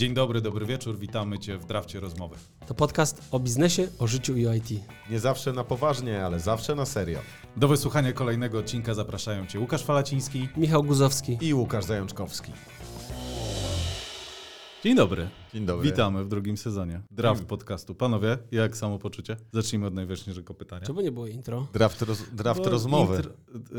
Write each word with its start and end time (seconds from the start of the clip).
Dzień 0.00 0.14
dobry, 0.14 0.40
dobry 0.40 0.66
wieczór, 0.66 0.98
witamy 0.98 1.38
Cię 1.38 1.58
w 1.58 1.66
Drafcie 1.66 2.00
Rozmowy. 2.00 2.36
To 2.66 2.74
podcast 2.74 3.22
o 3.30 3.40
biznesie, 3.40 3.88
o 3.98 4.06
życiu 4.06 4.36
i 4.36 4.46
o 4.46 4.54
IT. 4.54 4.70
Nie 5.10 5.20
zawsze 5.20 5.52
na 5.52 5.64
poważnie, 5.64 6.24
ale 6.24 6.40
zawsze 6.40 6.74
na 6.74 6.86
serio. 6.86 7.18
Do 7.56 7.68
wysłuchania 7.68 8.12
kolejnego 8.12 8.58
odcinka 8.58 8.94
zapraszają 8.94 9.46
Cię 9.46 9.60
Łukasz 9.60 9.82
Falaciński. 9.84 10.48
Michał 10.56 10.82
Guzowski. 10.84 11.38
I 11.40 11.54
Łukasz 11.54 11.84
Zajączkowski. 11.84 12.52
Dzień 14.84 14.96
dobry. 14.96 15.28
Dzień 15.54 15.66
dobry. 15.66 15.90
Witamy 15.90 16.24
w 16.24 16.28
drugim 16.28 16.56
sezonie 16.56 17.00
Draft 17.10 17.44
podcastu. 17.44 17.94
Panowie, 17.94 18.38
jak 18.50 18.76
samopoczucie? 18.76 19.36
Zacznijmy 19.52 19.86
od 19.86 19.94
najważniejszego 19.94 20.54
pytania. 20.54 20.86
Czemu 20.86 21.00
nie 21.00 21.12
było 21.12 21.26
intro? 21.26 21.66
Draft, 21.72 22.02
roz, 22.02 22.22
draft 22.32 22.60
Bo 22.64 22.70
rozmowy. 22.70 23.16
intro- 23.16 23.30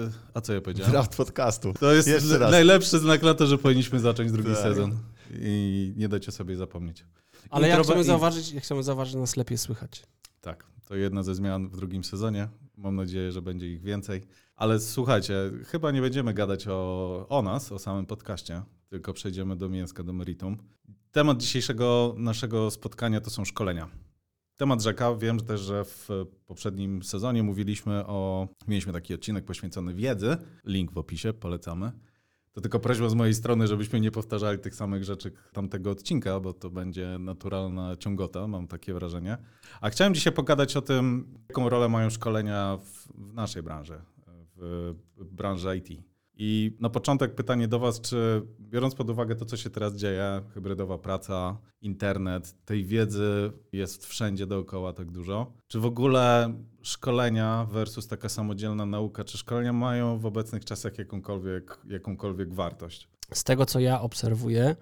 y, 0.07 0.11
A 0.33 0.41
co 0.41 0.53
ja 0.53 0.61
powiedziałem? 0.61 0.91
Draft 0.91 1.15
podcastu. 1.15 1.73
To 1.79 1.93
jest 1.93 2.09
najlepszy 2.51 2.99
znak 2.99 3.23
na 3.23 3.33
to, 3.33 3.45
że 3.45 3.57
powinniśmy 3.57 3.99
zacząć 3.99 4.31
drugi 4.31 4.51
Tak. 4.51 4.61
sezon. 4.63 4.97
I 5.33 5.93
nie 5.97 6.09
dajcie 6.09 6.31
sobie 6.31 6.55
zapomnieć. 6.55 7.05
Ale 7.49 7.67
ja 7.67 7.77
Intro- 7.77 7.83
chciałem, 7.83 8.01
in- 8.01 8.07
zauważyć, 8.07 8.51
ja 8.51 8.59
chciałem 8.61 8.83
zauważyć, 8.83 9.15
nas 9.15 9.37
lepiej 9.37 9.57
słychać. 9.57 10.03
Tak, 10.41 10.65
to 10.85 10.95
jedna 10.95 11.23
ze 11.23 11.35
zmian 11.35 11.67
w 11.69 11.75
drugim 11.75 12.03
sezonie. 12.03 12.47
Mam 12.77 12.95
nadzieję, 12.95 13.31
że 13.31 13.41
będzie 13.41 13.67
ich 13.73 13.81
więcej. 13.81 14.21
Ale 14.55 14.79
słuchajcie, 14.79 15.33
chyba 15.65 15.91
nie 15.91 16.01
będziemy 16.01 16.33
gadać 16.33 16.67
o, 16.67 17.25
o 17.29 17.41
nas, 17.41 17.71
o 17.71 17.79
samym 17.79 18.05
podcaście, 18.05 18.61
tylko 18.89 19.13
przejdziemy 19.13 19.55
do 19.55 19.69
mięska, 19.69 20.03
do 20.03 20.13
meritum. 20.13 20.57
Temat 21.11 21.37
dzisiejszego 21.37 22.15
naszego 22.17 22.71
spotkania 22.71 23.21
to 23.21 23.29
są 23.29 23.45
szkolenia. 23.45 23.89
Temat 24.55 24.81
rzeka. 24.81 25.15
Wiem 25.15 25.39
też, 25.39 25.61
że 25.61 25.85
w 25.85 26.07
poprzednim 26.45 27.03
sezonie 27.03 27.43
mówiliśmy 27.43 28.05
o. 28.05 28.47
Mieliśmy 28.67 28.93
taki 28.93 29.13
odcinek 29.13 29.45
poświęcony 29.45 29.93
wiedzy. 29.93 30.37
Link 30.65 30.91
w 30.91 30.97
opisie, 30.97 31.33
polecamy. 31.33 31.91
To 32.53 32.61
tylko 32.61 32.79
prośba 32.79 33.09
z 33.09 33.13
mojej 33.13 33.33
strony, 33.33 33.67
żebyśmy 33.67 33.99
nie 33.99 34.11
powtarzali 34.11 34.59
tych 34.59 34.75
samych 34.75 35.03
rzeczy 35.03 35.31
tamtego 35.53 35.91
odcinka, 35.91 36.39
bo 36.39 36.53
to 36.53 36.69
będzie 36.69 37.17
naturalna 37.19 37.97
ciągota, 37.97 38.47
mam 38.47 38.67
takie 38.67 38.93
wrażenie. 38.93 39.37
A 39.81 39.89
chciałem 39.89 40.13
dzisiaj 40.13 40.33
pogadać 40.33 40.77
o 40.77 40.81
tym, 40.81 41.33
jaką 41.49 41.69
rolę 41.69 41.89
mają 41.89 42.09
szkolenia 42.09 42.77
w, 42.77 43.07
w 43.29 43.33
naszej 43.33 43.63
branży, 43.63 44.01
w, 44.57 44.95
w 45.17 45.33
branży 45.33 45.77
IT. 45.77 46.10
I 46.33 46.77
na 46.79 46.89
początek 46.89 47.35
pytanie 47.35 47.67
do 47.67 47.79
Was, 47.79 48.01
czy 48.01 48.41
biorąc 48.59 48.95
pod 48.95 49.09
uwagę 49.09 49.35
to, 49.35 49.45
co 49.45 49.57
się 49.57 49.69
teraz 49.69 49.95
dzieje, 49.95 50.41
hybrydowa 50.53 50.97
praca, 50.97 51.57
internet, 51.81 52.65
tej 52.65 52.85
wiedzy 52.85 53.51
jest 53.71 54.05
wszędzie 54.05 54.47
dookoła 54.47 54.93
tak 54.93 55.11
dużo, 55.11 55.53
czy 55.67 55.79
w 55.79 55.85
ogóle 55.85 56.53
szkolenia 56.81 57.67
versus 57.71 58.07
taka 58.07 58.29
samodzielna 58.29 58.85
nauka, 58.85 59.23
czy 59.23 59.37
szkolenia 59.37 59.73
mają 59.73 60.19
w 60.19 60.25
obecnych 60.25 60.65
czasach 60.65 60.97
jakąkolwiek, 60.97 61.79
jakąkolwiek 61.89 62.53
wartość? 62.53 63.07
Z 63.33 63.43
tego, 63.43 63.65
co 63.65 63.79
ja 63.79 64.01
obserwuję, 64.01 64.75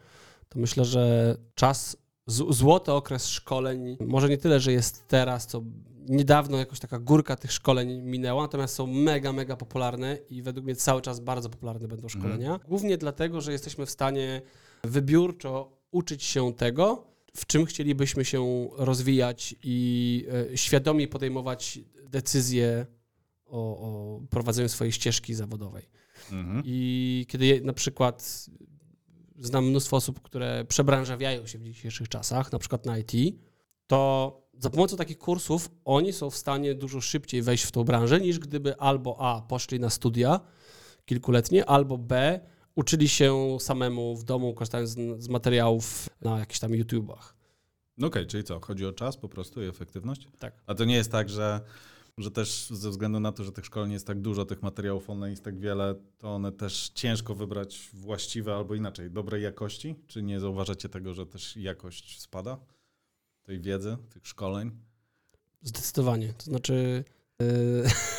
to 0.50 0.60
myślę, 0.60 0.86
że 0.86 1.36
czas, 1.56 1.98
złoty 2.30 2.92
okres 2.92 3.28
szkoleń, 3.28 3.98
może 4.00 4.30
nie 4.30 4.38
tyle, 4.38 4.60
że 4.60 4.72
jest 4.72 5.08
teraz, 5.08 5.48
co 5.48 5.64
niedawno 6.10 6.58
jakoś 6.58 6.80
taka 6.80 7.00
górka 7.00 7.36
tych 7.36 7.52
szkoleń 7.52 8.02
minęła, 8.02 8.42
natomiast 8.42 8.76
są 8.76 8.88
mega, 8.88 9.34
mega 9.34 9.56
popularne 9.56 10.18
i 10.30 10.42
według 10.42 10.66
mnie 10.66 10.76
cały 10.76 11.02
czas 11.02 11.20
bardzo 11.20 11.50
popularne 11.50 11.88
będą 11.88 12.10
szkolenia. 12.10 12.60
Głównie 12.68 12.98
dlatego, 12.98 13.42
że 13.42 13.52
jesteśmy 13.52 13.86
w 13.86 13.90
stanie 13.90 14.42
wybiórczo 14.84 15.78
uczyć 15.92 16.24
się 16.24 16.54
tego, 16.54 17.08
w 17.36 17.46
czym 17.46 17.66
chcielibyśmy 17.66 18.26
się 18.26 18.70
rozwijać 18.78 19.56
i 19.64 20.28
e, 20.54 20.58
świadomie 20.58 21.08
podejmować 21.08 21.80
decyzje 22.04 22.86
o, 23.46 23.78
o 23.78 24.22
prowadzeniu 24.30 24.70
swojej 24.70 24.92
ścieżki 24.92 25.34
zawodowej. 25.34 25.90
Mhm. 26.32 26.62
I 26.66 27.26
kiedy 27.30 27.62
na 27.62 27.74
przykład 27.74 28.46
znam 29.40 29.66
mnóstwo 29.66 29.98
osób, 29.98 30.22
które 30.22 30.66
przebranżawiają 30.66 31.48
się 31.48 31.60
w 31.60 31.64
dzisiejszych 31.64 32.10
czasach, 32.10 32.52
na 32.52 32.60
przykład 32.60 32.86
na 32.86 32.98
IT, 32.98 33.12
to 33.88 34.42
za 34.58 34.70
pomocą 34.70 34.98
takich 34.98 35.18
kursów 35.18 35.72
oni 35.86 36.14
są 36.14 36.30
w 36.30 36.36
stanie 36.36 36.76
dużo 36.76 37.02
szybciej 37.02 37.42
wejść 37.42 37.64
w 37.64 37.72
tą 37.72 37.84
branżę, 37.84 38.20
niż 38.20 38.40
gdyby 38.40 38.78
albo 38.78 39.16
A 39.20 39.42
poszli 39.42 39.80
na 39.80 39.90
studia 39.90 40.40
kilkuletnie, 41.06 41.66
albo 41.66 41.98
B 41.98 42.40
uczyli 42.76 43.10
się 43.10 43.58
samemu 43.60 44.16
w 44.16 44.24
domu, 44.24 44.54
korzystając 44.54 44.90
z, 44.90 45.24
z 45.24 45.30
materiałów 45.30 46.10
na 46.22 46.40
jakichś 46.40 46.60
tam 46.60 46.76
YouTubach. 46.76 47.36
No 47.98 48.08
okej, 48.08 48.28
czyli 48.28 48.44
co? 48.44 48.60
Chodzi 48.60 48.86
o 48.86 48.92
czas 48.94 49.18
po 49.18 49.30
prostu 49.30 49.64
i 49.64 49.68
efektywność? 49.68 50.28
Tak. 50.40 50.54
A 50.68 50.76
to 50.76 50.86
nie 50.86 50.96
jest 50.96 51.12
tak, 51.12 51.30
że, 51.30 51.62
że 52.20 52.32
też 52.32 52.68
ze 52.70 52.90
względu 52.90 53.20
na 53.20 53.32
to, 53.32 53.44
że 53.44 53.52
tych 53.52 53.66
szkoleń 53.66 53.92
jest 53.92 54.08
tak 54.08 54.22
dużo, 54.22 54.46
tych 54.46 54.62
materiałów 54.62 55.10
online 55.10 55.32
jest 55.32 55.44
tak 55.44 55.60
wiele, 55.60 55.96
to 56.18 56.30
one 56.36 56.52
też 56.52 56.92
ciężko 56.94 57.36
wybrać 57.36 57.90
właściwe 57.94 58.56
albo 58.56 58.76
inaczej, 58.76 59.12
dobrej 59.12 59.44
jakości? 59.44 59.96
Czy 60.08 60.24
nie 60.24 60.40
zauważacie 60.40 60.90
tego, 60.90 61.14
że 61.14 61.26
też 61.26 61.58
jakość 61.58 62.22
spada 62.22 62.58
tej 63.44 63.62
wiedzy, 63.62 63.98
tych 64.10 64.28
szkoleń? 64.28 64.72
Zdecydowanie. 65.62 66.34
To 66.34 66.44
znaczy... 66.44 67.04
Yy... 67.40 67.84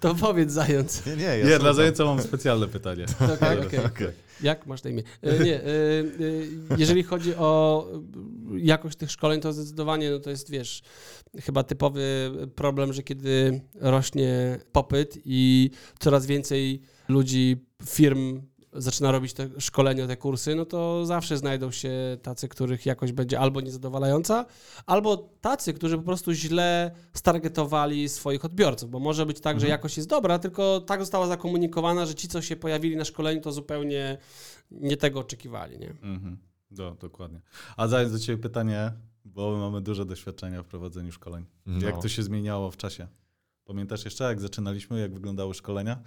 to 0.00 0.14
powiedz 0.14 0.52
zając. 0.52 1.06
Nie, 1.06 1.16
nie, 1.16 1.22
ja 1.24 1.46
nie, 1.48 1.58
dla 1.58 1.72
zajęca 1.72 2.04
mam 2.04 2.22
specjalne 2.22 2.68
pytanie. 2.68 3.06
Okej, 3.34 3.58
okej. 3.66 3.84
Okej. 3.94 4.08
Jak 4.42 4.66
masz 4.66 4.82
na 4.82 4.90
imię? 4.90 5.02
E, 5.22 5.44
Nie, 5.44 5.54
e, 5.54 5.64
e, 5.64 6.76
jeżeli 6.78 7.02
chodzi 7.02 7.34
o 7.34 7.86
jakość 8.56 8.96
tych 8.96 9.10
szkoleń, 9.10 9.40
to 9.40 9.52
zdecydowanie 9.52 10.10
no 10.10 10.18
to 10.18 10.30
jest, 10.30 10.50
wiesz, 10.50 10.82
chyba 11.40 11.62
typowy 11.62 12.30
problem, 12.54 12.92
że 12.92 13.02
kiedy 13.02 13.60
rośnie 13.74 14.58
popyt 14.72 15.18
i 15.24 15.70
coraz 15.98 16.26
więcej 16.26 16.82
ludzi, 17.08 17.66
firm 17.86 18.42
zaczyna 18.72 19.12
robić 19.12 19.32
te 19.32 19.48
szkolenia, 19.58 20.06
te 20.06 20.16
kursy, 20.16 20.54
no 20.54 20.64
to 20.64 21.06
zawsze 21.06 21.36
znajdą 21.36 21.70
się 21.70 21.90
tacy, 22.22 22.48
których 22.48 22.86
jakość 22.86 23.12
będzie 23.12 23.40
albo 23.40 23.60
niezadowalająca, 23.60 24.46
albo 24.86 25.16
tacy, 25.40 25.74
którzy 25.74 25.96
po 25.96 26.02
prostu 26.02 26.32
źle 26.32 26.90
stargetowali 27.14 28.08
swoich 28.08 28.44
odbiorców, 28.44 28.90
bo 28.90 28.98
może 28.98 29.26
być 29.26 29.40
tak, 29.40 29.56
że 29.60 29.66
Mhm. 29.66 29.70
jakość 29.70 29.96
jest 29.96 30.08
dobra, 30.08 30.38
tylko 30.38 30.80
tak 30.80 31.00
została 31.00 31.26
zakomunikowana, 31.26 32.06
że 32.06 32.14
ci, 32.14 32.28
co 32.28 32.42
się 32.42 32.56
pojawili 32.56 32.96
na 32.96 33.04
szkoleniu, 33.04 33.40
to 33.40 33.52
zupełnie 33.52 34.18
nie 34.70 34.96
tego 34.96 35.20
oczekiwali, 35.20 35.78
nie? 35.78 35.90
Mhm. 35.90 36.38
Do, 36.70 36.96
dokładnie. 37.00 37.40
A 37.76 37.88
zając 37.88 38.12
do 38.12 38.18
Ciebie 38.18 38.42
pytanie, 38.42 38.92
bo 39.24 39.52
my 39.52 39.58
mamy 39.58 39.80
duże 39.80 40.04
doświadczenia 40.06 40.62
w 40.62 40.66
prowadzeniu 40.66 41.12
szkoleń. 41.12 41.44
No. 41.66 41.86
Jak 41.86 42.02
to 42.02 42.08
się 42.08 42.22
zmieniało 42.22 42.70
w 42.70 42.76
czasie? 42.76 43.06
Pamiętasz 43.64 44.04
jeszcze, 44.04 44.24
jak 44.24 44.40
zaczynaliśmy, 44.40 45.00
jak 45.00 45.14
wyglądały 45.14 45.54
szkolenia? 45.54 46.02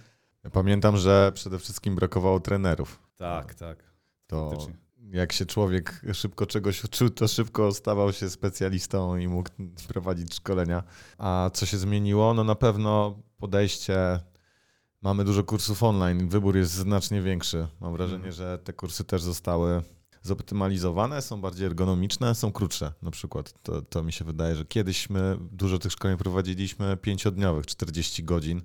Pamiętam, 0.52 0.96
że 0.96 1.32
przede 1.34 1.58
wszystkim 1.58 1.94
brakowało 1.94 2.40
trenerów. 2.40 3.02
Tak, 3.16 3.54
tak. 3.54 3.84
To 4.26 4.50
Faktycznie. 4.50 4.74
jak 5.10 5.32
się 5.32 5.46
człowiek 5.46 6.00
szybko 6.12 6.46
czegoś 6.46 6.84
uczył, 6.84 7.10
to 7.10 7.28
szybko 7.28 7.72
stawał 7.72 8.12
się 8.12 8.30
specjalistą 8.30 9.16
i 9.16 9.28
mógł 9.28 9.50
prowadzić 9.88 10.34
szkolenia. 10.34 10.82
A 11.18 11.50
co 11.54 11.66
się 11.66 11.78
zmieniło? 11.78 12.34
No 12.34 12.44
na 12.44 12.54
pewno 12.54 13.18
podejście. 13.36 14.20
Mamy 15.02 15.24
dużo 15.24 15.44
kursów 15.44 15.82
online, 15.82 16.28
wybór 16.28 16.56
jest 16.56 16.72
znacznie 16.72 17.22
większy. 17.22 17.66
Mam 17.80 17.92
wrażenie, 17.92 18.16
Mhm. 18.16 18.32
że 18.32 18.58
te 18.58 18.72
kursy 18.72 19.04
też 19.04 19.22
zostały 19.22 19.82
zoptymalizowane, 20.22 21.22
są 21.22 21.40
bardziej 21.40 21.66
ergonomiczne, 21.66 22.34
są 22.34 22.52
krótsze 22.52 22.92
na 23.02 23.10
przykład. 23.10 23.62
To, 23.62 23.82
to 23.82 24.02
mi 24.02 24.12
się 24.12 24.24
wydaje, 24.24 24.56
że 24.56 24.64
kiedyś 24.64 25.10
my 25.10 25.36
dużo 25.52 25.78
tych 25.78 25.92
szkoleń 25.92 26.16
prowadziliśmy 26.16 26.96
pięciodniowych, 26.96 27.66
40 27.66 28.24
godzin. 28.24 28.62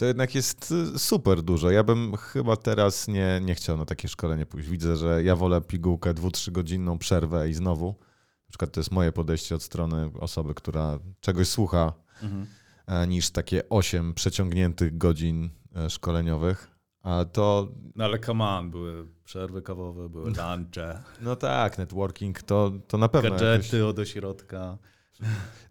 To 0.00 0.04
jednak 0.06 0.34
jest 0.34 0.72
y, 0.94 0.98
super 0.98 1.42
dużo. 1.42 1.70
Ja 1.70 1.84
bym 1.84 2.16
chyba 2.16 2.56
teraz 2.56 3.08
nie, 3.08 3.40
nie 3.42 3.54
chciał 3.54 3.76
na 3.76 3.84
takie 3.84 4.08
szkolenie 4.08 4.46
pójść. 4.46 4.68
Widzę, 4.68 4.96
że 4.96 5.22
ja 5.24 5.36
wolę 5.36 5.60
pigułkę 5.60 6.14
dwu-, 6.14 6.50
godzinną 6.50 6.98
przerwę 6.98 7.48
i 7.48 7.54
znowu. 7.54 7.86
Na 7.88 8.48
przykład 8.48 8.72
to 8.72 8.80
jest 8.80 8.90
moje 8.90 9.12
podejście 9.12 9.54
od 9.54 9.62
strony 9.62 10.10
osoby, 10.20 10.54
która 10.54 10.98
czegoś 11.20 11.48
słucha, 11.48 11.92
Mhm. 12.22 12.46
e, 12.86 13.06
niż 13.06 13.30
takie 13.30 13.68
8 13.68 14.14
przeciągniętych 14.14 14.98
godzin 14.98 15.50
e, 15.76 15.90
szkoleniowych. 15.90 16.70
A 17.02 17.24
to, 17.32 17.68
No 17.96 18.04
ale 18.04 18.18
come 18.18 18.44
on, 18.44 18.70
były 18.70 19.08
przerwy 19.24 19.62
kawowe, 19.62 20.08
były 20.08 20.24
lunche, 20.24 21.02
no 21.20 21.36
tak, 21.36 21.78
networking 21.78 22.42
to, 22.42 22.72
to 22.88 22.98
na 22.98 23.08
pewno. 23.08 23.28
jakoś- 23.30 23.40
gadżety 23.40 23.86
od 23.86 23.98
ośrodka. 23.98 24.78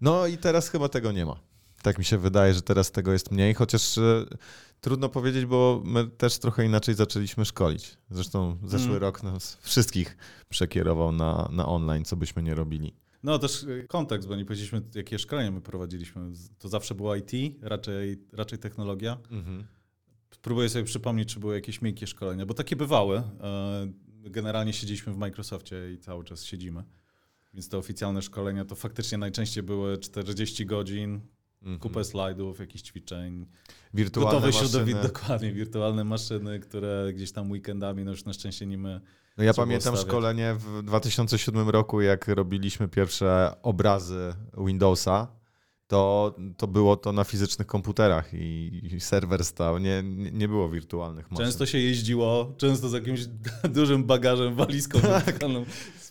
No 0.01 0.27
i 0.27 0.38
teraz 0.38 0.69
chyba 0.69 0.89
tego 0.89 1.12
nie 1.12 1.25
ma. 1.25 1.49
Tak 1.84 1.98
mi 2.00 2.06
się 2.06 2.18
wydaje, 2.18 2.54
że 2.54 2.62
teraz 2.62 2.92
tego 2.92 3.14
jest 3.14 3.31
mniej, 3.31 3.54
chociaż 3.54 3.98
e, 3.98 4.26
trudno 4.81 5.10
powiedzieć, 5.10 5.46
bo 5.46 5.81
my 5.86 6.08
też 6.08 6.38
trochę 6.40 6.66
inaczej 6.66 6.96
zaczęliśmy 6.96 7.46
szkolić. 7.46 7.98
Zresztą 8.10 8.58
zeszły 8.64 8.90
Mm. 8.90 9.02
rok 9.02 9.24
nas 9.24 9.58
wszystkich 9.62 10.18
przekierował 10.50 11.12
na, 11.12 11.50
na 11.52 11.66
online, 11.66 12.06
co 12.06 12.16
byśmy 12.16 12.44
nie 12.44 12.56
robili. 12.56 12.94
No 13.24 13.40
też 13.40 13.64
y, 13.64 13.86
kontekst, 13.90 14.28
bo 14.28 14.36
nie 14.36 14.46
powiedzieliśmy, 14.46 14.81
jakie 14.96 15.20
szkolenia 15.20 15.52
my 15.52 15.62
prowadziliśmy. 15.62 16.31
To 16.60 16.70
zawsze 16.70 16.96
było 16.96 17.16
IT, 17.16 17.31
raczej, 17.62 18.18
raczej 18.34 18.60
technologia. 18.60 19.18
Próbuję 20.42 20.70
sobie 20.70 20.86
przypomnieć, 20.86 21.34
czy 21.34 21.40
były 21.40 21.56
jakieś 21.56 21.81
miękkie 21.81 22.08
szkolenia, 22.08 22.46
bo 22.46 22.54
takie 22.54 22.76
bywały. 22.76 23.18
E, 23.18 23.92
Generalnie 24.24 24.74
siedzieliśmy 24.74 25.14
w 25.14 25.18
Microsoftie 25.18 25.76
i 25.94 25.98
cały 25.98 26.24
czas 26.24 26.44
siedzimy. 26.44 26.84
Więc 27.54 27.70
te 27.70 27.78
oficjalne 27.78 28.22
szkolenia 28.22 28.66
to 28.66 28.76
faktycznie 28.76 29.18
najczęściej 29.18 29.64
były 29.64 29.98
40 29.98 30.66
godzin 30.66 31.22
Mhm. 31.61 31.79
Kupę 31.79 32.03
slajdów, 32.03 32.59
jakichś 32.59 32.83
ćwiczeń. 32.83 33.45
Wirtualne 33.94 34.31
Gotowe 34.31 34.53
środowisko, 34.53 35.03
dokładnie, 35.13 35.53
wirtualne 35.53 36.03
maszyny, 36.03 36.59
które 36.59 37.13
gdzieś 37.13 37.31
tam 37.31 37.51
weekendami, 37.51 38.03
no 38.06 38.11
już 38.11 38.25
na 38.25 38.33
szczęście 38.33 38.65
nie 38.65 38.77
my. 38.77 39.01
No 39.38 39.44
ja 39.44 39.53
pamiętam 39.53 39.94
stawiać. 39.94 40.07
szkolenie 40.07 40.56
w 40.59 40.83
2007 40.83 41.69
roku, 41.69 42.01
jak 42.01 42.27
robiliśmy 42.27 42.88
pierwsze 42.88 43.56
obrazy 43.63 44.33
Windowsa, 44.57 45.27
to, 45.88 46.35
to 46.57 46.67
było 46.67 46.97
to 46.97 47.13
na 47.13 47.23
fizycznych 47.23 47.67
komputerach 47.67 48.33
i, 48.33 48.81
i 48.83 49.00
serwer 49.00 49.45
stał, 49.45 49.77
nie, 49.77 50.03
nie 50.31 50.47
było 50.47 50.69
wirtualnych 50.69 51.31
maszyn. 51.31 51.45
Często 51.45 51.65
się 51.65 51.77
jeździło, 51.77 52.53
często 52.57 52.89
z 52.89 52.94
jakimś 52.94 53.19
dużym 53.77 54.03
bagażem, 54.03 54.56
walizką 54.56 55.00
No, 55.50 55.63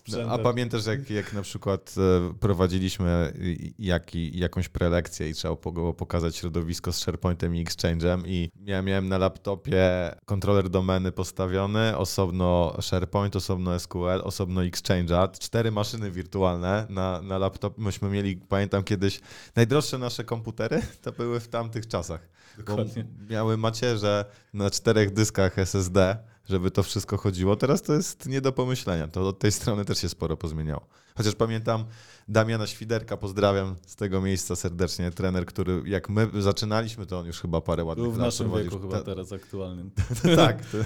sprzętem. 0.08 0.30
a 0.30 0.38
pamiętasz, 0.38 0.86
jak, 0.86 1.10
jak 1.10 1.32
na 1.32 1.42
przykład 1.42 1.94
e, 1.98 2.34
prowadziliśmy 2.40 3.32
jaki, 3.78 4.38
jakąś 4.38 4.68
prelekcję 4.68 5.28
i 5.28 5.34
trzeba 5.34 5.56
było 5.72 5.94
pokazać 5.94 6.36
środowisko 6.36 6.92
z 6.92 6.98
SharePointem 6.98 7.56
i 7.56 7.64
Exchange'em 7.64 8.22
i 8.26 8.50
ja 8.64 8.82
miałem 8.82 9.08
na 9.08 9.18
laptopie 9.18 10.10
kontroler 10.24 10.70
domeny 10.70 11.12
postawiony, 11.12 11.96
osobno 11.96 12.76
SharePoint, 12.80 13.36
osobno 13.36 13.78
SQL, 13.78 14.20
osobno 14.22 14.60
Exchange'a, 14.60 15.38
cztery 15.38 15.70
maszyny 15.70 16.10
wirtualne 16.10 16.86
na, 16.90 17.22
na 17.22 17.38
laptop. 17.38 17.78
Myśmy 17.78 18.10
mieli, 18.10 18.36
pamiętam 18.36 18.84
kiedyś, 18.84 19.20
najdroższe 19.56 19.98
nasze 19.98 20.24
komputery 20.24 20.82
to 21.02 21.12
były 21.12 21.40
w 21.40 21.48
tamtych 21.48 21.88
czasach. 21.88 22.28
Dokładnie. 22.58 23.06
miały 23.30 23.56
macierze 23.56 24.24
na 24.54 24.70
czterech 24.70 25.12
dyskach 25.12 25.58
SSD, 25.58 26.16
żeby 26.48 26.70
to 26.70 26.82
wszystko 26.82 27.16
chodziło. 27.16 27.56
Teraz 27.56 27.82
to 27.82 27.94
jest 27.94 28.26
nie 28.26 28.40
do 28.40 28.52
pomyślenia. 28.52 29.08
To 29.08 29.28
od 29.28 29.38
tej 29.38 29.52
strony 29.52 29.84
też 29.84 29.98
się 29.98 30.08
sporo 30.08 30.36
pozmieniało. 30.36 30.86
Chociaż 31.16 31.34
pamiętam 31.34 31.84
Damiana 32.28 32.66
Świderka, 32.66 33.16
pozdrawiam 33.16 33.76
z 33.86 33.96
tego 33.96 34.20
miejsca 34.20 34.56
serdecznie, 34.56 35.10
trener, 35.10 35.46
który 35.46 35.82
jak 35.84 36.08
my 36.08 36.28
zaczynaliśmy, 36.38 37.06
to 37.06 37.18
on 37.18 37.26
już 37.26 37.40
chyba 37.40 37.60
parę 37.60 37.84
ładnych 37.84 38.04
Był 38.04 38.12
w 38.12 38.18
naszym 38.18 38.52
wieku 38.54 38.78
chyba 38.78 39.02
teraz 39.02 39.32
aktualnym. 39.32 39.90
tak. 40.36 40.66
To... 40.66 40.78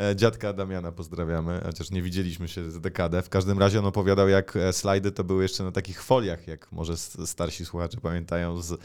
E, 0.00 0.16
Dziadka 0.16 0.52
Damiana 0.52 0.92
pozdrawiamy, 0.92 1.60
chociaż 1.64 1.90
nie 1.90 2.02
widzieliśmy 2.02 2.48
się 2.48 2.70
z 2.70 2.80
dekadę. 2.80 3.22
W 3.22 3.28
każdym 3.28 3.58
razie 3.58 3.78
on 3.78 3.86
opowiadał, 3.86 4.28
jak 4.28 4.56
e, 4.56 4.72
slajdy 4.72 5.12
to 5.12 5.24
były 5.24 5.42
jeszcze 5.42 5.64
na 5.64 5.72
takich 5.72 6.02
foliach, 6.02 6.48
jak 6.48 6.72
może 6.72 6.96
starsi 7.26 7.64
słuchacze 7.64 7.98
pamiętają 8.00 8.62
z, 8.62 8.80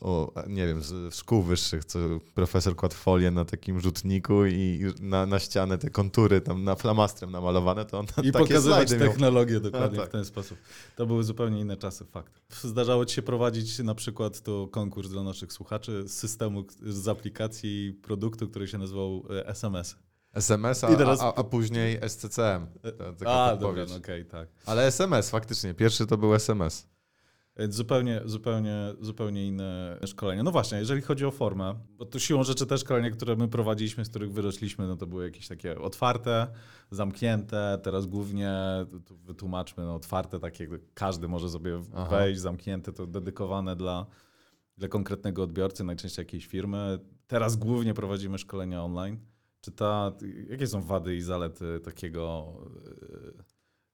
o, 0.00 0.32
nie 0.48 0.66
wiem, 0.66 0.82
z 0.82 1.14
szkół 1.14 1.42
wyższych, 1.42 1.84
co 1.84 1.98
profesor 2.34 2.76
kładł 2.76 2.94
folię 2.94 3.30
na 3.30 3.44
takim 3.44 3.80
rzutniku 3.80 4.46
i 4.46 4.80
na, 5.00 5.26
na 5.26 5.38
ścianę 5.38 5.78
te 5.78 5.90
kontury 5.90 6.40
tam 6.40 6.64
na 6.64 6.74
flamastrem 6.76 7.30
namalowane, 7.30 7.84
to 7.84 7.98
on 7.98 8.04
I 8.04 8.08
takie 8.08 8.32
pokazywać 8.32 8.62
slajdy 8.88 8.98
miał. 9.04 9.08
technologię 9.12 9.60
dokładnie 9.60 9.98
tak. 9.98 10.08
w 10.08 10.12
ten 10.12 10.24
sposób. 10.24 10.58
To 10.96 11.06
były 11.06 11.24
zupełnie 11.24 11.60
inne 11.60 11.76
czasy, 11.76 12.04
fakt. 12.04 12.32
Zdarzało 12.64 13.04
ci 13.06 13.14
się 13.14 13.22
prowadzić 13.22 13.78
na 13.78 13.94
przykład 13.94 14.40
to 14.40 14.68
konkurs 14.68 15.10
dla 15.10 15.22
naszych 15.22 15.52
słuchaczy 15.52 16.04
z 16.08 16.12
systemu, 16.12 16.64
z 16.82 17.08
aplikacji 17.08 17.98
produktu, 18.02 18.48
który 18.48 18.68
się 18.68 18.78
nazywał 18.78 19.24
e, 19.30 19.46
SMS. 19.46 19.96
SMS, 20.34 20.84
a, 20.84 20.96
teraz- 20.96 21.20
a, 21.20 21.34
a 21.34 21.44
później 21.44 22.00
SCCM. 22.08 22.66
Ta, 22.98 23.12
taka 23.12 23.30
A, 23.30 23.56
dobra, 23.56 23.84
no 23.88 23.96
okej, 23.96 24.24
tak. 24.24 24.48
Ale 24.66 24.86
SMS 24.86 25.30
faktycznie, 25.30 25.74
pierwszy 25.74 26.06
to 26.06 26.16
był 26.16 26.34
SMS. 26.34 26.91
Więc 27.56 27.74
zupełnie, 27.74 28.20
zupełnie, 28.24 28.94
zupełnie 29.00 29.46
inne 29.46 29.98
szkolenia. 30.06 30.42
No 30.42 30.50
właśnie, 30.50 30.78
jeżeli 30.78 31.02
chodzi 31.02 31.24
o 31.24 31.30
formę, 31.30 31.74
bo 31.98 32.04
to 32.04 32.18
siłą 32.18 32.44
rzeczy 32.44 32.66
te 32.66 32.78
szkolenia, 32.78 33.10
które 33.10 33.36
my 33.36 33.48
prowadziliśmy, 33.48 34.04
z 34.04 34.08
których 34.08 34.32
wyrośliśmy, 34.32 34.86
no 34.86 34.96
to 34.96 35.06
były 35.06 35.24
jakieś 35.24 35.48
takie 35.48 35.78
otwarte, 35.78 36.46
zamknięte, 36.90 37.78
teraz 37.82 38.06
głównie 38.06 38.52
tu 39.04 39.16
wytłumaczmy, 39.16 39.84
no 39.84 39.94
otwarte, 39.94 40.38
takie 40.38 40.68
każdy 40.94 41.28
może 41.28 41.48
sobie 41.48 41.80
Aha. 41.94 42.16
wejść, 42.16 42.40
zamknięte, 42.40 42.92
to 42.92 43.06
dedykowane 43.06 43.76
dla, 43.76 44.06
dla 44.78 44.88
konkretnego 44.88 45.42
odbiorcy, 45.42 45.84
najczęściej 45.84 46.22
jakiejś 46.22 46.46
firmy. 46.46 46.98
Teraz 47.26 47.56
głównie 47.56 47.94
prowadzimy 47.94 48.38
szkolenia 48.38 48.84
online. 48.84 49.18
Czy 49.60 49.72
ta, 49.72 50.12
jakie 50.48 50.66
są 50.66 50.82
wady 50.82 51.16
i 51.16 51.20
zalety 51.20 51.80
takiego 51.80 52.52
e, 53.38 53.51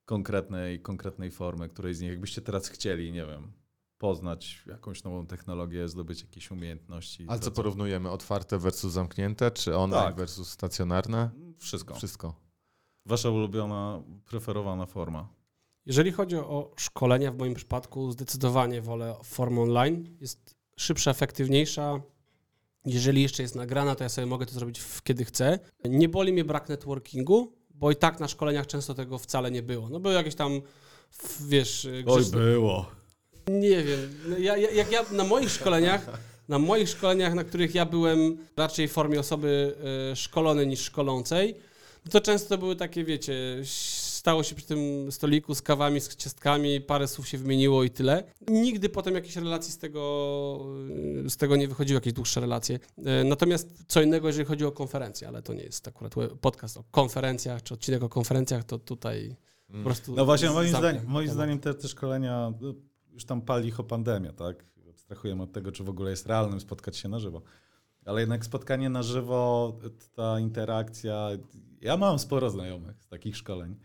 konkretnej, 0.09 0.81
konkretnej 0.81 1.31
formy, 1.31 1.69
której 1.69 1.95
z 1.95 2.01
nich, 2.01 2.11
jakbyście 2.11 2.43
teraz 2.43 2.69
chcieli, 2.69 3.13
nie 3.13 3.27
wiem, 3.27 3.53
poznać 3.99 4.63
jakąś 4.67 5.05
nową 5.05 5.27
technologię, 5.27 5.89
zdobyć 5.89 6.23
jakieś 6.23 6.51
umiejętności. 6.51 7.25
Ale 7.29 7.41
co 7.41 7.51
porównujemy? 7.51 8.11
Otwarte 8.11 8.59
versus 8.59 8.93
zamknięte, 8.93 9.51
czy 9.51 9.77
online 9.77 10.03
Tak. 10.05 10.17
versus 10.17 10.51
stacjonarne? 10.51 11.31
Wszystko. 11.59 11.95
Wszystko. 11.95 12.35
Wasza 13.07 13.31
ulubiona, 13.31 14.03
preferowana 14.27 14.87
forma. 14.87 15.29
Jeżeli 15.87 16.13
chodzi 16.13 16.37
o 16.37 16.73
szkolenia, 16.77 17.33
w 17.33 17.39
moim 17.39 17.55
przypadku 17.55 18.13
zdecydowanie 18.13 18.83
wolę 18.83 19.15
formę 19.25 19.61
online. 19.61 20.17
Jest 20.21 20.55
szybsza, 20.77 21.11
efektywniejsza. 21.11 22.01
Jeżeli 22.85 23.23
jeszcze 23.23 23.43
jest 23.43 23.55
nagrana, 23.55 23.95
to 23.95 24.05
ja 24.05 24.09
sobie 24.09 24.27
mogę 24.27 24.47
to 24.47 24.53
zrobić 24.53 24.81
w, 24.81 25.03
kiedy 25.03 25.25
chcę. 25.25 25.59
Nie 25.85 26.09
boli 26.09 26.33
mnie 26.33 26.45
brak 26.45 26.69
networkingu, 26.69 27.58
bo 27.79 27.91
i 27.91 27.97
tak 27.97 28.21
na 28.21 28.29
szkoleniach 28.29 28.67
często 28.67 28.95
tego 28.95 29.19
wcale 29.19 29.51
nie 29.51 29.63
było. 29.63 29.89
No 29.89 30.01
były 30.01 30.15
jakieś 30.15 30.35
tam, 30.35 30.61
wiesz, 31.49 31.89
grzeczne- 32.05 32.39
było. 32.39 32.87
nie 33.49 33.83
wiem. 33.85 34.15
No 34.29 34.39
Ja, 34.39 34.57
ja, 34.57 34.71
jak 34.71 34.93
ja 34.93 35.05
na 35.13 35.25
moich 35.25 35.51
szkoleniach, 35.51 36.07
na 36.49 36.59
moich 36.59 36.89
szkoleniach, 36.89 37.35
na 37.35 37.45
których 37.45 37.75
ja 37.75 37.87
byłem 37.87 38.39
raczej 38.57 38.89
w 38.89 38.93
formie 38.93 39.21
osoby 39.21 39.77
e, 40.13 40.17
szkolonej 40.17 40.67
niż 40.67 40.81
szkolącej, 40.81 41.55
no 42.05 42.11
to 42.13 42.21
często 42.21 42.59
były 42.59 42.77
takie, 42.77 43.05
wiecie, 43.05 43.35
stało 44.29 44.43
się 44.43 44.55
przy 44.55 44.67
tym 44.67 45.13
stoliku 45.13 45.55
z 45.55 45.63
kawami, 45.63 46.01
z 46.01 46.17
ciastkami, 46.17 46.81
parę 46.81 47.09
słów 47.09 47.29
się 47.29 47.39
wymieniło 47.39 47.85
i 47.85 47.91
tyle. 47.91 48.25
Nigdy 48.49 48.89
potem 48.89 49.15
jakiejś 49.15 49.37
relacji 49.37 49.73
z 49.73 49.79
tego, 49.79 50.01
z 51.29 51.37
tego 51.37 51.57
nie 51.57 51.69
wychodziły, 51.69 51.97
jakieś 51.97 52.13
dłuższe 52.13 52.41
relacje. 52.41 52.79
E, 53.05 53.25
Natomiast 53.25 53.85
co 53.87 54.03
innego, 54.03 54.27
jeżeli 54.27 54.45
chodzi 54.45 54.65
o 54.65 54.73
konferencje, 54.73 55.29
ale 55.29 55.43
to 55.43 55.55
nie 55.55 55.63
jest 55.63 55.89
akurat 55.89 56.15
podcast 56.41 56.77
o 56.77 56.85
konferencjach, 56.91 57.63
czy 57.63 57.75
odcinek 57.75 58.03
o 58.03 58.09
konferencjach, 58.09 58.65
to 58.65 58.79
tutaj 58.79 59.37
po 59.73 59.85
prostu... 59.85 60.15
No 60.15 60.25
właśnie, 60.25 60.51
moim, 60.51 60.69
zdaniem, 60.69 61.03
moim 61.07 61.29
zdaniem 61.29 61.59
te, 61.59 61.75
te 61.75 61.89
szkolenia, 61.89 62.53
no, 62.61 62.75
już 63.13 63.25
tam 63.25 63.43
pali 63.43 63.69
ich 63.69 63.81
o 63.81 63.85
pandemię, 63.85 64.33
tak? 64.33 64.65
Abstrahujemy 64.91 65.43
od 65.43 65.53
tego, 65.53 65.73
czy 65.73 65.85
w 65.85 65.89
ogóle 65.89 66.11
jest 66.11 66.27
realnym 66.27 66.61
spotkać 66.61 66.97
się 66.97 67.09
na 67.09 67.19
żywo. 67.19 67.43
Ale 68.05 68.21
jednak 68.21 68.45
spotkanie 68.45 68.91
na 68.91 69.03
żywo, 69.03 69.73
ta 70.15 70.41
interakcja, 70.41 71.29
ja 71.81 71.97
mam 71.97 72.19
sporo 72.19 72.51
znajomych 72.51 73.03
z 73.03 73.09
takich 73.09 73.37
szkoleń 73.37 73.77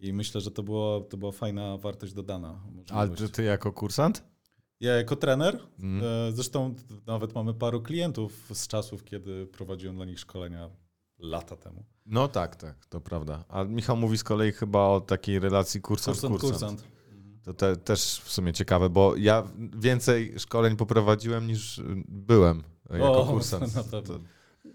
i 0.00 0.12
myślę, 0.12 0.40
że 0.40 0.50
to, 0.50 0.62
było, 0.62 1.00
to 1.00 1.16
była 1.16 1.32
fajna 1.32 1.76
wartość 1.76 2.12
dodana. 2.12 2.60
Ale 2.90 3.14
czy 3.16 3.28
ty 3.28 3.42
jako 3.42 3.72
kursant? 3.72 4.24
Ja 4.80 4.94
jako 4.94 5.16
trener, 5.16 5.58
Mm. 5.78 6.02
zresztą 6.32 6.74
nawet 7.06 7.34
mamy 7.34 7.54
paru 7.54 7.82
klientów 7.82 8.32
z 8.52 8.66
czasów, 8.68 9.04
kiedy 9.04 9.46
prowadziłem 9.46 9.96
dla 9.96 10.04
nich 10.04 10.20
szkolenia 10.20 10.70
lata 11.18 11.56
temu. 11.56 11.84
No 12.06 12.28
tak, 12.28 12.56
tak, 12.56 12.86
to 12.86 13.00
prawda. 13.00 13.44
A 13.48 13.64
Michał 13.64 13.96
mówi 13.96 14.18
z 14.18 14.24
kolei 14.24 14.52
chyba 14.52 14.78
o 14.88 15.00
takiej 15.00 15.38
relacji 15.38 15.80
kursant-kursant. 15.80 16.38
Kursant, 16.40 16.40
kursant. 16.80 16.84
To 17.42 17.54
te, 17.54 17.76
też 17.76 18.20
w 18.24 18.32
sumie 18.32 18.52
ciekawe, 18.52 18.90
bo 18.90 19.16
ja 19.16 19.42
więcej 19.76 20.34
szkoleń 20.38 20.76
poprowadziłem 20.76 21.46
niż 21.46 21.80
byłem 22.08 22.62
jako 22.90 23.20
O, 23.22 23.26
kursant. 23.32 23.74
na 23.74 23.82
pewno. 23.84 24.14
To- 24.14 24.20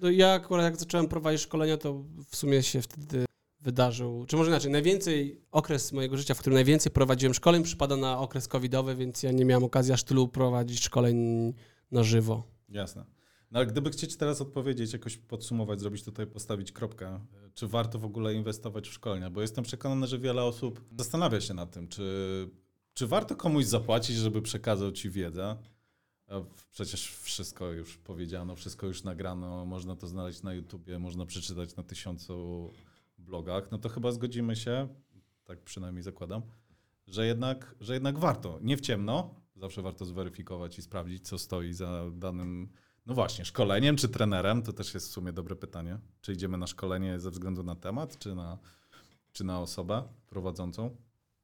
No 0.02 0.10
ja 0.10 0.34
akurat 0.34 0.64
jak 0.64 0.78
zacząłem 0.78 1.08
prowadzić 1.08 1.42
szkolenia, 1.42 1.78
to 1.78 2.04
w 2.30 2.36
sumie 2.36 2.64
się 2.64 2.82
wtedy 2.82 3.26
wydarzył, 3.62 4.26
czy 4.26 4.36
może 4.36 4.50
inaczej, 4.50 4.72
najwięcej, 4.72 5.42
okres 5.52 5.92
mojego 5.92 6.18
życia, 6.18 6.34
w 6.34 6.40
którym 6.40 6.56
najwięcej 6.56 6.92
prowadziłem 6.92 7.34
szkoleń 7.34 7.64
przypada 7.64 7.98
na 7.98 8.20
okres 8.20 8.48
covidowy, 8.48 8.96
więc 8.96 9.24
ja 9.24 9.32
nie 9.32 9.46
miałem 9.46 9.64
okazji 9.64 9.94
aż 9.94 10.04
tylu 10.04 10.28
prowadzić 10.28 10.84
szkoleń 10.84 11.18
na 11.92 12.04
żywo. 12.04 12.44
Jasne. 12.70 13.06
No 13.52 13.60
ale 13.60 13.68
gdyby 13.68 13.90
chcieć 13.90 14.18
teraz 14.18 14.42
odpowiedzieć, 14.42 14.94
jakoś 14.94 15.18
podsumować, 15.18 15.80
zrobić 15.80 16.04
tutaj, 16.04 16.28
postawić 16.28 16.72
kropkę, 16.72 17.20
czy 17.54 17.68
warto 17.68 18.00
w 18.00 18.06
ogóle 18.06 18.34
inwestować 18.34 18.90
w 18.90 18.94
szkolenia? 18.94 19.30
Bo 19.30 19.42
jestem 19.42 19.64
przekonany, 19.64 20.08
że 20.08 20.20
wiele 20.20 20.44
osób 20.44 20.82
zastanawia 20.98 21.42
się 21.42 21.54
nad 21.54 21.72
tym, 21.72 21.88
czy, 21.88 22.50
czy 22.94 23.08
warto 23.08 23.36
komuś 23.36 23.66
zapłacić, 23.66 24.18
żeby 24.18 24.42
przekazał 24.42 24.92
ci 24.92 25.10
wiedzę. 25.10 25.58
Przecież 26.72 27.16
wszystko 27.16 27.72
już 27.72 27.98
powiedziano, 27.98 28.56
wszystko 28.56 28.88
już 28.88 29.04
nagrano, 29.04 29.66
można 29.66 29.96
to 29.96 30.08
znaleźć 30.08 30.44
na 30.44 30.54
YouTubie, 30.54 31.00
można 31.00 31.26
przeczytać 31.26 31.76
na 31.76 31.84
tysiącu 31.84 32.70
blogach. 33.30 33.72
No 33.72 33.78
to 33.78 33.90
chyba 33.90 34.12
zgodzimy 34.12 34.56
się, 34.56 34.88
tak 35.46 35.64
przynajmniej 35.64 36.04
zakładam, 36.04 36.42
że 37.08 37.26
jednak, 37.26 37.76
że 37.80 37.94
jednak 37.94 38.20
warto. 38.20 38.60
Nie 38.62 38.78
w 38.78 38.82
ciemno, 38.82 39.36
zawsze 39.56 39.82
warto 39.82 40.06
zweryfikować 40.06 40.80
i 40.80 40.82
sprawdzić, 40.82 41.28
co 41.28 41.38
stoi 41.38 41.74
za 41.74 42.04
danym, 42.12 42.70
no 43.06 43.14
właśnie, 43.14 43.46
szkoleniem 43.46 43.96
czy 43.96 44.10
trenerem. 44.10 44.62
To 44.62 44.74
też 44.74 44.94
jest 44.94 45.08
w 45.08 45.12
sumie 45.12 45.34
dobre 45.34 45.56
pytanie. 45.56 46.00
Czy 46.22 46.34
idziemy 46.34 46.58
na 46.58 46.68
szkolenie 46.68 47.20
ze 47.20 47.32
względu 47.32 47.64
na 47.64 47.76
temat, 47.76 48.18
czy 48.20 48.36
na, 48.36 48.58
czy 49.32 49.44
na 49.44 49.60
osobę 49.60 50.04
prowadzącą? 50.28 50.96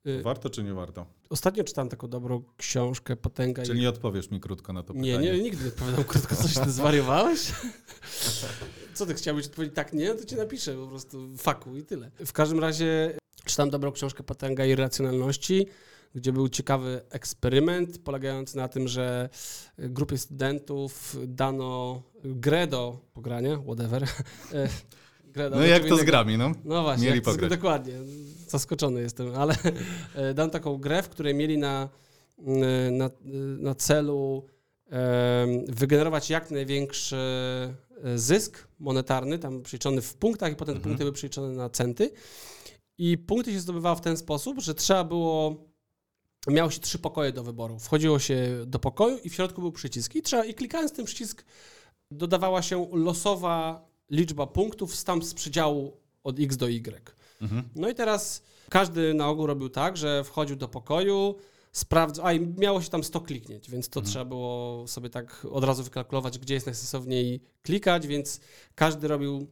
Y, 0.08 0.22
Warto 0.24 0.50
czy 0.50 0.64
nie 0.64 0.74
warto? 0.74 1.06
Ostatnio 1.30 1.64
czytałem 1.64 1.90
taką 1.90 2.08
dobrą 2.08 2.44
książkę 2.58 3.16
Potęga 3.16 3.64
i 3.64 3.66
Czyli 3.66 3.80
nie 3.80 3.90
odpowiesz 3.90 4.32
mi 4.32 4.40
krótko 4.40 4.74
na 4.74 4.84
to 4.84 4.94
Nie, 4.94 5.12
pytanie. 5.12 5.32
nie, 5.38 5.44
nigdy 5.44 5.64
nie 5.64 5.70
odpowiadam 5.70 6.04
krótko, 6.04 6.36
coś 6.36 6.54
ty 6.54 6.72
zwariowałeś? 6.82 7.52
Co 8.94 9.06
ty 9.06 9.14
chciałbyś 9.14 9.46
odpowiedzieć 9.46 9.76
tak 9.76 9.94
nie? 9.94 10.14
To 10.16 10.26
ci 10.26 10.36
napiszę 10.36 10.76
po 10.76 10.88
prostu 10.88 11.38
faku 11.38 11.78
i 11.78 11.84
tyle. 11.84 12.12
W 12.26 12.34
każdym 12.34 12.60
razie 12.60 13.18
czytam 13.46 13.70
dobrą 13.70 13.92
książkę 13.92 14.24
Potęga 14.24 14.66
i 14.66 14.76
racjonalności. 14.76 15.68
gdzie 16.16 16.32
był 16.34 16.50
ciekawy 16.50 17.02
eksperyment 17.10 17.98
polegający 18.00 18.58
na 18.58 18.68
tym, 18.68 18.88
że 18.88 19.30
grupie 19.78 20.18
studentów 20.18 21.16
dano 21.28 22.02
grę 22.24 22.68
do 22.68 23.00
pogrania, 23.14 23.58
whatever. 23.58 24.04
E, 25.38 25.50
No 25.50 25.62
jak 25.66 25.86
to 25.86 25.98
z 25.98 26.04
grami, 26.04 26.38
no? 26.38 26.52
No 26.66 26.84
właśnie, 26.84 27.08
Mieli 27.08 27.22
to, 27.22 27.32
pograć. 27.32 27.50
dokładnie. 27.50 27.94
Zaskoczony 28.48 29.02
jestem, 29.02 29.36
ale 29.36 29.56
e, 30.16 30.34
dam 30.34 30.50
taką 30.50 30.78
grę, 30.78 31.04
w 31.04 31.10
której 31.10 31.34
mieli 31.36 31.58
na, 31.58 31.90
mm, 32.40 32.98
na, 32.98 33.10
na 33.60 33.76
celu 33.76 34.46
wygenerować 35.68 36.30
jak 36.30 36.52
największy 36.52 37.16
e, 38.04 38.18
zysk 38.18 38.68
monetarny, 38.80 39.40
tam 39.40 39.62
przeliczony 39.64 40.02
w 40.02 40.14
punktach 40.16 40.52
i 40.54 40.56
potem 40.56 40.76
te 40.76 40.78
Mhm. 40.78 40.84
punkty 40.84 41.04
były 41.04 41.14
przeliczone 41.14 41.50
na 41.56 41.70
centy. 41.70 42.12
I 42.98 43.18
punkty 43.18 43.52
się 43.52 43.60
zdobywało 43.60 43.96
w 43.96 44.02
ten 44.02 44.18
sposób, 44.18 44.60
że 44.62 44.74
trzeba 44.76 45.04
było 45.04 45.56
miało 46.48 46.70
się 46.72 46.80
trzy 46.80 47.00
pokoje 47.00 47.32
do 47.32 47.44
wyboru. 47.44 47.80
Wchodziło 47.80 48.20
się 48.20 48.64
do 48.68 48.80
pokoju 48.80 49.18
i 49.24 49.30
w 49.30 49.34
środku 49.36 49.62
był 49.62 49.72
przycisk. 49.72 50.16
I, 50.16 50.22
trzeba, 50.22 50.46
i 50.46 50.54
klikając 50.54 50.92
ten 50.94 51.06
przycisk 51.06 51.46
dodawała 52.12 52.62
się 52.62 52.88
losowa 52.94 53.86
liczba 54.10 54.48
punktów 54.48 54.96
z 54.96 55.04
tam 55.04 55.24
z 55.24 55.34
przedziału 55.34 55.98
od 56.24 56.40
x 56.40 56.58
do 56.58 56.70
y. 56.70 57.12
Mhm. 57.42 57.64
No 57.76 57.90
i 57.90 57.96
teraz 57.96 58.44
każdy 58.70 59.14
na 59.14 59.28
ogół 59.28 59.46
robił 59.48 59.70
tak, 59.70 59.98
że 59.98 60.24
wchodził 60.24 60.56
do 60.56 60.68
pokoju, 60.68 61.36
sprawdzał, 61.72 62.26
a 62.26 62.34
i 62.34 62.40
miało 62.58 62.82
się 62.82 62.90
tam 62.90 63.04
100 63.04 63.22
kliknięć, 63.22 63.70
więc 63.70 63.90
to 63.90 64.00
Mhm. 64.00 64.12
trzeba 64.12 64.26
było 64.26 64.88
sobie 64.88 65.10
tak 65.10 65.48
od 65.52 65.64
razu 65.64 65.84
wykalkulować, 65.84 66.40
gdzie 66.40 66.54
jest 66.54 66.66
najsensowniej 66.66 67.42
klikać, 67.62 68.08
więc 68.08 68.40
każdy 68.76 69.08
robił 69.08 69.48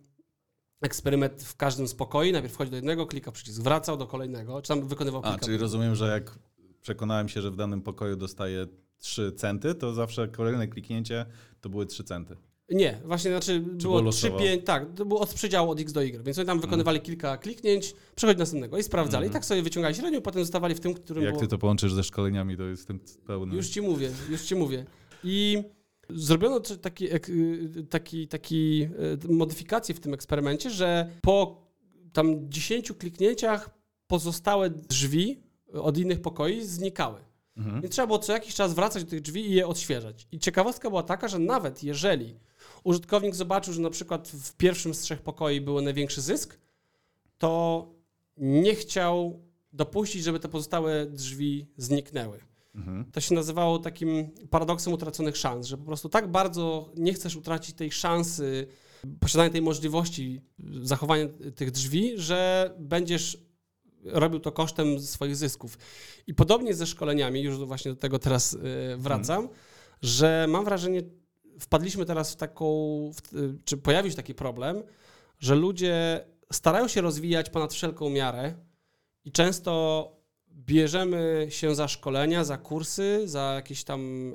eksperyment 0.81 1.43
w 1.43 1.55
każdym 1.55 1.87
z 1.87 1.93
pokoi. 1.93 2.31
Najpierw 2.31 2.53
wchodził 2.53 2.71
do 2.71 2.75
jednego, 2.75 3.07
klikał 3.07 3.33
przycisk, 3.33 3.61
wracał 3.61 3.97
do 3.97 4.07
kolejnego, 4.07 4.61
czy 4.61 4.67
tam 4.67 4.87
wykonywał 4.87 5.21
A, 5.25 5.29
kilka 5.29 5.45
czyli 5.45 5.57
rozumiem, 5.57 5.95
że 5.95 6.07
jak 6.07 6.39
przekonałem 6.81 7.29
się, 7.29 7.41
że 7.41 7.51
w 7.51 7.55
danym 7.55 7.81
pokoju 7.81 8.15
dostaję 8.15 8.67
3 8.99 9.31
centy, 9.31 9.75
to 9.75 9.93
zawsze 9.93 10.27
kolejne 10.27 10.67
kliknięcie 10.67 11.25
to 11.61 11.69
były 11.69 11.85
3 11.85 12.03
centy. 12.03 12.35
Nie, 12.69 13.01
właśnie 13.05 13.31
znaczy 13.31 13.59
było 13.59 13.99
było 13.99 14.11
3, 14.11 14.27
losowo? 14.27 14.43
5, 14.43 14.65
tak, 14.65 14.93
to 14.95 15.05
było 15.05 15.19
od 15.19 15.33
przedziału 15.33 15.71
od 15.71 15.79
x 15.79 15.93
do 15.93 16.03
y, 16.03 16.23
więc 16.23 16.37
oni 16.37 16.47
tam 16.47 16.59
wykonywali 16.59 17.01
kilka 17.01 17.37
kliknięć, 17.37 17.93
przechodzili 18.15 18.37
do 18.37 18.41
następnego 18.41 18.77
i 18.77 18.83
sprawdzali. 18.83 19.27
I 19.27 19.31
tak 19.31 19.45
sobie 19.45 19.61
wyciągali 19.61 19.95
średnią, 19.95 20.21
potem 20.21 20.41
zostawali 20.41 20.75
w 20.75 20.79
tym, 20.79 20.93
którym 20.93 21.23
Jak 21.23 21.33
było... 21.33 21.41
ty 21.41 21.47
to 21.47 21.57
połączysz 21.57 21.93
ze 21.93 22.03
szkoleniami, 22.03 22.57
to 22.57 22.63
jestem 22.63 22.99
pełny. 23.25 23.55
Już 23.55 23.69
ci 23.69 23.81
mówię, 23.81 24.11
już 24.29 24.41
ci 24.41 24.55
mówię. 24.55 24.85
I 25.23 25.63
zrobiono 26.09 26.59
czy- 26.59 26.77
taki, 26.77 27.13
y, 27.15 27.85
taki, 27.89 28.27
taki 28.27 28.87
y, 29.23 29.33
modyfikację 29.33 29.95
w 29.95 29.99
tym 29.99 30.13
eksperymencie, 30.13 30.69
że 30.69 31.09
po 31.21 31.63
tam 32.13 32.49
10 32.49 32.93
kliknięciach 32.93 33.69
pozostałe 34.07 34.69
drzwi 34.69 35.43
od 35.73 35.97
innych 35.97 36.21
pokoi 36.21 36.61
znikały. 36.61 37.19
Mhm. 37.57 37.81
Więc 37.81 37.93
trzeba 37.93 38.07
było 38.07 38.19
co 38.19 38.33
jakiś 38.33 38.55
czas 38.55 38.73
wracać 38.73 39.03
do 39.03 39.09
tych 39.09 39.21
drzwi 39.21 39.49
i 39.49 39.53
je 39.53 39.67
odświeżać. 39.67 40.27
I 40.31 40.39
ciekawostka 40.39 40.89
była 40.89 41.03
taka, 41.03 41.27
że 41.27 41.39
nawet 41.39 41.83
jeżeli 41.83 42.35
użytkownik 42.83 43.35
zobaczył, 43.35 43.73
że 43.73 43.81
na 43.81 43.89
przykład 43.89 44.27
w 44.27 44.53
pierwszym 44.53 44.93
z 44.93 44.99
trzech 44.99 45.21
pokoi 45.21 45.61
był 45.61 45.81
największy 45.81 46.21
zysk, 46.21 46.59
to 47.37 47.87
nie 48.37 48.75
chciał 48.75 49.39
dopuścić, 49.73 50.23
żeby 50.23 50.39
te 50.39 50.49
pozostałe 50.49 51.05
drzwi 51.05 51.67
zniknęły. 51.77 52.39
Mhm. 52.75 53.11
To 53.11 53.21
się 53.21 53.35
nazywało 53.35 53.79
takim 53.79 54.29
paradoksem 54.49 54.93
utraconych 54.93 55.37
szans, 55.37 55.67
że 55.67 55.77
po 55.77 55.83
prostu 55.83 56.09
tak 56.09 56.31
bardzo 56.31 56.91
nie 56.95 57.13
chcesz 57.13 57.35
utracić 57.35 57.75
tej 57.75 57.91
szansy, 57.91 58.67
posiadania 59.19 59.49
tej 59.49 59.61
możliwości 59.61 60.41
zachowania 60.81 61.25
tych 61.55 61.71
drzwi, 61.71 62.13
że 62.15 62.71
będziesz 62.79 63.37
robił 64.05 64.39
to 64.39 64.51
kosztem 64.51 64.99
swoich 64.99 65.35
zysków. 65.35 65.77
I 66.27 66.33
podobnie 66.33 66.73
ze 66.73 66.87
szkoleniami, 66.87 67.41
już 67.41 67.57
właśnie 67.57 67.91
do 67.91 67.97
tego 67.97 68.19
teraz 68.19 68.53
y, 68.53 68.59
wracam, 68.97 69.49
że 70.01 70.45
mam 70.49 70.65
wrażenie, 70.65 71.01
wpadliśmy 71.59 72.05
teraz 72.05 72.33
w 72.33 72.35
taką, 72.35 72.65
w, 73.13 73.35
y, 73.37 73.57
czy 73.65 73.77
pojawił 73.77 74.11
się 74.11 74.17
taki 74.17 74.35
problem, 74.35 74.83
że 75.39 75.55
ludzie 75.55 76.25
starają 76.53 76.87
się 76.87 77.01
rozwijać 77.01 77.49
ponad 77.49 77.73
wszelką 77.73 78.09
miarę 78.09 78.53
i 79.25 79.31
często 79.31 80.11
bierzemy 80.51 81.47
się 81.49 81.75
za 81.75 81.87
szkolenia, 81.87 82.43
za 82.43 82.57
kursy, 82.57 83.21
za 83.25 83.53
jakieś 83.55 83.83
tam 83.83 84.33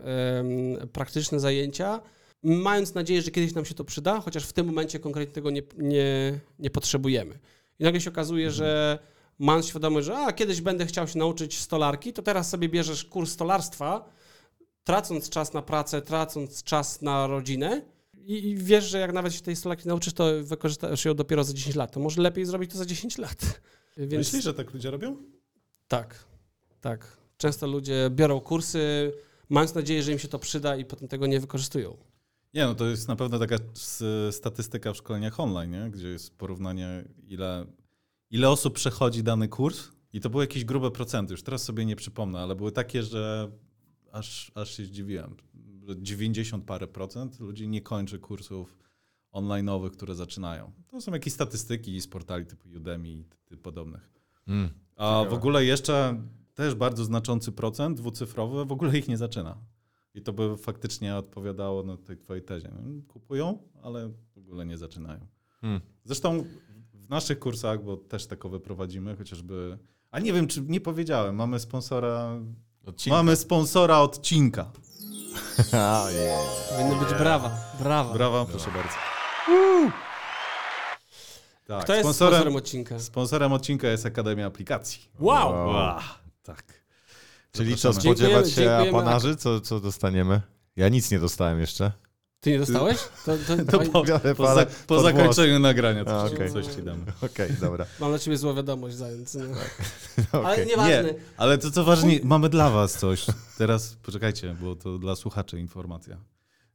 praktyczne 0.93 1.41
zajęcia, 1.41 2.01
mając 2.43 2.95
nadzieję, 2.95 3.23
że 3.23 3.31
kiedyś 3.31 3.55
nam 3.55 3.65
się 3.65 3.75
to 3.75 3.85
przyda, 3.85 4.21
chociaż 4.21 4.47
w 4.47 4.53
tym 4.53 4.67
momencie 4.67 4.99
konkretnie 4.99 5.35
tego 5.35 5.51
nie, 5.51 5.63
nie, 5.77 6.41
nie 6.59 6.71
potrzebujemy. 6.71 7.39
I 7.79 7.85
nagle 7.85 8.01
się 8.01 8.11
okazuje, 8.11 8.51
że 8.51 8.99
mając 9.39 9.67
świadomość, 9.67 10.07
że 10.07 10.19
a, 10.19 10.33
kiedyś 10.33 10.61
będę 10.61 10.87
chciał 10.87 11.09
się 11.09 11.19
nauczyć 11.19 11.59
stolarki, 11.59 12.13
to 12.13 12.23
teraz 12.23 12.49
sobie 12.49 12.69
bierzesz 12.69 13.05
kurs 13.05 13.33
stolarstwa, 13.33 14.09
tracąc 14.89 15.31
czas 15.31 15.53
na 15.53 15.63
pracę, 15.63 16.03
tracąc 16.03 16.63
czas 16.63 17.03
na 17.03 17.27
rodzinę 17.27 17.83
i, 18.27 18.57
wiesz, 18.57 18.85
że 18.85 18.99
jak 18.99 19.13
nawet 19.13 19.35
się 19.35 19.41
tej 19.41 19.57
stolarki 19.57 19.89
nauczysz, 19.89 20.13
to 20.13 20.25
wykorzystasz 20.43 21.05
ją 21.05 21.15
dopiero 21.15 21.45
za 21.45 21.55
10 21.55 21.77
lat. 21.77 21.93
To 21.93 22.01
może 22.01 22.23
lepiej 22.23 22.47
zrobić 22.47 22.71
to 22.71 22.79
za 22.79 22.87
10 22.87 23.19
lat. 23.19 23.61
Więc 23.97 24.13
Myślisz, 24.13 24.45
że 24.45 24.55
tak 24.55 24.75
ludzie 24.75 24.91
robią? 24.91 25.17
tak, 25.89 26.25
tak. 26.81 27.17
Często 27.37 27.67
ludzie 27.67 28.11
biorą 28.11 28.41
kursy, 28.41 29.13
mając 29.49 29.75
nadzieję, 29.75 30.03
że 30.03 30.13
im 30.13 30.19
się 30.19 30.29
to 30.29 30.39
przyda 30.39 30.77
i 30.77 30.85
potem 30.85 31.09
tego 31.09 31.27
nie 31.27 31.41
wykorzystują. 31.41 31.97
Nie, 32.55 32.65
no 32.65 32.75
to 32.75 32.87
jest 32.87 33.09
na 33.09 33.17
pewno 33.17 33.39
taka 33.39 33.57
statystyka 34.31 34.93
w 34.93 34.97
szkoleniach 34.97 35.41
online, 35.41 35.71
nie? 35.71 35.91
gdzie 35.91 36.09
jest 36.09 36.39
porównanie, 36.39 37.05
ile, 37.27 37.67
ile 38.31 38.51
osób 38.51 38.75
przechodzi 38.75 39.23
dany 39.23 39.49
kurs 39.49 39.89
i 40.13 40.21
to 40.21 40.31
były 40.31 40.43
jakieś 40.43 40.65
grube 40.65 40.91
procenty, 40.91 41.35
już 41.35 41.43
teraz 41.43 41.63
sobie 41.63 41.85
nie 41.85 41.97
przypomnę, 41.97 42.41
ale 42.41 42.55
były 42.55 42.73
takie, 42.73 43.03
że 43.03 43.51
aż, 44.13 44.53
aż 44.55 44.77
się 44.77 44.85
zdziwiłem, 44.85 45.37
że 45.87 46.03
90 46.03 46.65
parę 46.65 46.87
procent 46.87 47.41
ludzi 47.41 47.69
nie 47.69 47.81
kończy 47.81 48.19
kursów 48.19 48.79
online'owych, 49.33 49.91
które 49.91 50.15
zaczynają. 50.15 50.73
To 50.89 51.01
są 51.01 51.13
jakieś 51.13 51.33
statystyki 51.33 52.01
z 52.01 52.09
portali 52.09 52.47
typu 52.47 52.69
Udemy 52.77 53.09
i 53.09 53.25
podobnych. 53.63 54.11
Mm. 54.49 54.71
A 54.97 55.25
w 55.31 55.33
ogóle 55.33 55.65
jeszcze 55.65 56.23
też 56.55 56.75
bardzo 56.75 57.05
znaczący 57.05 57.53
procent 57.53 57.99
dwucyfrowy 57.99 58.65
w 58.65 58.73
ogóle 58.73 58.99
ich 58.99 59.09
nie 59.09 59.17
zaczyna. 59.17 59.59
I 60.15 60.23
to 60.23 60.33
by 60.33 60.57
faktycznie 60.57 61.17
odpowiadało 61.17 61.83
na 61.83 61.97
tej 61.97 62.17
twojej 62.17 62.43
tezie. 62.43 62.71
No, 62.83 63.03
Kupują, 63.09 63.59
ale 63.83 64.09
w 64.35 64.39
ogóle 64.39 64.67
nie 64.67 64.79
zaczynają. 64.79 65.27
Mm. 65.63 65.81
Zresztą 66.05 66.45
w 66.95 67.09
naszych 67.09 67.39
kursach, 67.39 67.85
bo 67.85 67.97
też 67.97 68.27
takowe 68.27 68.61
prowadzimy, 68.61 69.17
chociażby. 69.17 69.79
A 70.11 70.21
nie 70.21 70.33
wiem, 70.33 70.47
czy 70.47 70.63
nie 70.63 70.81
powiedziałem, 70.81 71.35
mamy 71.37 71.61
sponsora. 71.61 72.41
Odcinka. 72.87 73.17
Mamy 73.17 73.37
sponsora 73.37 73.99
odcinka. 73.99 74.71
A, 75.73 76.11
je. 76.11 76.39
Powinny 76.71 76.97
być 77.05 77.15
brawa, 77.15 77.51
brawa. 77.81 78.15
Brawa, 78.15 78.45
proszę 78.45 78.71
bardzo. 78.71 78.95
Tak, 81.67 81.85
Kto 81.85 81.93
jest 81.95 82.05
sponsorem, 82.05 82.33
sponsorem 82.35 82.57
odcinka? 82.57 83.01
sponsorem 83.01 83.53
odcinka 83.53 83.89
jest 83.89 84.07
Akademia 84.07 84.47
Aplikacji. 84.47 85.01
Wow! 85.21 85.53
Wow. 85.53 85.69
Ła, 85.69 86.03
tak. 86.43 86.65
Czyli 87.53 87.77
co, 87.77 87.93
spodziewać 87.93 88.49
się 88.51 88.55
Dziękujemy, 88.55 88.89
apanarzy? 88.99 89.37
Co, 89.37 89.61
co 89.61 89.81
dostaniemy? 89.81 90.41
Ja 90.77 90.89
nic 90.89 91.11
nie 91.11 91.19
dostałem 91.19 91.61
jeszcze. 91.61 91.93
Ty 92.41 92.51
nie 92.51 92.59
dostałeś? 92.59 92.99
To, 93.25 93.33
to, 93.47 93.65
To 93.79 93.91
po, 93.91 94.05
Biorę 94.05 94.35
po, 94.35 94.45
parę 94.45 94.67
za, 94.71 94.87
po 94.87 95.01
zakończeniu 95.01 95.59
nagrania 95.59 96.01
A, 96.01 96.05
coś, 96.05 96.33
okej. 96.33 96.53
coś 96.53 96.67
ci 96.67 96.83
damy. 96.83 97.05
Okej, 97.33 97.51
dobra. 97.61 97.87
Mam 98.01 98.11
dla 98.11 98.19
ciebie 98.19 98.37
złą 98.37 98.55
wiadomość, 98.55 98.97
zając. 98.97 99.35
No. 99.35 99.43
Ale 100.41 100.53
Okej. 100.53 100.67
nieważne. 100.67 101.03
Nie, 101.03 101.15
ale 101.37 101.59
to 101.59 101.71
co 101.71 101.85
ważne, 101.85 102.11
mamy 102.25 102.49
dla 102.49 102.71
was 102.71 102.99
coś. 102.99 103.27
Teraz 103.59 103.97
poczekajcie, 104.03 104.57
bo 104.61 104.77
to 104.77 104.99
dla 104.99 105.17
słuchaczy 105.17 105.61
informacja. 105.61 106.19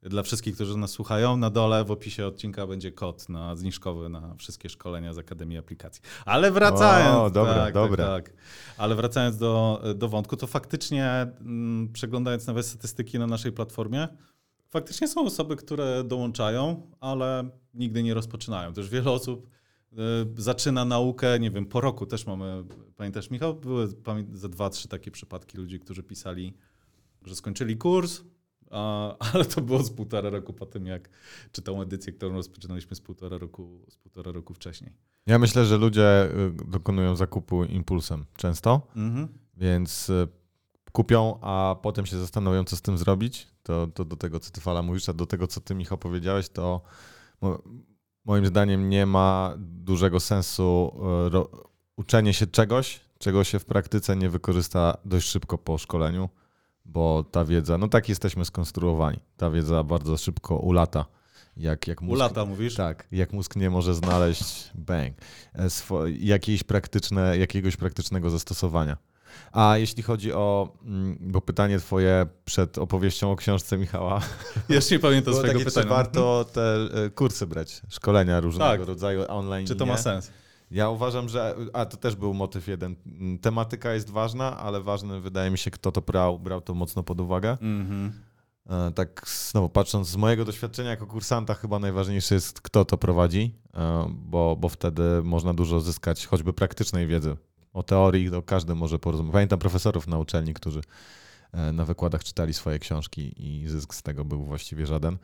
Dla 0.01 0.23
wszystkich, 0.23 0.55
którzy 0.55 0.77
nas 0.77 0.91
słuchają, 0.91 1.37
na 1.37 1.49
dole 1.49 1.83
w 1.85 1.91
opisie 1.91 2.25
odcinka 2.25 2.67
będzie 2.67 2.91
kod 2.91 3.29
na 3.29 3.55
zniżkowy 3.55 4.09
na 4.09 4.35
wszystkie 4.35 4.69
szkolenia 4.69 5.13
z 5.13 5.17
Akademii 5.17 5.57
Aplikacji. 5.57 6.01
Ale 6.25 6.51
wracając. 6.51 7.17
O, 7.17 7.29
dobre, 7.29 7.53
tak, 7.53 7.73
dobre. 7.73 8.03
Tak, 8.03 8.25
tak. 8.25 8.35
Ale 8.77 8.95
wracając 8.95 9.37
do, 9.37 9.81
do 9.95 10.09
wątku, 10.09 10.37
to 10.37 10.47
faktycznie 10.47 11.27
mm, 11.41 11.93
przeglądając 11.93 12.47
nawet 12.47 12.65
statystyki 12.65 13.19
na 13.19 13.27
naszej 13.27 13.51
platformie, 13.51 14.07
faktycznie 14.73 15.07
są 15.07 15.25
osoby, 15.25 15.55
które 15.55 16.03
dołączają, 16.03 16.87
ale 16.99 17.49
nigdy 17.73 18.03
nie 18.03 18.13
rozpoczynają. 18.13 18.73
Też 18.73 18.89
wiele 18.89 19.11
osób 19.11 19.49
y, 19.93 19.97
zaczyna 20.37 20.85
naukę, 20.85 21.39
nie 21.39 21.51
wiem, 21.51 21.65
po 21.65 21.81
roku 21.81 22.05
też 22.05 22.25
mamy, 22.27 22.63
pamiętasz 22.95 23.29
Michał, 23.29 23.53
były 23.55 23.87
ze 24.33 24.49
dwa, 24.49 24.69
trzy 24.69 24.87
takie 24.87 25.11
przypadki 25.11 25.57
ludzi, 25.57 25.79
którzy 25.79 26.03
pisali, 26.03 26.53
że 27.25 27.35
skończyli 27.35 27.77
kurs, 27.77 28.21
a, 28.71 29.15
ale 29.33 29.45
to 29.45 29.61
było 29.61 29.83
z 29.83 29.91
półtora 29.91 30.29
roku 30.29 30.53
po 30.53 30.65
tym, 30.65 30.85
jak 30.85 31.09
czytał 31.51 31.81
edycję, 31.81 32.13
którą 32.13 32.33
rozpoczynaliśmy 32.33 32.95
z 32.95 33.01
półtora 33.01 33.37
roku, 33.37 33.85
z 33.89 33.95
półtora 33.95 34.31
roku 34.31 34.53
wcześniej. 34.53 34.93
Ja 35.25 35.39
myślę, 35.39 35.65
że 35.65 35.77
ludzie 35.77 36.25
y, 36.25 36.51
dokonują 36.71 37.15
zakupu 37.15 37.63
impulsem 37.63 38.25
często, 38.37 38.87
Mhm. 38.95 39.27
więc 39.57 40.09
y, 40.09 40.27
kupią, 40.93 41.39
a 41.41 41.75
potem 41.81 42.05
się 42.05 42.19
zastanowią, 42.19 42.63
co 42.63 42.75
z 42.75 42.81
tym 42.81 42.97
zrobić. 42.97 43.47
To, 43.63 43.87
to 43.87 44.05
do 44.05 44.15
tego, 44.15 44.39
co 44.39 44.51
ty 44.51 44.61
Fala 44.61 44.81
mówisz, 44.81 45.09
a 45.09 45.13
do 45.13 45.25
tego, 45.25 45.47
co 45.47 45.61
ty 45.61 45.75
Michał 45.75 45.97
powiedziałeś, 45.97 46.49
to 46.49 46.81
mo, 47.41 47.59
moim 48.25 48.45
zdaniem 48.45 48.89
nie 48.89 49.05
ma 49.05 49.53
dużego 49.57 50.19
sensu 50.19 50.93
ro, 51.31 51.49
uczenie 51.95 52.33
się 52.33 52.47
czegoś, 52.47 53.01
czego 53.19 53.43
się 53.43 53.59
w 53.59 53.65
praktyce 53.65 54.15
nie 54.15 54.29
wykorzysta 54.29 54.97
dość 55.05 55.29
szybko 55.29 55.57
po 55.57 55.77
szkoleniu, 55.77 56.29
bo 56.85 57.23
ta 57.31 57.45
wiedza, 57.45 57.77
no 57.77 57.87
tak 57.87 58.09
jesteśmy 58.09 58.45
skonstruowani, 58.45 59.19
ta 59.37 59.51
wiedza 59.51 59.83
bardzo 59.83 60.17
szybko 60.17 60.55
ulata. 60.55 61.05
Jak, 61.57 61.87
jak 61.87 62.01
mózg, 62.01 62.15
Ulata 62.15 62.45
mówisz? 62.45 62.75
Tak, 62.75 63.07
jak 63.11 63.33
mózg 63.33 63.55
nie 63.55 63.69
może 63.69 63.93
znaleźć 63.95 64.71
bang, 64.75 65.17
e, 65.53 65.69
swo, 65.69 66.07
jakiejś 66.07 66.63
praktyczne, 66.63 67.37
jakiegoś 67.37 67.77
praktycznego 67.77 68.29
zastosowania. 68.29 68.97
A 69.51 69.77
jeśli 69.77 70.03
chodzi 70.03 70.33
o, 70.33 70.73
mm, 70.85 71.17
bo 71.21 71.41
pytanie 71.41 71.79
twoje 71.79 72.25
przed 72.45 72.77
opowieścią 72.77 73.31
o 73.31 73.35
książce 73.35 73.77
Michała, 73.77 74.21
Jeszcze 74.69 74.95
nie 74.95 74.99
pamiętam 74.99 75.33
swojego 75.33 75.59
takie, 75.59 75.65
pytania. 75.65 75.83
czy 75.83 75.89
warto 75.89 76.45
te 76.53 76.75
e, 77.05 77.09
kursy 77.09 77.47
brać, 77.47 77.81
szkolenia 77.89 78.39
różnego 78.39 78.71
Tak. 78.71 78.87
rodzaju 78.87 79.21
online. 79.27 79.67
Czy 79.67 79.75
to 79.75 79.85
ma 79.85 79.97
sens? 79.97 80.31
Ja 80.71 80.89
uważam, 80.89 81.29
że. 81.29 81.55
A 81.73 81.85
to 81.85 81.97
też 81.97 82.15
był 82.15 82.33
motyw 82.33 82.67
jeden. 82.67 82.95
Mm, 83.05 83.39
Tematyka 83.39 83.93
jest 83.93 84.09
ważna, 84.09 84.57
ale 84.57 84.81
ważne 84.81 85.19
wydaje 85.21 85.51
mi 85.51 85.57
się, 85.57 85.71
kto 85.71 85.91
to 85.91 86.01
brał, 86.01 86.39
brał 86.39 86.61
to 86.61 86.73
mocno 86.73 87.03
pod 87.03 87.21
uwagę. 87.21 87.57
Mhm. 87.61 88.11
E, 88.69 88.91
Tak 88.91 89.23
znowu 89.49 89.69
patrząc 89.69 90.07
z 90.07 90.15
mojego 90.15 90.45
doświadczenia 90.45 90.89
jako 90.89 91.07
kursanta, 91.07 91.53
chyba 91.53 91.79
najważniejsze 91.79 92.35
jest, 92.35 92.61
kto 92.61 92.85
to 92.85 92.97
prowadzi, 92.97 93.55
e, 93.73 94.05
bo, 94.09 94.55
bo 94.59 94.69
wtedy 94.69 95.03
można 95.23 95.53
dużo 95.53 95.79
zyskać 95.81 96.25
choćby 96.27 96.53
praktycznej 96.53 97.07
wiedzy. 97.07 97.35
O 97.73 97.83
teorii 97.83 98.31
to 98.31 98.41
każdy 98.41 98.75
może 98.75 98.99
porozumieć. 98.99 99.33
Pamiętam 99.33 99.59
profesorów 99.59 100.07
na 100.07 100.19
uczelni, 100.19 100.53
którzy 100.53 100.81
e, 101.51 101.71
na 101.71 101.85
wykładach 101.85 102.23
czytali 102.23 102.53
swoje 102.53 102.79
książki 102.79 103.33
i 103.37 103.67
zysk 103.67 103.93
z 103.93 104.01
tego 104.01 104.25
był 104.25 104.45
właściwie 104.45 104.85
żaden. 104.85 105.17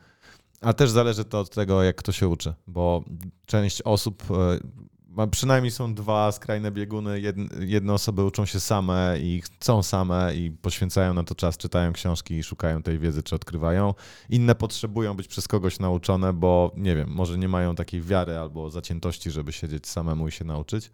A 0.60 0.72
też 0.72 0.90
zależy 0.90 1.24
to 1.24 1.40
od 1.40 1.50
tego, 1.50 1.82
jak 1.82 1.96
kto 1.96 2.12
się 2.12 2.28
uczy, 2.28 2.54
bo 2.66 3.04
część 3.46 3.82
osób, 3.82 4.22
e, 4.30 5.26
przynajmniej 5.30 5.70
są 5.70 5.94
dwa 5.94 6.32
skrajne 6.32 6.70
bieguny. 6.70 7.22
Jedne 7.60 7.92
osoby 7.92 8.24
uczą 8.24 8.46
się 8.46 8.60
same 8.60 9.16
i 9.20 9.40
chcą 9.40 9.82
same 9.82 10.34
i 10.34 10.50
poświęcają 10.50 11.14
na 11.14 11.24
to 11.24 11.34
czas, 11.34 11.56
czytają 11.56 11.92
książki 11.92 12.34
i 12.34 12.42
szukają 12.42 12.82
tej 12.82 12.98
wiedzy, 12.98 13.22
czy 13.22 13.34
odkrywają. 13.34 13.94
Inne 14.28 14.54
potrzebują 14.54 15.14
być 15.14 15.28
przez 15.28 15.48
kogoś 15.48 15.78
nauczone, 15.78 16.32
bo 16.32 16.72
nie 16.76 16.96
wiem, 16.96 17.10
może 17.10 17.38
nie 17.38 17.48
mają 17.48 17.74
takiej 17.74 18.02
wiary 18.02 18.38
albo 18.38 18.70
zaciętości, 18.70 19.30
żeby 19.30 19.52
siedzieć 19.52 19.86
samemu 19.86 20.28
i 20.28 20.32
się 20.32 20.44
nauczyć. 20.44 20.90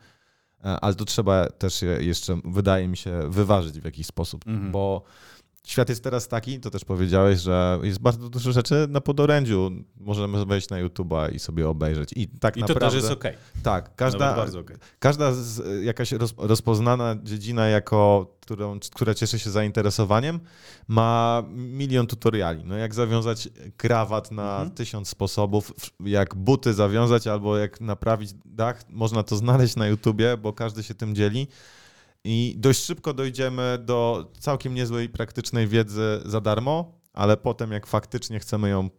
E, 0.67 0.81
Ale 0.81 0.95
to 0.95 1.05
trzeba 1.05 1.47
też 1.49 1.83
je- 1.83 1.99
jeszcze, 2.03 2.41
wydaje 2.45 2.89
mi 2.89 2.97
się, 2.97 3.21
wyważyć 3.31 3.81
w 3.81 3.85
jakiś 3.85 4.07
sposób, 4.07 4.47
Mhm. 4.47 4.73
bo 4.73 5.03
świat 5.67 5.89
jest 5.89 6.05
teraz 6.05 6.29
taki, 6.29 6.61
to 6.61 6.71
też 6.71 6.85
powiedziałeś, 6.85 7.41
że 7.41 7.79
jest 7.83 7.99
bardzo 7.99 8.29
dużo 8.29 8.53
rzeczy 8.53 8.87
na 8.89 9.01
podorędziu. 9.01 9.71
Możemy 10.01 10.45
wejść 10.47 10.69
na 10.69 10.85
YouTube'a 10.85 11.35
i 11.35 11.39
sobie 11.39 11.69
obejrzeć. 11.69 12.11
I 12.17 12.29
tak 12.29 12.57
I 12.57 12.61
to 12.61 12.67
naprawdę... 12.69 12.87
też 12.87 12.95
jest 12.95 13.11
okej. 13.19 13.35
Tak, 13.63 13.97
Każda... 13.97 14.19
każda, 14.19 14.37
bardzo 14.37 14.61
okej. 14.61 14.77
każda 14.99 15.33
z, 15.33 15.85
jakaś 15.85 16.13
roz, 16.13 16.35
rozpoznana 16.39 17.17
dziedzina, 17.23 17.67
jako, 17.67 18.27
którą, 18.41 18.79
która 18.95 19.15
cieszy 19.15 19.39
się 19.39 19.51
zainteresowaniem, 19.51 20.41
ma 20.89 21.43
milion 21.55 22.07
tutoriali. 22.07 22.65
No 22.65 22.77
jak 22.77 22.95
zawiązać 22.95 23.49
krawat 23.77 24.33
na 24.33 24.53
Mhm. 24.57 24.71
tysiąc 24.71 25.09
sposobów, 25.09 25.73
jak 26.01 26.35
buty 26.35 26.75
zawiązać 26.75 27.27
albo 27.27 27.57
jak 27.59 27.81
naprawić 27.81 28.31
dach, 28.45 28.83
można 28.91 29.23
to 29.23 29.37
znaleźć 29.37 29.77
na 29.77 29.87
YouTubie, 29.87 30.37
bo 30.37 30.53
każdy 30.53 30.83
się 30.83 30.95
tym 30.95 31.15
dzieli. 31.15 31.47
I 32.29 32.55
dość 32.59 32.85
szybko 32.85 33.15
dojdziemy 33.15 33.79
do 33.85 34.31
całkiem 34.39 34.75
niezłej 34.75 35.09
praktycznej 35.09 35.69
wiedzy 35.69 36.21
za 36.25 36.41
darmo, 36.41 37.01
ale 37.13 37.37
potem 37.37 37.73
jak 37.73 37.87
faktycznie 37.87 38.39
chcemy 38.41 38.69
ją 38.69 38.91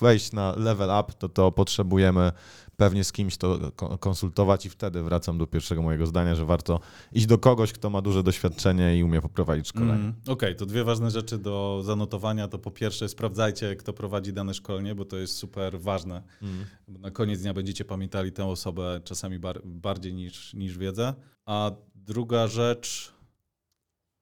wejść 0.00 0.32
na 0.32 0.54
level 0.56 0.90
up, 1.00 1.12
to 1.18 1.28
to 1.28 1.52
potrzebujemy 1.52 2.32
pewnie 2.76 3.04
z 3.04 3.12
kimś 3.12 3.36
to 3.36 3.58
ko- 3.76 3.98
konsultować 3.98 4.66
i 4.66 4.70
wtedy 4.70 5.02
wracam 5.02 5.38
do 5.38 5.46
pierwszego 5.46 5.82
mojego 5.82 6.06
zdania, 6.06 6.34
że 6.34 6.44
warto 6.44 6.80
iść 7.12 7.26
do 7.26 7.38
kogoś, 7.38 7.72
kto 7.72 7.90
ma 7.90 8.02
duże 8.02 8.22
doświadczenie 8.22 8.98
i 8.98 9.04
umie 9.04 9.20
poprowadzić 9.22 9.68
szkolenie. 9.68 9.92
Mm, 9.92 10.14
Okej, 10.28 10.56
to 10.56 10.66
dwie 10.66 10.84
ważne 10.84 11.10
rzeczy 11.10 11.38
do 11.38 11.80
zanotowania. 11.84 12.48
To 12.48 12.58
po 12.58 12.70
pierwsze 12.70 13.08
sprawdzajcie, 13.08 13.76
kto 13.76 13.92
prowadzi 13.92 14.32
dane 14.32 14.54
szkolenie, 14.54 14.94
bo 14.94 15.04
to 15.04 15.16
jest 15.16 15.36
super 15.36 15.80
ważne. 15.80 16.22
Mm. 16.42 16.64
Na 16.88 17.10
koniec 17.10 17.40
dnia 17.40 17.54
będziecie 17.54 17.84
pamiętali 17.84 18.32
tę 18.32 18.46
osobę 18.46 19.00
czasami 19.04 19.38
bar- 19.38 19.62
bardziej 19.64 20.14
niż, 20.14 20.54
niż 20.54 20.78
wiedzę. 20.78 21.14
A 21.46 21.70
druga 21.94 22.46
rzecz... 22.46 23.12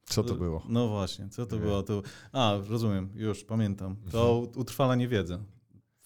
Co 0.04 0.24
to 0.24 0.34
było? 0.34 0.62
No 0.68 0.88
właśnie, 0.88 1.28
co 1.28 1.46
to 1.46 1.56
Nie. 1.56 1.62
było? 1.62 1.82
To... 1.82 2.02
A, 2.32 2.54
rozumiem, 2.68 3.08
już 3.14 3.44
pamiętam. 3.44 3.96
To 4.12 4.46
utrwalanie 4.56 5.08
wiedzy. 5.08 5.38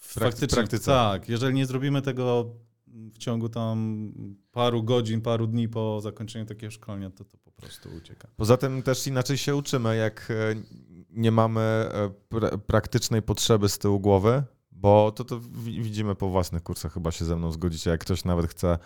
Faktycznie, 0.05 0.57
praktyce. 0.57 0.85
tak. 0.91 1.29
Jeżeli 1.29 1.55
nie 1.55 1.67
zrobimy 1.67 2.03
tego 2.03 2.51
w 2.87 3.19
ciągu 3.19 3.49
tam 3.49 4.09
paru 4.53 4.83
godzin, 4.83 5.21
paru 5.21 5.47
dni 5.47 5.69
po 5.69 6.01
zakończeniu 6.01 6.47
takiego 6.47 6.71
szkolenia, 6.71 7.11
to 7.11 7.25
to 7.25 7.37
po 7.39 7.51
prostu 7.53 7.89
ucieka. 7.97 8.29
Poza 8.37 8.57
tym 8.57 8.83
też 8.83 9.07
inaczej 9.07 9.39
się 9.39 9.57
uczymy, 9.57 9.97
jak 9.97 10.29
e, 10.31 10.35
nie 11.11 11.31
mamy 11.31 11.61
e, 11.61 12.11
pra- 12.31 12.59
praktycznej 12.59 13.23
potrzeby 13.23 13.69
z 13.69 13.79
tyłu 13.79 14.01
głowy, 14.01 14.43
bo 14.73 15.13
to, 15.13 15.25
to 15.25 15.41
wi- 15.41 15.83
widzimy 15.83 16.15
po 16.15 16.29
własnych 16.29 16.63
kursach, 16.63 16.95
chyba 16.95 17.11
się 17.13 17.25
ze 17.25 17.37
mną 17.37 17.53
zgodzicie, 17.53 17.91
jak 17.91 18.01
ktoś 18.01 18.25
nawet 18.25 18.51
chce 18.51 18.79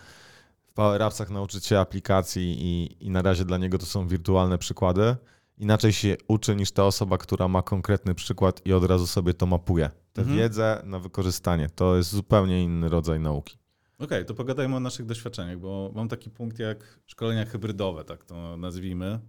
w 0.67 0.73
Power 0.73 1.03
Appsach 1.03 1.29
nauczyć 1.29 1.65
się 1.65 1.79
aplikacji 1.79 2.55
i, 2.59 2.97
i 3.05 3.09
na 3.09 3.21
razie 3.21 3.45
dla 3.45 3.57
niego 3.57 3.77
to 3.77 3.85
są 3.85 4.07
wirtualne 4.07 4.57
przykłady, 4.57 5.15
inaczej 5.59 5.93
się 5.93 6.15
uczy 6.27 6.55
niż 6.55 6.71
ta 6.71 6.85
osoba, 6.85 7.17
która 7.17 7.47
ma 7.47 7.61
konkretny 7.61 8.15
przykład 8.15 8.61
i 8.65 8.73
od 8.73 8.83
razu 8.83 9.07
sobie 9.07 9.33
to 9.33 9.45
mapuje. 9.45 9.89
Tę 10.13 10.21
Mhm. 10.21 10.37
wiedzę 10.39 10.81
na 10.85 10.99
wykorzystanie. 10.99 11.69
To 11.75 11.95
jest 11.97 12.09
zupełnie 12.11 12.63
inny 12.63 12.89
rodzaj 12.89 13.19
nauki. 13.19 13.57
Okej, 13.99 14.25
to 14.25 14.33
pogadajmy 14.33 14.75
o 14.75 14.79
naszych 14.79 15.05
doświadczeniach, 15.05 15.59
bo 15.59 15.91
mam 15.95 16.07
taki 16.07 16.29
punkt 16.29 16.59
jak 16.59 16.99
szkolenia 17.05 17.45
hybrydowe, 17.45 18.03
tak 18.03 18.25
to 18.25 18.57
nazwijmy. 18.57 19.19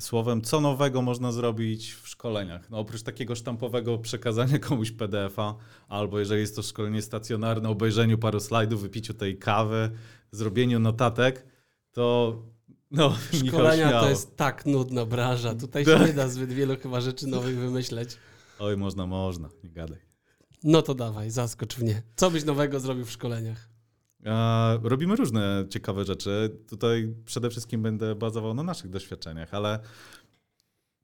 Słowem, 0.00 0.42
co 0.42 0.60
nowego 0.60 1.02
można 1.02 1.32
zrobić 1.32 1.92
w 1.92 2.08
szkoleniach? 2.08 2.70
No, 2.70 2.78
oprócz 2.78 3.02
takiego 3.02 3.34
sztampowego 3.34 3.98
przekazania 3.98 4.58
komuś 4.68 4.90
PDF-a, 4.90 5.54
albo 5.88 6.18
jeżeli 6.18 6.40
jest 6.40 6.56
to 6.56 6.62
szkolenie 6.62 7.02
stacjonarne, 7.02 7.68
obejrzeniu 7.68 8.18
paru 8.18 8.40
slajdów, 8.40 8.82
wypiciu 8.82 9.14
tej 9.14 9.38
kawy, 9.38 9.90
zrobieniu 10.30 10.78
notatek, 10.78 11.46
to 11.92 12.36
no, 12.90 13.16
Szkolenia 13.46 14.00
to 14.00 14.08
jest 14.08 14.36
tak 14.36 14.66
nudna 14.66 15.06
branża. 15.06 15.54
Tutaj 15.54 15.84
się 15.84 15.90
Tak. 15.98 16.06
nie 16.06 16.12
da 16.12 16.28
zbyt 16.28 16.52
wielu 16.52 16.76
chyba 16.76 17.00
rzeczy 17.00 17.26
nowych 17.26 17.58
wymyśleć. 17.58 18.16
Oj, 18.58 18.76
można, 18.76 19.06
można, 19.06 19.48
nie 19.64 19.70
gadaj. 19.70 19.98
No 20.64 20.82
to 20.82 20.94
dawaj, 20.94 21.30
zaskocz 21.30 21.78
mnie. 21.78 22.02
Co 22.16 22.30
byś 22.30 22.44
nowego 22.44 22.80
zrobił 22.80 23.04
w 23.04 23.10
szkoleniach? 23.10 23.68
E, 24.24 24.78
Robimy 24.82 25.16
różne 25.16 25.66
ciekawe 25.70 26.04
rzeczy. 26.04 26.56
Tutaj 26.68 27.14
przede 27.24 27.50
wszystkim 27.50 27.82
będę 27.82 28.14
bazował 28.14 28.54
na 28.54 28.62
naszych 28.62 28.90
doświadczeniach, 28.90 29.54
ale 29.54 29.78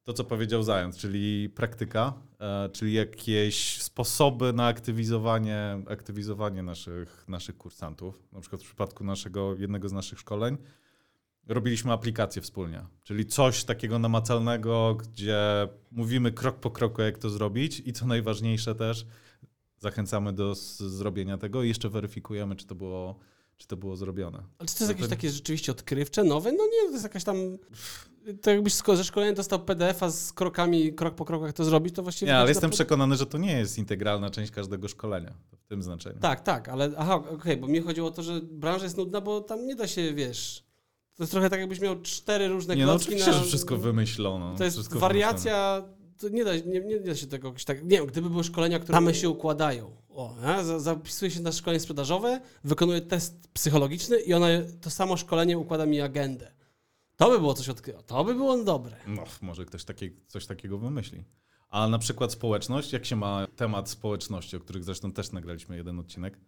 to, 0.04 0.12
co 0.12 0.24
powiedział 0.24 0.62
Zając, 0.62 0.96
czyli 0.96 1.48
praktyka, 1.48 2.12
e, 2.40 2.68
czyli 2.68 2.92
jakieś 2.92 3.82
sposoby 3.82 4.52
na 4.52 4.66
aktywizowanie, 4.66 5.82
aktywizowanie 5.88 6.62
naszych, 6.62 7.24
naszych 7.28 7.56
kursantów. 7.56 8.22
Na 8.32 8.40
przykład 8.40 8.62
w 8.62 8.64
przypadku 8.66 9.04
naszego, 9.04 9.54
jednego 9.54 9.88
z 9.88 9.92
naszych 9.92 10.18
szkoleń 10.18 10.56
robiliśmy 11.48 11.92
aplikację 11.92 12.42
wspólnie, 12.42 12.87
czyli 13.02 13.26
coś 13.26 13.64
takiego 13.64 13.98
namacalnego, 13.98 14.94
gdzie 14.94 15.68
mówimy 15.90 16.33
krok 16.33 16.57
po 16.57 16.70
kroku, 16.70 17.02
jak 17.02 17.18
to 17.18 17.30
zrobić 17.30 17.83
i 17.87 17.92
co 17.92 18.07
najważniejsze 18.07 18.74
też, 18.74 19.07
zachęcamy 19.78 20.33
do 20.33 20.54
zrobienia 20.54 21.38
tego 21.38 21.62
i 21.62 21.68
jeszcze 21.68 21.88
weryfikujemy, 21.88 22.57
czy 22.57 22.66
to 22.66 22.74
było, 22.74 23.18
czy 23.57 23.66
to 23.66 23.76
było 23.76 23.96
zrobione. 23.96 24.42
Ale 24.59 24.68
czy 24.68 24.74
to 24.74 24.85
jest 24.85 24.88
jakieś 24.88 25.09
takie 25.09 25.30
rzeczywiście 25.30 25.72
odkrywcze, 25.72 26.24
nowe? 26.24 26.52
No 26.52 26.64
nie, 26.64 26.87
to 26.87 26.92
jest 26.92 27.04
jakaś 27.04 27.24
tam... 27.24 27.37
To 28.42 28.50
jakbyś 28.50 28.74
ze 28.74 29.04
szkolenia 29.04 29.33
dostał 29.33 29.64
PDF-a 29.64 30.11
z 30.11 30.33
krokami, 30.33 30.92
krok 30.92 31.14
po 31.14 31.24
kroku, 31.24 31.46
jak 31.46 31.57
to 31.57 31.64
zrobić, 31.64 31.94
to 31.94 32.02
właściwie... 32.02 32.33
Nie, 32.33 32.38
ale 32.38 32.48
jestem 32.48 32.70
na- 32.70 32.74
przekonany, 32.74 33.16
że 33.16 33.26
to 33.26 33.38
nie 33.38 33.59
jest 33.59 33.78
integralna 33.78 34.30
część 34.30 34.52
każdego 34.52 34.88
szkolenia 34.88 35.35
w 35.52 35.66
tym 35.66 35.83
znaczeniu. 35.83 36.20
Tak, 36.20 36.40
tak, 36.40 36.68
ale 36.68 36.90
aha, 36.96 37.14
okej, 37.14 37.57
bo 37.57 37.68
mi 37.68 37.80
chodziło 37.80 38.09
o 38.09 38.11
to, 38.11 38.22
że 38.22 38.40
branża 38.40 38.85
jest 38.85 38.96
nudna, 38.96 39.20
bo 39.20 39.40
tam 39.40 39.66
nie 39.66 39.76
da 39.76 39.87
się, 39.87 40.14
wiesz... 40.14 40.63
To 41.16 41.22
jest 41.22 41.33
trochę 41.33 41.50
tak, 41.50 41.61
jakbyś 41.61 41.81
miał 41.81 42.03
cztery 42.03 42.48
różne 42.48 42.77
Nie, 42.77 42.87
no 42.87 42.92
oczywiście, 42.92 43.31
na... 43.31 43.38
że 43.38 43.44
wszystko 43.44 43.77
wymyślono. 43.77 44.55
To 44.57 44.64
jest 44.64 44.77
wszystko 44.77 44.98
wariacja, 44.98 45.83
to 46.18 46.29
nie 46.29 46.44
da, 46.44 46.57
nie, 46.57 46.81
nie 46.81 47.00
da 47.00 47.14
się 47.14 47.27
tego 47.27 47.48
jakoś 47.48 47.64
tak... 47.64 47.83
Nie 47.83 47.96
wiem, 47.98 48.07
gdyby 48.07 48.31
były 48.31 48.44
szkolenia, 48.44 48.79
które 48.79 48.96
same 48.96 49.14
się 49.14 49.29
układają. 49.31 49.96
O, 50.09 50.37
a, 50.44 50.64
za- 50.64 50.81
zapisuje 50.81 51.31
się 51.31 51.40
na 51.40 51.53
szkolenie 51.53 51.81
sprzedażowe, 51.81 52.40
wykonuje 52.64 53.00
test 53.00 53.48
psychologiczny 53.53 54.20
i 54.20 54.35
ona, 54.35 54.46
to 54.81 54.90
samo 54.90 55.16
szkolenie 55.16 55.59
układa 55.59 55.87
mi 55.87 56.00
agendę. 56.00 56.53
To 57.16 57.31
by 57.31 57.38
było 57.38 57.55
coś 57.55 57.68
odkryło. 57.68 58.03
To 58.03 58.24
by 58.24 58.35
było 58.35 58.64
dobre. 58.64 58.96
No, 59.07 59.24
może 59.40 59.64
ktoś 59.64 59.85
takie, 59.85 60.11
coś 60.27 60.46
takiego 60.46 60.79
wymyśli. 60.79 61.24
A 61.70 61.88
na 61.88 61.98
przykład 61.98 62.33
społeczność, 62.33 62.92
jak 62.92 63.05
się 63.05 63.16
ma 63.16 63.46
temat 63.57 63.90
społeczności, 63.90 64.57
o 64.57 64.61
których 64.61 64.85
zresztą 64.85 65.12
też 65.12 65.33
nagraliśmy 65.33 65.77
jeden 65.77 65.98
odcinek. 65.98 66.40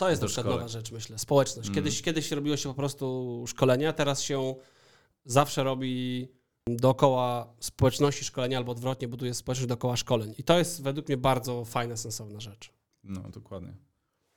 To 0.00 0.10
jest 0.10 0.22
na 0.22 0.28
przykład 0.28 0.54
nowa 0.54 0.68
rzecz, 0.68 0.92
myślę. 0.92 1.18
Społeczność. 1.18 1.68
Mm. 1.68 1.74
Kiedyś, 1.74 2.02
kiedyś 2.02 2.30
robiło 2.30 2.56
się 2.56 2.68
po 2.68 2.74
prostu 2.74 3.44
szkolenia, 3.46 3.92
teraz 3.92 4.22
się 4.22 4.54
zawsze 5.24 5.64
robi 5.64 6.28
dookoła 6.66 7.54
społeczności 7.60 8.24
szkolenia 8.24 8.58
albo 8.58 8.72
odwrotnie 8.72 9.08
buduje 9.08 9.34
społeczność 9.34 9.68
dookoła 9.68 9.96
szkoleń. 9.96 10.34
I 10.38 10.44
to 10.44 10.58
jest 10.58 10.82
według 10.82 11.08
mnie 11.08 11.16
bardzo 11.16 11.64
fajna, 11.64 11.96
sensowna 11.96 12.40
rzecz. 12.40 12.72
No, 13.04 13.20
dokładnie. 13.20 13.74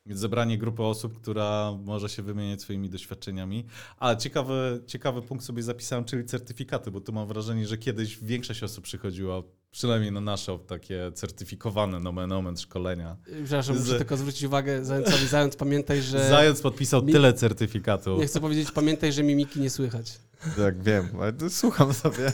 Więc 0.06 0.20
zebranie 0.20 0.58
grupy 0.58 0.84
osób, 0.84 1.22
która 1.22 1.72
może 1.84 2.10
się 2.10 2.24
wymieniać 2.24 2.62
swoimi 2.62 2.90
doświadczeniami. 2.90 3.66
A 4.00 4.16
ciekawy, 4.16 4.84
ciekawy 4.88 5.22
punkt 5.22 5.46
sobie 5.46 5.64
zapisałem, 5.64 6.06
czyli 6.06 6.26
certyfikaty, 6.26 6.92
bo 6.92 7.02
tu 7.02 7.14
mam 7.14 7.28
wrażenie, 7.28 7.68
że 7.68 7.78
kiedyś 7.78 8.18
większość 8.18 8.64
osób 8.64 8.84
przychodziła, 8.84 9.44
przynajmniej 9.72 10.12
na 10.12 10.22
nasze 10.22 10.60
takie 10.68 11.12
certyfikowane 11.16 12.00
nomen 12.00 12.32
omen 12.32 12.58
szkolenia. 12.58 13.18
Przepraszam, 13.44 13.76
muszę 13.78 13.88
Z- 13.96 13.98
tylko 13.98 14.18
zwrócić 14.18 14.44
uwagę 14.44 14.86
Zającowi. 14.86 15.28
Zając, 15.28 15.56
pamiętaj, 15.56 16.02
że... 16.02 16.30
Zając 16.30 16.62
podpisał 16.62 17.04
Mi- 17.04 17.14
tyle 17.14 17.34
certyfikatów. 17.34 18.20
Nie 18.20 18.26
chcę 18.28 18.40
powiedzieć, 18.40 18.72
pamiętaj, 18.72 19.14
że 19.14 19.24
mimiki 19.24 19.60
nie 19.60 19.70
słychać. 19.70 20.20
Tak, 20.58 20.84
wiem, 20.84 21.08
ale 21.22 21.50
słucham 21.50 21.94
sobie. 21.94 22.32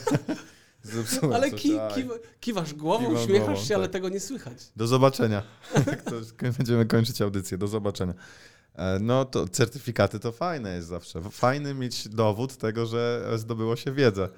Zepsułem 0.82 1.32
Ale 1.32 1.50
coś, 1.50 1.62
ki, 1.62 1.78
aj. 1.78 1.94
kiwa, 1.94 2.14
kiwasz 2.40 2.74
głową, 2.74 3.06
Kiwam 3.06 3.22
uśmiechasz 3.22 3.46
głową, 3.48 3.62
się, 3.64 3.74
ale 3.74 3.84
tak. 3.84 3.92
tego 3.92 4.08
nie 4.08 4.20
słychać. 4.20 4.56
Do 4.76 4.86
zobaczenia. 4.86 5.42
Tak 6.38 6.52
będziemy 6.58 6.86
kończyć 6.86 7.22
audycję. 7.22 7.58
Do 7.58 7.68
zobaczenia. 7.68 8.14
E, 8.74 8.98
No 9.00 9.24
to 9.24 9.48
certyfikaty 9.48 10.20
to 10.20 10.32
fajne 10.32 10.74
jest 10.76 10.88
zawsze. 10.88 11.22
Fajny 11.30 11.74
mieć 11.74 12.08
dowód 12.08 12.56
tego, 12.56 12.86
że 12.86 13.30
zdobyło 13.36 13.76
się 13.76 13.92
wiedzę. 13.92 14.28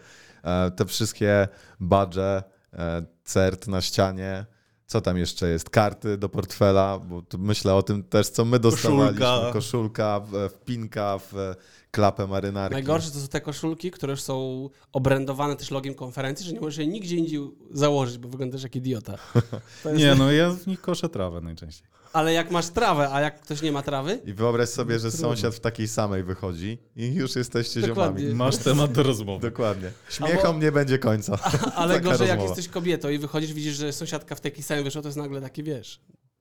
E, 0.45 0.71
Te 0.71 0.87
wszystkie 0.87 1.49
badże, 1.81 2.43
e, 2.73 3.03
cert 3.25 3.69
na 3.69 3.81
ścianie, 3.81 4.47
co 4.93 5.01
tam 5.01 5.19
jeszcze 5.19 5.49
jest? 5.49 5.71
Karty 5.71 6.19
do 6.19 6.29
portfela, 6.29 6.99
bo 6.99 7.23
tu 7.23 7.39
myślę 7.39 7.75
o 7.75 7.83
tym 7.83 8.03
też, 8.03 8.29
co 8.29 8.45
my 8.45 8.59
dostawaliśmy. 8.59 9.21
Koszulka. 9.21 9.53
Koszulka, 9.53 10.21
wpinka 10.51 11.19
w 11.19 11.37
e, 11.37 11.55
klapę 11.91 12.27
marynarki. 12.27 12.75
Najgorsze 12.75 13.11
to 13.11 13.19
są 13.19 13.29
te 13.29 13.41
koszulki, 13.41 13.91
które 13.91 14.17
są 14.17 14.69
obrędowane 14.93 15.57
też 15.57 15.71
logiem 15.71 15.95
konferencji, 15.95 16.47
że 16.47 16.53
nie 16.53 16.61
możesz 16.61 16.79
jej 16.79 16.89
nigdzie 16.89 17.17
indziej 17.17 17.41
założyć, 17.71 18.19
bo 18.19 18.29
wyglądasz 18.29 18.63
jak 18.63 18.77
idiota. 18.77 19.19
Nie, 19.99 20.15
no 20.19 20.33
ja 20.33 20.51
w 20.51 20.67
nich 20.67 20.81
koszę 20.81 21.09
trawę 21.09 21.41
najczęściej. 21.41 21.87
Ale 22.13 22.33
jak 22.33 22.51
masz 22.51 22.69
trawę, 22.69 23.09
a 23.13 23.21
jak 23.21 23.41
ktoś 23.41 23.63
nie 23.63 23.73
ma 23.73 23.83
trawy, 23.83 24.21
I 24.25 24.33
wyobraź 24.33 24.69
sobie, 24.69 24.99
że 24.99 25.11
sąsiad 25.11 25.55
w 25.55 25.61
takiej 25.61 25.89
samej 25.89 26.23
wychodzi 26.25 26.79
i 26.97 27.15
już 27.15 27.37
jesteście 27.37 27.81
Dokładnie. 27.81 28.21
ziomami. 28.21 28.39
Masz 28.39 28.57
temat 28.57 28.93
do 28.93 29.03
rozmowy. 29.03 29.51
Dokładnie. 29.51 29.91
Śmiechom 30.11 30.47
Albo- 30.47 30.59
nie 30.59 30.73
będzie 30.73 30.99
końca. 30.99 31.39
ale 31.75 31.95
Taka 31.95 32.05
gorzej 32.11 32.29
jak 32.29 32.37
rozmowa. 32.39 32.57
jesteś 32.57 32.73
kobietą 32.75 33.09
i 33.09 33.19
wychodzisz, 33.19 33.53
widzisz, 33.53 33.77
że 33.77 33.93
sąsiadka 33.93 34.35
w 34.35 34.41
takiej 34.41 34.63
samej 34.63 34.85
wyszła, 34.85 35.03
to 35.03 35.09
jest 35.09 35.19
nagle 35.19 35.41
taki, 35.41 35.63
wiesz, 35.63 36.01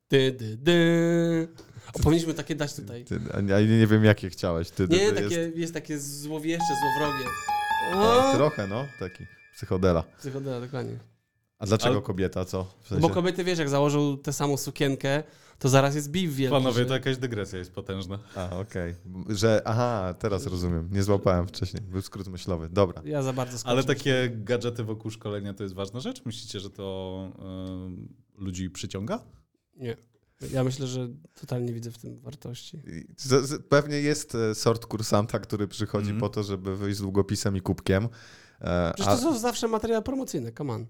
dy, 0.09 0.31
dy, 0.31 0.57
dy. 0.57 1.47
O, 1.93 1.99
powinniśmy 1.99 2.33
takie 2.33 2.55
dać 2.55 2.73
tutaj. 2.73 3.05
Ty, 3.05 3.19
a 3.33 3.59
ja 3.59 3.61
nie 3.61 3.87
wiem, 3.87 4.05
jakie 4.05 4.29
chciałeś. 4.29 4.69
Ty, 4.69 4.87
ty, 4.87 4.97
Nie, 4.97 5.09
ty 5.11 5.23
takie, 5.23 5.35
Jest... 5.35 5.57
jest... 5.57 5.73
takie 5.73 5.99
złowieszcze, 5.99 6.73
złowrogie. 6.81 7.25
O, 7.95 8.33
trochę, 8.35 8.67
no, 8.67 8.85
taki 8.99 9.25
psychodela. 9.55 10.03
Psychodela, 10.19 10.61
dokładnie. 10.61 10.97
A 11.59 11.65
dlaczego 11.65 11.93
Ale- 11.95 12.01
kobieta, 12.01 12.45
co? 12.45 12.67
W 12.83 12.87
sensie... 12.87 13.01
Bo 13.01 13.09
kobiety, 13.09 13.43
wiesz, 13.43 13.59
jak 13.59 13.69
założą 13.69 14.17
tę 14.17 14.33
samą 14.33 14.57
sukienkę, 14.57 15.23
to 15.61 15.69
zaraz 15.69 15.95
jest 15.95 16.11
biw 16.11 16.35
wielki. 16.35 16.51
Panowie, 16.51 16.77
że- 16.77 16.85
to 16.85 16.93
jakaś 16.93 17.17
dygresja 17.17 17.59
jest 17.59 17.71
potężna. 17.71 18.19
A, 18.35 18.49
okej. 18.59 18.95
Że, 19.29 19.61
aha, 19.65 20.13
teraz 20.19 20.45
rozumiem. 20.45 20.89
Nie 20.91 21.03
złapałem 21.03 21.47
wcześniej. 21.47 21.81
Był 21.83 22.01
skrót 22.01 22.27
myślowy. 22.27 22.69
Dobra. 22.69 23.01
Ja 23.05 23.23
za 23.23 23.33
bardzo 23.33 23.67
Ale 23.67 23.83
takie 23.83 24.31
gadżety 24.35 24.83
wokół 24.83 25.11
szkolenia 25.11 25.53
to 25.53 25.63
jest 25.63 25.75
ważna 25.75 25.99
rzecz? 25.99 26.25
Myślicie, 26.25 26.59
że 26.59 26.69
to 26.69 27.27
y, 28.37 28.43
ludzi 28.43 28.69
przyciąga? 28.69 29.19
Nie. 29.77 29.97
Ja 30.53 30.63
myślę, 30.63 30.87
że 30.87 31.07
totalnie 31.41 31.73
widzę 31.73 31.91
w 31.91 31.97
tym 31.97 32.19
wartości. 32.19 32.81
Pewnie 33.69 33.95
jest 34.01 34.35
e, 34.35 34.55
sort 34.55 34.85
kursanta, 34.85 35.39
który 35.39 35.67
przychodzi 35.67 36.09
Mhm. 36.11 36.19
po 36.19 36.29
to, 36.29 36.43
żeby 36.43 36.77
wyjść 36.77 36.97
z 36.97 37.01
długopisem 37.01 37.57
i 37.57 37.61
kubkiem. 37.61 38.07
E, 38.61 38.91
Przecież 38.95 39.13
a- 39.13 39.15
to 39.17 39.21
są 39.21 39.39
zawsze 39.39 39.67
materiały 39.67 40.03
promocyjne, 40.03 40.51
come 40.51 40.73
on. 40.73 40.85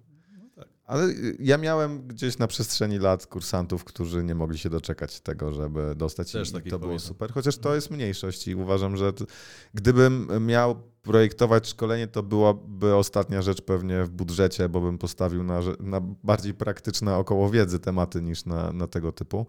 Ale 0.91 1.03
y, 1.03 1.37
ja 1.39 1.57
miałem 1.57 2.07
gdzieś 2.07 2.37
na 2.37 2.47
przestrzeni 2.47 2.99
lat 2.99 3.27
kursantów, 3.27 3.83
którzy 3.83 4.23
nie 4.23 4.35
mogli 4.35 4.57
się 4.57 4.69
doczekać 4.69 5.21
tego, 5.21 5.53
żeby 5.53 5.93
dostać 5.95 6.31
Też 6.31 6.49
i 6.49 6.53
to 6.53 6.61
było 6.61 6.79
pamiętam. 6.79 6.99
super. 6.99 7.31
Chociaż 7.31 7.57
to 7.57 7.75
jest 7.75 7.91
mniejszość 7.91 8.47
i 8.47 8.55
uważam, 8.55 8.97
że 8.97 9.13
t- 9.13 9.25
gdybym 9.73 10.27
miał 10.45 10.75
projektować 11.01 11.67
szkolenie, 11.69 12.07
to 12.07 12.23
byłaby 12.23 12.95
ostatnia 12.95 13.41
rzecz 13.41 13.61
pewnie 13.61 14.03
w 14.03 14.09
budżecie, 14.09 14.69
bo 14.69 14.81
bym 14.81 14.97
postawił 14.97 15.43
na, 15.43 15.59
na 15.79 16.01
bardziej 16.01 16.53
praktyczne 16.53 17.17
około 17.17 17.49
wiedzy 17.49 17.79
tematy 17.79 18.21
niż 18.21 18.45
na, 18.45 18.73
na 18.73 18.87
tego 18.87 19.11
typu. 19.11 19.45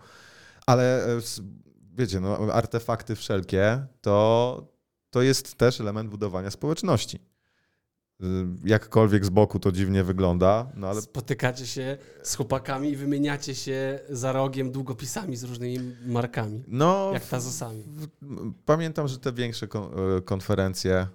Ale 0.66 1.04
e, 1.16 1.20
wiecie, 1.94 2.20
no, 2.20 2.38
artefakty 2.38 3.16
wszelkie 3.16 3.86
to, 4.00 4.66
to 5.10 5.22
jest 5.22 5.54
też 5.54 5.80
element 5.80 6.10
budowania 6.10 6.50
społeczności. 6.50 7.31
Y, 8.22 8.68
Jakkolwiek 8.68 9.24
z 9.24 9.28
boku 9.30 9.58
to 9.58 9.72
dziwnie 9.72 10.04
wygląda, 10.04 10.66
no 10.76 10.88
ale 10.88 11.02
Spotykacie 11.02 11.66
się 11.66 11.98
z 12.22 12.34
chłopakami 12.36 12.90
i 12.90 12.96
wymieniacie 12.96 13.54
się 13.54 14.00
za 14.10 14.32
rogiem 14.32 14.70
długopisami 14.72 15.36
z 15.36 15.44
różnymi 15.44 15.78
markami. 16.06 16.62
No, 16.68 17.10
Jak 17.12 17.26
tazosami. 17.26 17.82
w- 17.86 18.08
m- 18.22 18.54
pamiętam, 18.66 19.08
że 19.08 19.18
te 19.18 19.32
większe 19.32 19.68
kon- 19.68 19.90
e, 20.18 20.20
konferencje 20.22 21.06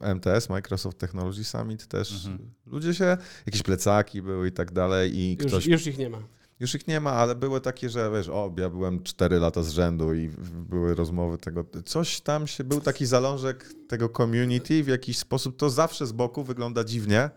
MTS, 0.00 0.48
Microsoft 0.48 0.98
Technology 0.98 1.44
Summit 1.44 1.86
też, 1.86 2.26
Mhm. 2.26 2.50
ludzie 2.66 2.94
się, 2.94 3.16
jakieś 3.46 3.62
plecaki 3.62 4.22
były 4.22 4.48
i 4.48 4.52
tak 4.52 4.72
dalej 4.72 5.16
i 5.18 5.36
Już, 5.40 5.46
ktoś, 5.46 5.66
już 5.66 5.86
ich 5.86 5.98
nie 5.98 6.10
ma. 6.10 6.18
Już 6.62 6.74
ich 6.74 6.88
nie 6.88 7.00
ma, 7.00 7.12
ale 7.12 7.34
były 7.34 7.60
takie, 7.60 7.90
że 7.90 8.10
wiesz, 8.10 8.28
o, 8.28 8.52
ja 8.58 8.70
byłem 8.70 9.02
4 9.02 9.38
lata 9.38 9.62
z 9.62 9.70
rzędu 9.70 10.14
i 10.14 10.30
były 10.68 10.94
rozmowy 10.94 11.38
tego, 11.38 11.64
coś 11.84 12.20
tam 12.20 12.46
się, 12.46 12.64
był 12.64 12.80
taki 12.80 13.06
zalążek 13.06 13.72
tego 13.88 14.08
community 14.08 14.84
w 14.84 14.88
jakiś 14.88 15.18
sposób, 15.18 15.56
to 15.56 15.70
zawsze 15.70 16.06
z 16.06 16.12
boku 16.12 16.44
wygląda 16.44 16.84
dziwnie, 16.84 17.30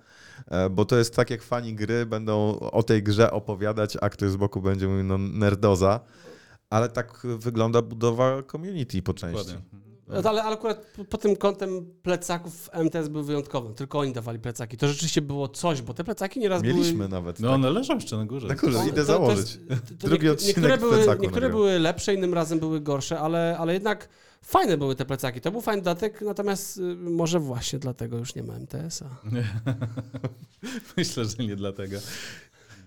e, 0.47 0.69
bo 0.69 0.85
to 0.85 0.97
jest 0.97 1.15
tak 1.15 1.29
jak 1.29 1.41
fani 1.41 1.75
gry 1.75 2.05
będą 2.05 2.59
o 2.59 2.83
tej 2.83 3.03
grze 3.03 3.31
opowiadać, 3.31 3.97
a 4.01 4.09
ktoś 4.09 4.29
z 4.29 4.35
boku 4.35 4.61
będzie 4.61 4.87
mówił, 4.87 5.03
no 5.03 5.17
nerdoza, 5.17 5.99
ale 6.69 6.89
tak 6.89 7.21
wygląda 7.37 7.81
budowa 7.81 8.43
community 8.43 9.01
po 9.01 9.13
części. 9.13 9.37
Dokładnie. 9.37 9.84
No, 10.07 10.29
ale, 10.29 10.43
ale 10.43 10.55
akurat 10.55 10.85
po- 10.97 11.05
pod 11.05 11.21
tym 11.21 11.35
kątem 11.35 11.85
plecaków 12.03 12.69
MTS 12.73 13.07
był 13.07 13.23
wyjątkowy. 13.23 13.73
Tylko 13.73 13.99
oni 13.99 14.13
dawali 14.13 14.39
plecaki. 14.39 14.77
To 14.77 14.87
rzeczywiście 14.87 15.21
było 15.21 15.47
coś, 15.47 15.81
bo 15.81 15.93
te 15.93 16.03
plecaki 16.03 16.39
nieraz 16.39 16.63
Mieliśmy 16.63 16.97
były... 16.97 17.09
nawet. 17.09 17.39
No 17.39 17.47
tak. 17.47 17.55
one 17.55 17.69
leżą 17.69 17.95
jeszcze 17.95 18.17
na 18.17 18.25
górze. 18.25 18.47
Na 18.47 18.55
górze, 18.55 18.77
idę 18.83 18.89
to- 18.91 18.95
to 18.95 19.03
założyć. 19.05 19.37
jest- 19.39 19.67
to- 19.69 19.95
to 19.99 20.07
Drugi 20.07 20.29
odcinek 20.29 20.55
niektóre 20.57 20.77
w 20.77 20.79
były, 20.79 21.17
niektóre 21.19 21.49
były 21.49 21.79
lepsze, 21.79 22.13
innym 22.13 22.33
razem 22.33 22.59
były 22.59 22.81
gorsze, 22.81 23.19
ale, 23.19 23.57
ale 23.59 23.73
jednak 23.73 24.09
fajne 24.41 24.77
były 24.77 24.95
te 24.95 25.05
plecaki. 25.05 25.41
To 25.41 25.51
był 25.51 25.61
fajny 25.61 25.81
dodatek, 25.81 26.21
natomiast 26.21 26.77
y, 26.77 26.81
może 26.95 27.39
właśnie 27.39 27.79
dlatego 27.79 28.17
już 28.17 28.35
nie 28.35 28.43
ma 28.43 28.53
MTS-a. 28.55 29.05
Myślę, 30.97 31.25
że 31.25 31.43
nie 31.43 31.55
dlatego. 31.55 31.97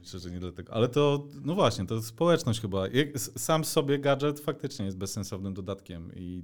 Myślę, 0.01 0.21
że 0.21 0.31
nie 0.31 0.41
dlatego. 0.41 0.73
Ale 0.73 0.89
to, 0.89 1.27
no 1.45 1.55
właśnie, 1.55 1.87
to 1.87 2.03
społeczność 2.03 2.61
chyba. 2.61 2.85
Sam 3.17 3.65
sobie 3.65 3.99
gadżet 3.99 4.41
faktycznie 4.41 4.85
jest 4.85 4.97
bezsensownym 4.99 5.55
dodatkiem 5.55 6.11
i 6.17 6.43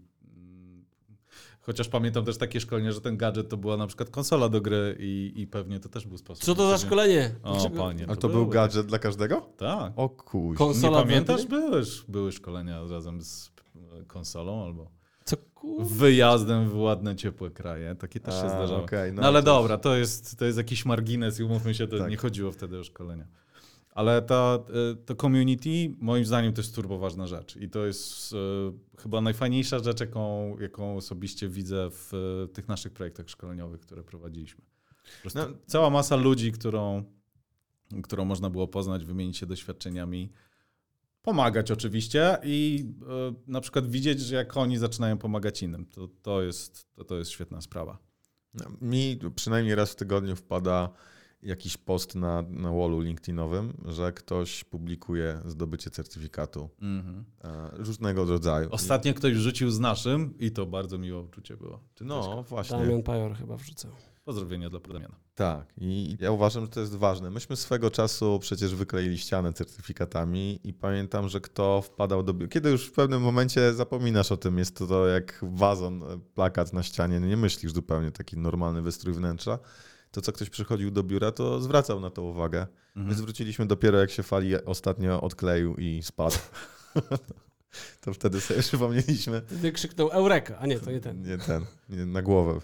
chociaż 1.67 1.89
pamiętam 1.89 2.25
też 2.25 2.39
takie 2.39 2.61
szkolenie, 2.61 2.93
że 2.93 3.01
ten 3.01 3.17
gadżet 3.17 3.49
to 3.49 3.57
była 3.57 3.77
na 3.77 3.87
przykład 3.87 4.11
konsola 4.11 4.49
do 4.49 4.61
gry 4.61 4.97
i, 5.01 5.33
i 5.37 5.47
pewnie 5.47 5.81
to 5.81 5.89
też 5.89 6.07
był 6.07 6.19
sposób. 6.19 6.45
Co 6.45 6.55
to 6.55 6.71
za 6.71 6.79
szkolenie? 6.87 7.35
O, 7.43 7.53
Dlaczego- 7.53 7.77
panie. 7.83 8.05
A 8.09 8.17
to 8.17 8.29
był 8.29 8.41
były 8.41 8.53
gadżet 8.55 8.87
dla 8.87 8.99
każdego? 8.99 9.49
Tak. 9.57 9.93
O 9.97 10.09
kuś. 10.09 10.59
Konsola 10.59 10.99
nie 10.99 11.05
pamiętasz? 11.05 11.47
Były, 11.47 11.83
były 12.09 12.33
szkolenia 12.33 12.85
razem 12.91 13.23
z 13.23 13.51
e, 14.01 14.05
konsolą 14.05 14.65
albo 14.65 14.91
Co 15.25 15.37
wyjazdem 15.81 16.69
w 16.71 16.77
ładne, 16.77 17.17
ciepłe 17.17 17.51
kraje. 17.51 17.95
Takie 17.95 18.21
też 18.21 18.35
się 18.35 18.41
A, 18.45 18.49
zdarzały. 18.49 18.83
okej, 18.83 19.13
No, 19.13 19.23
ale 19.23 19.43
to- 19.43 19.47
dobra, 19.47 19.79
to 19.79 19.97
jest, 19.97 20.39
to 20.39 20.45
jest 20.45 20.59
jakiś 20.59 20.85
margines 20.87 21.41
i 21.41 21.43
umówmy 21.43 21.75
się, 21.75 21.87
to 21.87 21.99
Tak. 21.99 22.11
nie 22.11 22.17
chodziło 22.17 22.53
wtedy 22.53 22.79
o 22.79 22.85
szkolenia. 22.85 23.27
Ale 23.95 24.23
ta, 24.23 24.59
e, 24.93 24.95
to 24.95 25.15
community 25.15 25.97
moim 25.99 26.25
zdaniem 26.25 26.53
to 26.53 26.61
jest 26.61 26.75
turbo 26.75 26.99
ważna 26.99 27.27
rzecz 27.27 27.57
i 27.57 27.71
to 27.71 27.87
jest 27.87 28.33
e, 28.33 28.37
chyba 29.03 29.21
najfajniejsza 29.21 29.79
rzecz, 29.79 30.01
jaką, 30.01 30.57
jaką 30.59 30.97
osobiście 30.97 31.49
widzę 31.49 31.91
w 31.91 32.13
e, 32.15 32.49
tych 32.49 32.69
naszych 32.69 32.93
projektach 32.93 33.31
szkoleniowych, 33.31 33.81
które 33.81 34.03
prowadziliśmy. 34.03 34.65
No. 35.35 35.47
Cała 35.67 35.91
masa 35.91 36.17
ludzi, 36.17 36.53
którą, 36.53 37.05
którą 38.03 38.25
można 38.25 38.51
było 38.51 38.69
poznać, 38.69 39.05
wymienić 39.05 39.37
się 39.37 39.47
doświadczeniami, 39.47 40.33
pomagać 41.23 41.71
oczywiście 41.71 42.39
i 42.43 42.87
na 43.47 43.61
przykład 43.61 43.87
widzieć, 43.87 44.21
że 44.21 44.37
jak 44.37 44.57
oni 44.57 44.79
zaczynają 44.79 45.19
pomagać 45.19 45.63
innym, 45.63 45.87
to, 45.87 46.09
to, 46.23 46.43
jest, 46.43 46.95
to, 46.95 47.05
to 47.05 47.19
jest 47.19 47.31
świetna 47.31 47.61
sprawa. 47.61 47.99
No, 48.55 48.65
Mi 48.81 49.19
przynajmniej 49.37 49.75
raz 49.75 49.93
w 49.93 49.97
tygodniu 49.97 50.37
wpada 50.37 50.91
jakiś 51.45 51.77
post 51.77 52.15
na, 52.15 52.43
na 52.43 52.73
wallu 52.73 53.01
LinkedInowym, 53.01 53.73
że 53.85 54.13
ktoś 54.13 54.65
publikuje 54.65 55.41
zdobycie 55.47 55.91
certyfikatu 55.91 56.69
Mhm. 56.83 57.25
e, 57.45 57.71
różnego 57.73 58.25
rodzaju. 58.25 58.69
Ostatnio 58.71 59.15
ktoś 59.15 59.35
rzucił 59.35 59.71
z 59.71 59.81
naszym 59.81 60.39
i 60.39 60.51
to 60.51 60.67
bardzo 60.67 60.99
miłe 60.99 61.21
uczucie 61.21 61.57
było. 61.57 61.81
Czy 61.95 62.05
No 62.05 62.43
właśnie. 62.43 62.79
Damian 62.79 63.03
Pajor 63.03 63.35
chyba 63.37 63.57
wrzucał. 63.57 63.91
Pozdrowienia 64.25 64.71
dla 64.71 64.81
Damiana. 64.81 65.15
Tak, 65.35 65.73
i 65.79 66.17
ja 66.21 66.31
uważam, 66.31 66.63
że 66.65 66.69
to 66.69 66.81
jest 66.81 66.97
ważne. 66.97 67.31
Myśmy 67.31 67.57
swego 67.57 67.91
czasu 67.91 68.39
przecież 68.39 68.75
wykleili 68.75 69.19
ścianę 69.19 69.53
certyfikatami 69.53 70.61
i 70.65 70.73
pamiętam, 70.75 71.29
że 71.29 71.41
kto 71.41 71.83
wpadał 71.83 72.23
do 72.23 72.35
biura. 72.35 72.49
Kiedy 72.49 72.71
już 72.71 72.87
w 72.87 72.93
pewnym 72.93 73.23
momencie 73.23 73.75
zapominasz 73.75 74.33
o 74.33 74.37
tym, 74.37 74.59
jest 74.59 74.77
to, 74.77 74.87
to 74.87 75.07
jak 75.09 75.45
wazon, 75.53 76.03
e, 76.03 76.19
plakat 76.35 76.73
na 76.73 76.83
ścianie, 76.83 77.21
nie 77.21 77.37
myślisz 77.37 77.73
zupełnie 77.73 78.11
taki 78.11 78.37
normalny 78.39 78.83
wystrój 78.83 79.15
wnętrza. 79.15 79.59
To 80.15 80.21
co 80.21 80.33
ktoś 80.33 80.51
przychodził 80.51 80.91
do 80.91 81.03
biura, 81.03 81.33
to 81.33 81.61
zwracał 81.61 82.01
na 82.01 82.11
to 82.11 82.23
uwagę. 82.23 82.67
My 82.95 83.01
Mhm. 83.03 83.19
zwróciliśmy 83.19 83.67
dopiero 83.67 83.99
jak 83.99 84.11
się 84.11 84.23
fali 84.23 84.65
ostatnio 84.65 85.21
odkleił 85.21 85.77
i 85.77 86.03
spadł. 86.03 86.37
To 88.01 88.15
wtedy 88.15 88.41
sobie 88.41 88.61
przypomnieliśmy. 88.61 89.43
Wtedy 89.47 89.73
krzyknął 89.73 90.09
Eureka, 90.09 90.59
a 90.59 90.67
nie, 90.67 90.81
to 90.81 90.91
nie 90.91 91.01
ten. 91.01 91.23
Nie 91.23 91.39
ten, 91.39 91.65
nie, 91.89 92.07
na 92.07 92.23
głowę 92.23 92.61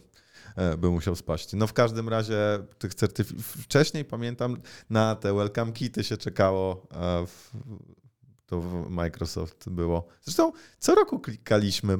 e, 0.57 0.77
by 0.77 0.91
musiał 0.91 1.17
spaść. 1.17 1.53
No 1.53 1.67
w 1.67 1.73
każdym 1.73 2.09
razie 2.09 2.39
tych 2.79 2.95
certyfikatów. 2.95 3.47
Wcześniej 3.47 4.05
pamiętam, 4.05 4.57
na 4.91 5.15
te 5.15 5.35
welcome 5.35 5.73
kity 5.73 6.05
się 6.05 6.17
czekało. 6.17 6.87
e, 6.93 7.27
W, 7.27 7.51
to 8.47 8.61
w 8.61 8.91
Microsoft 8.91 9.69
było. 9.69 10.07
Zresztą 10.23 10.53
co 10.79 10.95
roku 10.95 11.21
klikaliśmy. 11.21 11.99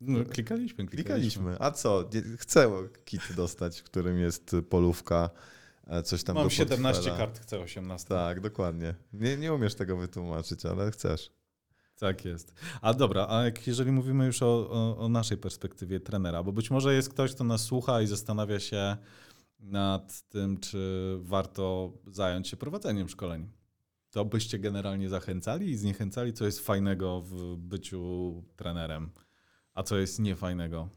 No, 0.00 0.24
klikaliśmy, 0.24 0.86
klikaliśmy. 0.86 0.86
Klikaliśmy. 0.86 1.56
A 1.58 1.70
co? 1.70 2.10
Chcę 2.38 2.70
kit 3.04 3.22
dostać, 3.36 3.80
w 3.80 3.84
którym 3.84 4.18
jest 4.18 4.56
polówka, 4.70 5.30
e, 5.86 6.02
coś 6.02 6.22
tam 6.22 6.34
Mam 6.34 6.44
do 6.44 6.50
17 6.50 7.02
portfela. 7.02 7.16
kart, 7.18 7.38
chcę 7.38 7.58
18. 7.58 8.08
Tak, 8.08 8.40
dokładnie. 8.40 8.94
Nie, 9.12 9.36
nie 9.36 9.54
umiesz 9.54 9.74
tego 9.74 9.96
wytłumaczyć, 9.96 10.66
ale 10.66 10.90
chcesz. 10.90 11.30
Tak 11.98 12.24
jest. 12.24 12.54
A 12.82 12.94
dobra, 12.94 13.26
a 13.30 13.44
jak, 13.44 13.66
jeżeli 13.66 13.92
mówimy 13.92 14.26
już 14.26 14.42
o, 14.42 14.70
o, 14.70 14.98
o 14.98 15.08
naszej 15.08 15.38
perspektywie 15.38 16.00
trenera, 16.00 16.42
bo 16.42 16.52
być 16.52 16.70
może 16.70 16.94
jest 16.94 17.08
ktoś, 17.08 17.34
kto 17.34 17.44
nas 17.44 17.60
słucha 17.64 18.02
i 18.02 18.06
zastanawia 18.06 18.60
się 18.60 18.96
nad 19.60 20.22
tym, 20.28 20.58
czy 20.60 21.14
warto 21.20 21.92
zająć 22.06 22.48
się 22.48 22.56
prowadzeniem 22.56 23.08
szkoleń. 23.08 23.48
To 24.10 24.24
byście 24.24 24.58
generalnie 24.58 25.08
zachęcali 25.08 25.70
i 25.70 25.76
zniechęcali, 25.76 26.32
co 26.32 26.44
jest 26.44 26.60
fajnego 26.60 27.20
w 27.20 27.56
byciu 27.56 28.44
trenerem, 28.56 29.10
a 29.78 29.82
co 29.82 29.96
jest 29.96 30.18
niefajnego. 30.18 30.88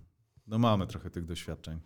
No 0.48 0.60
mamy 0.60 0.88
trochę 0.88 1.10
tych 1.10 1.26
doświadczeń. 1.26 1.80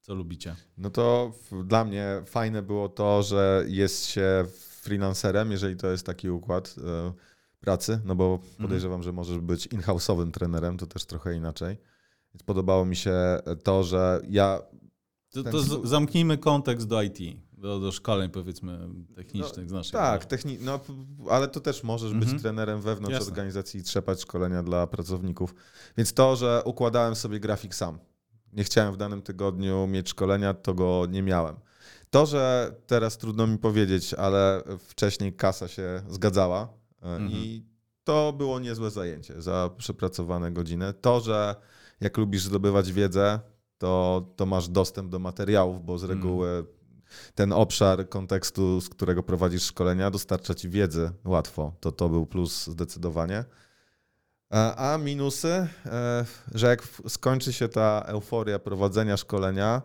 Co 0.00 0.14
lubicie? 0.14 0.56
No 0.76 0.90
to 0.90 1.32
dla 1.64 1.84
mnie 1.84 2.22
fajne 2.26 2.62
było 2.62 2.88
to, 2.88 3.22
że 3.22 3.64
jest 3.68 4.06
się 4.06 4.44
freelancerem, 4.58 5.50
jeżeli 5.50 5.76
to 5.76 5.90
jest 5.90 6.06
taki 6.06 6.30
układ 6.30 6.74
e, 6.78 7.12
pracy, 7.60 8.00
no 8.04 8.14
bo 8.14 8.38
podejrzewam, 8.62 9.02
że 9.02 9.12
możesz 9.12 9.38
być 9.38 9.66
in-house'owym 9.66 10.30
trenerem, 10.30 10.78
to 10.78 10.86
też 10.86 11.04
trochę 11.04 11.34
inaczej. 11.34 11.76
Więc 12.34 12.42
podobało 12.42 12.84
mi 12.84 12.96
się 12.96 13.14
to, 13.64 13.84
że 13.84 14.20
ja 14.28 14.62
To, 15.30 15.42
to 15.42 15.60
z, 15.60 15.88
zamknijmy 15.88 16.38
kontekst 16.38 16.88
do 16.88 17.02
IT, 17.02 17.18
do, 17.58 17.80
do 17.80 17.92
szkoleń 17.92 18.30
powiedzmy 18.30 18.88
technicznych 19.16 19.68
z 19.68 19.72
naszej 19.72 19.92
Tak, 19.92 20.24
techni- 20.26 20.58
no, 20.60 20.80
ale 21.30 21.48
to 21.48 21.60
też 21.60 21.82
możesz 21.82 22.12
Mhm. 22.12 22.32
być 22.32 22.42
trenerem 22.42 22.80
wewnątrz 22.80 23.14
Jasne. 23.14 23.28
organizacji 23.28 23.80
i 23.80 23.82
trzepać 23.82 24.20
szkolenia 24.22 24.62
dla 24.62 24.86
pracowników. 24.86 25.54
Więc 25.96 26.12
to, 26.12 26.36
że 26.36 26.62
układałem 26.64 27.14
sobie 27.16 27.40
grafik 27.40 27.74
sam, 27.74 27.98
nie 28.52 28.64
chciałem 28.64 28.94
w 28.94 28.96
danym 28.96 29.22
tygodniu 29.22 29.86
mieć 29.86 30.08
szkolenia, 30.08 30.54
to 30.54 30.74
go 30.74 31.06
nie 31.10 31.22
miałem. 31.22 31.56
To, 32.10 32.26
że 32.26 32.74
teraz 32.86 33.18
trudno 33.18 33.46
mi 33.46 33.58
powiedzieć, 33.58 34.14
ale 34.14 34.62
wcześniej 34.78 35.32
kasa 35.32 35.68
się 35.68 36.02
zgadzała 36.08 36.68
e, 37.02 37.06
Mhm. 37.06 37.30
i 37.30 37.64
to 38.04 38.32
było 38.32 38.60
niezłe 38.60 38.90
zajęcie 38.90 39.42
za 39.42 39.70
przepracowane 39.76 40.52
godziny. 40.52 40.92
To, 41.00 41.20
że 41.20 41.56
jak 42.00 42.16
lubisz 42.18 42.42
zdobywać 42.42 42.92
wiedzę, 42.92 43.40
to, 43.78 44.26
to 44.36 44.46
masz 44.46 44.68
dostęp 44.68 45.10
do 45.10 45.18
materiałów, 45.18 45.84
bo 45.84 45.98
z 45.98 46.02
Mhm. 46.04 46.18
reguły 46.20 46.64
ten 47.34 47.52
obszar 47.52 48.08
kontekstu, 48.08 48.80
z 48.80 48.88
którego 48.88 49.22
prowadzisz 49.22 49.62
szkolenia, 49.62 50.10
dostarcza 50.10 50.54
ci 50.54 50.68
wiedzy 50.68 51.10
łatwo. 51.24 51.72
To 51.80 51.92
to 51.92 52.08
był 52.08 52.26
plus 52.26 52.66
zdecydowanie. 52.66 53.44
A, 54.50 54.92
a 54.94 54.98
minusy, 54.98 55.68
e, 55.86 56.24
że 56.54 56.66
jak 56.66 56.82
skończy 57.08 57.52
się 57.52 57.68
ta 57.68 58.04
euforia 58.06 58.58
prowadzenia 58.58 59.16
szkolenia, 59.16 59.82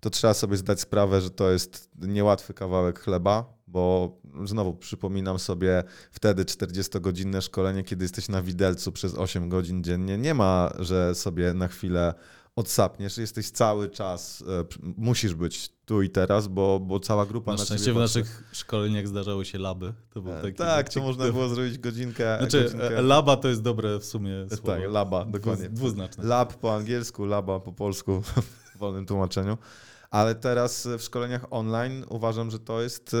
to 0.00 0.10
trzeba 0.10 0.34
sobie 0.34 0.56
zdać 0.56 0.80
sprawę, 0.80 1.20
że 1.20 1.30
to 1.30 1.50
jest 1.50 1.90
niełatwy 1.98 2.54
kawałek 2.54 3.00
chleba, 3.00 3.44
bo 3.66 4.16
znowu 4.44 4.74
przypominam 4.74 5.38
sobie 5.38 5.84
wtedy 6.10 6.44
40-godzinne 6.44 7.42
szkolenie, 7.42 7.84
kiedy 7.84 8.04
jesteś 8.04 8.28
na 8.28 8.42
widelcu 8.42 8.92
przez 8.92 9.14
8 9.14 9.48
godzin 9.48 9.84
dziennie. 9.84 10.18
Nie 10.18 10.34
ma, 10.34 10.72
że 10.78 11.14
sobie 11.14 11.54
na 11.54 11.68
chwilę 11.68 12.14
odsapniesz, 12.56 13.18
jesteś 13.18 13.50
cały 13.50 13.88
czas, 13.90 14.44
e, 14.48 14.64
musisz 14.82 15.34
być 15.34 15.68
tu 15.84 16.02
i 16.02 16.10
teraz, 16.10 16.48
bo, 16.48 16.80
bo 16.80 17.00
cała 17.00 17.26
grupa 17.26 17.52
Na 17.52 17.58
na, 17.58 17.64
szczęście 17.64 17.92
w 17.92 17.96
naszych 17.96 18.44
szkoleniach 18.52 19.08
zdarzały 19.08 19.44
się 19.44 19.58
laby. 19.58 19.94
To 20.10 20.22
był 20.22 20.32
E, 20.32 20.42
taki 20.42 20.54
Tak, 20.54 20.88
to 20.88 21.00
można 21.02 21.24
było 21.32 21.48
zrobić 21.48 21.78
godzinkę. 21.78 22.36
Znaczy, 22.38 22.62
godzinkę. 22.64 22.98
e, 22.98 23.02
laba 23.02 23.36
to 23.36 23.48
jest 23.48 23.62
dobre 23.62 23.98
w 23.98 24.04
sumie 24.04 24.46
słowo. 24.48 24.66
Tak, 24.66 24.82
laba, 24.90 25.24
dokładnie. 25.24 25.68
Dwuznaczne. 25.68 26.24
Lab 26.24 26.54
po 26.54 26.74
angielsku, 26.74 27.24
laba 27.24 27.60
po 27.60 27.72
polsku 27.72 28.22
w 28.74 28.78
wolnym 28.78 29.06
tłumaczeniu. 29.06 29.58
Ale 30.10 30.34
teraz 30.34 30.88
w 30.98 31.02
szkoleniach 31.02 31.46
online 31.50 32.04
uważam, 32.08 32.50
że 32.50 32.58
to 32.58 32.82
jest 32.82 33.16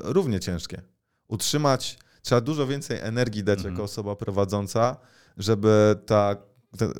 równie 0.00 0.40
ciężkie. 0.40 0.82
Utrzymać, 1.28 1.98
trzeba 2.22 2.40
dużo 2.40 2.66
więcej 2.66 2.98
energii 3.00 3.44
dać 3.44 3.58
Mhm. 3.58 3.74
jako 3.74 3.84
osoba 3.84 4.16
prowadząca, 4.16 4.96
żeby 5.36 5.96
ta 6.06 6.36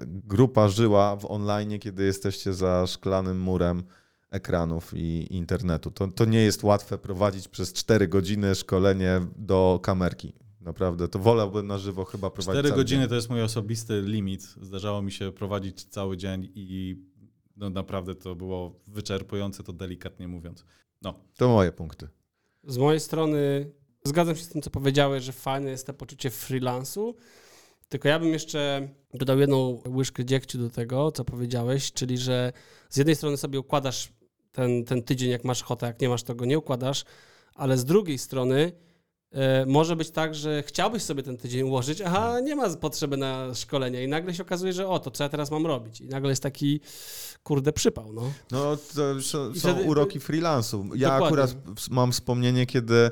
grupa 0.06 0.68
żyła 0.68 1.16
w 1.16 1.30
online, 1.30 1.78
kiedy 1.78 2.04
jesteście 2.04 2.54
za 2.54 2.86
szklanym 2.86 3.40
murem 3.40 3.82
ekranów 4.30 4.94
i 4.94 5.36
internetu. 5.36 5.90
To, 5.90 6.08
to 6.08 6.24
nie 6.24 6.40
jest 6.40 6.62
łatwe 6.62 6.98
prowadzić 6.98 7.48
przez 7.48 7.72
4 7.72 8.08
godziny 8.08 8.54
szkolenie 8.54 9.20
do 9.36 9.80
kamerki. 9.82 10.32
Naprawdę, 10.60 11.08
to 11.08 11.18
wolałbym 11.18 11.66
na 11.66 11.78
żywo 11.78 12.04
chyba 12.04 12.30
prowadzić. 12.30 12.52
Cztery 12.52 12.68
cały 12.68 12.80
godziny 12.80 13.00
dzień. 13.00 13.08
to 13.08 13.14
jest 13.14 13.30
mój 13.30 13.42
osobisty 13.42 14.02
limit. 14.02 14.42
Zdarzało 14.42 15.02
mi 15.02 15.12
się 15.12 15.32
prowadzić 15.32 15.84
cały 15.84 16.16
dzień 16.16 16.52
i 16.54 16.96
no 17.56 17.70
naprawdę 17.70 18.14
to 18.14 18.34
było 18.34 18.80
wyczerpujące, 18.86 19.62
to 19.62 19.72
delikatnie 19.72 20.28
mówiąc. 20.28 20.64
No, 21.02 21.14
To 21.36 21.48
moje 21.48 21.72
punkty. 21.72 22.08
Z 22.64 22.78
mojej 22.78 23.00
strony 23.00 23.70
zgadzam 24.04 24.36
się 24.36 24.42
z 24.44 24.48
tym, 24.48 24.62
co 24.62 24.70
powiedziałeś, 24.70 25.24
że 25.24 25.32
fajne 25.32 25.70
jest 25.70 25.86
to 25.86 25.94
poczucie 25.94 26.30
freelansu. 26.30 27.16
Tylko 27.92 28.08
ja 28.08 28.18
bym 28.18 28.32
jeszcze 28.32 28.88
dodał 29.14 29.38
jedną 29.38 29.82
łyżkę 29.88 30.24
dziegciu 30.24 30.58
do 30.58 30.70
tego, 30.70 31.12
co 31.12 31.24
powiedziałeś, 31.24 31.92
czyli 31.92 32.18
że 32.18 32.52
z 32.88 32.96
jednej 32.96 33.16
strony 33.16 33.36
sobie 33.36 33.60
układasz 33.60 34.12
ten, 34.52 34.84
ten 34.84 35.02
tydzień, 35.02 35.30
jak 35.30 35.44
masz 35.44 35.62
ochotę, 35.62 35.86
jak 35.86 36.00
nie 36.00 36.08
masz, 36.08 36.22
to 36.22 36.34
go 36.34 36.44
nie 36.44 36.58
układasz, 36.58 37.04
ale 37.54 37.78
z 37.78 37.84
drugiej 37.84 38.18
strony 38.18 38.72
e, 39.32 39.66
może 39.66 39.96
być 39.96 40.10
tak, 40.10 40.34
że 40.34 40.62
chciałbyś 40.62 41.02
sobie 41.02 41.22
ten 41.22 41.36
tydzień 41.36 41.62
ułożyć, 41.62 42.00
aha, 42.00 42.40
nie 42.40 42.56
ma 42.56 42.76
potrzeby 42.76 43.16
na 43.16 43.54
szkolenie 43.54 44.04
i 44.04 44.08
nagle 44.08 44.34
się 44.34 44.42
okazuje, 44.42 44.72
że 44.72 44.88
o, 44.88 44.98
to 44.98 45.10
co 45.10 45.24
ja 45.24 45.28
teraz 45.28 45.50
mam 45.50 45.66
robić? 45.66 46.00
I 46.00 46.08
nagle 46.08 46.30
jest 46.30 46.42
taki, 46.42 46.80
kurde, 47.42 47.72
przypał, 47.72 48.12
no. 48.12 48.32
No, 48.50 48.76
to 48.76 49.20
są, 49.20 49.54
są 49.54 49.54
wtedy- 49.54 49.82
uroki 49.82 50.20
freelansu. 50.20 50.88
Ja 50.94 51.08
Dokładnie. 51.08 51.26
akurat 51.26 51.56
mam 51.90 52.12
wspomnienie, 52.12 52.66
kiedy 52.66 53.10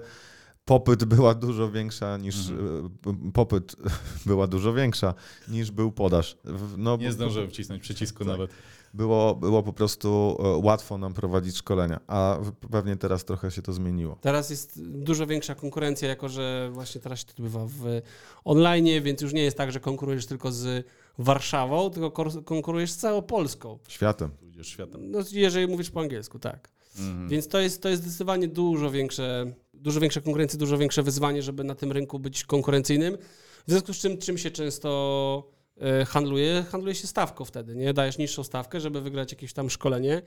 popyt 0.64 1.05
była 1.05 1.35
dużo 1.35 1.70
większa 1.70 2.16
niż 2.16 2.49
Mhm. 2.49 2.90
e, 3.07 3.33
popyt 3.33 3.77
była 4.27 4.46
dużo 4.46 4.73
większa 4.73 5.14
niż 5.49 5.70
był 5.70 5.92
podaż. 5.92 6.37
No, 6.77 6.96
nie 6.96 7.12
zdążyłem 7.12 7.49
wcisnąć 7.51 7.83
przycisku 7.83 8.18
Tak. 8.18 8.27
nawet. 8.29 8.51
było, 8.94 9.35
było 9.35 9.62
po 9.62 9.73
prostu 9.73 10.37
e, 10.44 10.49
łatwo 10.49 10.99
nam 10.99 11.14
prowadzić 11.14 11.57
szkolenia, 11.57 12.01
a 12.07 12.38
pewnie 12.70 12.96
teraz 12.96 13.25
trochę 13.25 13.51
się 13.51 13.62
to 13.62 13.73
zmieniło. 13.73 14.18
Teraz 14.20 14.51
jest 14.51 14.83
dużo 14.83 15.27
większa 15.27 15.55
konkurencja, 15.55 16.09
jako 16.09 16.29
że 16.29 16.70
właśnie 16.73 17.01
teraz 17.01 17.18
się 17.18 17.25
to 17.27 17.33
odbywa 17.33 17.66
w 17.66 18.01
online, 18.44 18.87
więc 19.03 19.20
już 19.20 19.33
nie 19.33 19.42
jest 19.42 19.57
tak, 19.57 19.73
że 19.73 19.81
konkurujesz 19.81 20.27
tylko 20.27 20.53
z 20.53 20.87
Warszawą, 21.18 21.90
tylko 21.90 22.11
konkurujesz 22.44 22.90
z 22.90 22.96
całą 22.96 23.23
Polską. 23.23 23.79
Światem. 23.88 24.31
Światem. 24.62 25.11
No, 25.11 25.18
jeżeli 25.33 25.66
mówisz 25.66 25.90
po 25.90 26.01
angielsku, 26.01 26.38
tak. 26.38 26.68
Mhm. 26.99 27.29
Więc 27.29 27.49
to 27.49 27.59
jest, 27.61 27.83
to 27.83 27.88
jest 27.88 28.03
zdecydowanie 28.03 28.49
dużo 28.49 28.90
większe, 28.90 29.53
dużo 29.81 30.01
większa 30.01 30.21
konkurencja, 30.21 30.59
dużo 30.59 30.79
większe 30.79 31.03
wyzwanie, 31.03 31.43
żeby 31.43 31.64
na 31.64 31.75
tym 31.75 31.93
rynku 31.93 32.19
być 32.19 32.45
konkurencyjnym. 32.45 33.19
W 33.66 33.71
związku 33.71 33.95
z 33.95 33.99
czym, 33.99 34.19
czym 34.19 34.38
się 34.38 34.51
często 34.51 35.51
e, 35.81 36.05
handluje? 36.05 36.64
Handluje 36.71 36.95
się 36.95 37.07
stawką 37.07 37.45
wtedy, 37.45 37.77
nie? 37.77 37.95
Dajesz 37.95 38.19
niższą 38.19 38.45
stawkę, 38.45 38.81
żeby 38.81 39.01
wygrać 39.01 39.33
jakieś 39.33 39.53
tam 39.53 39.71
szkolenie 39.71 40.23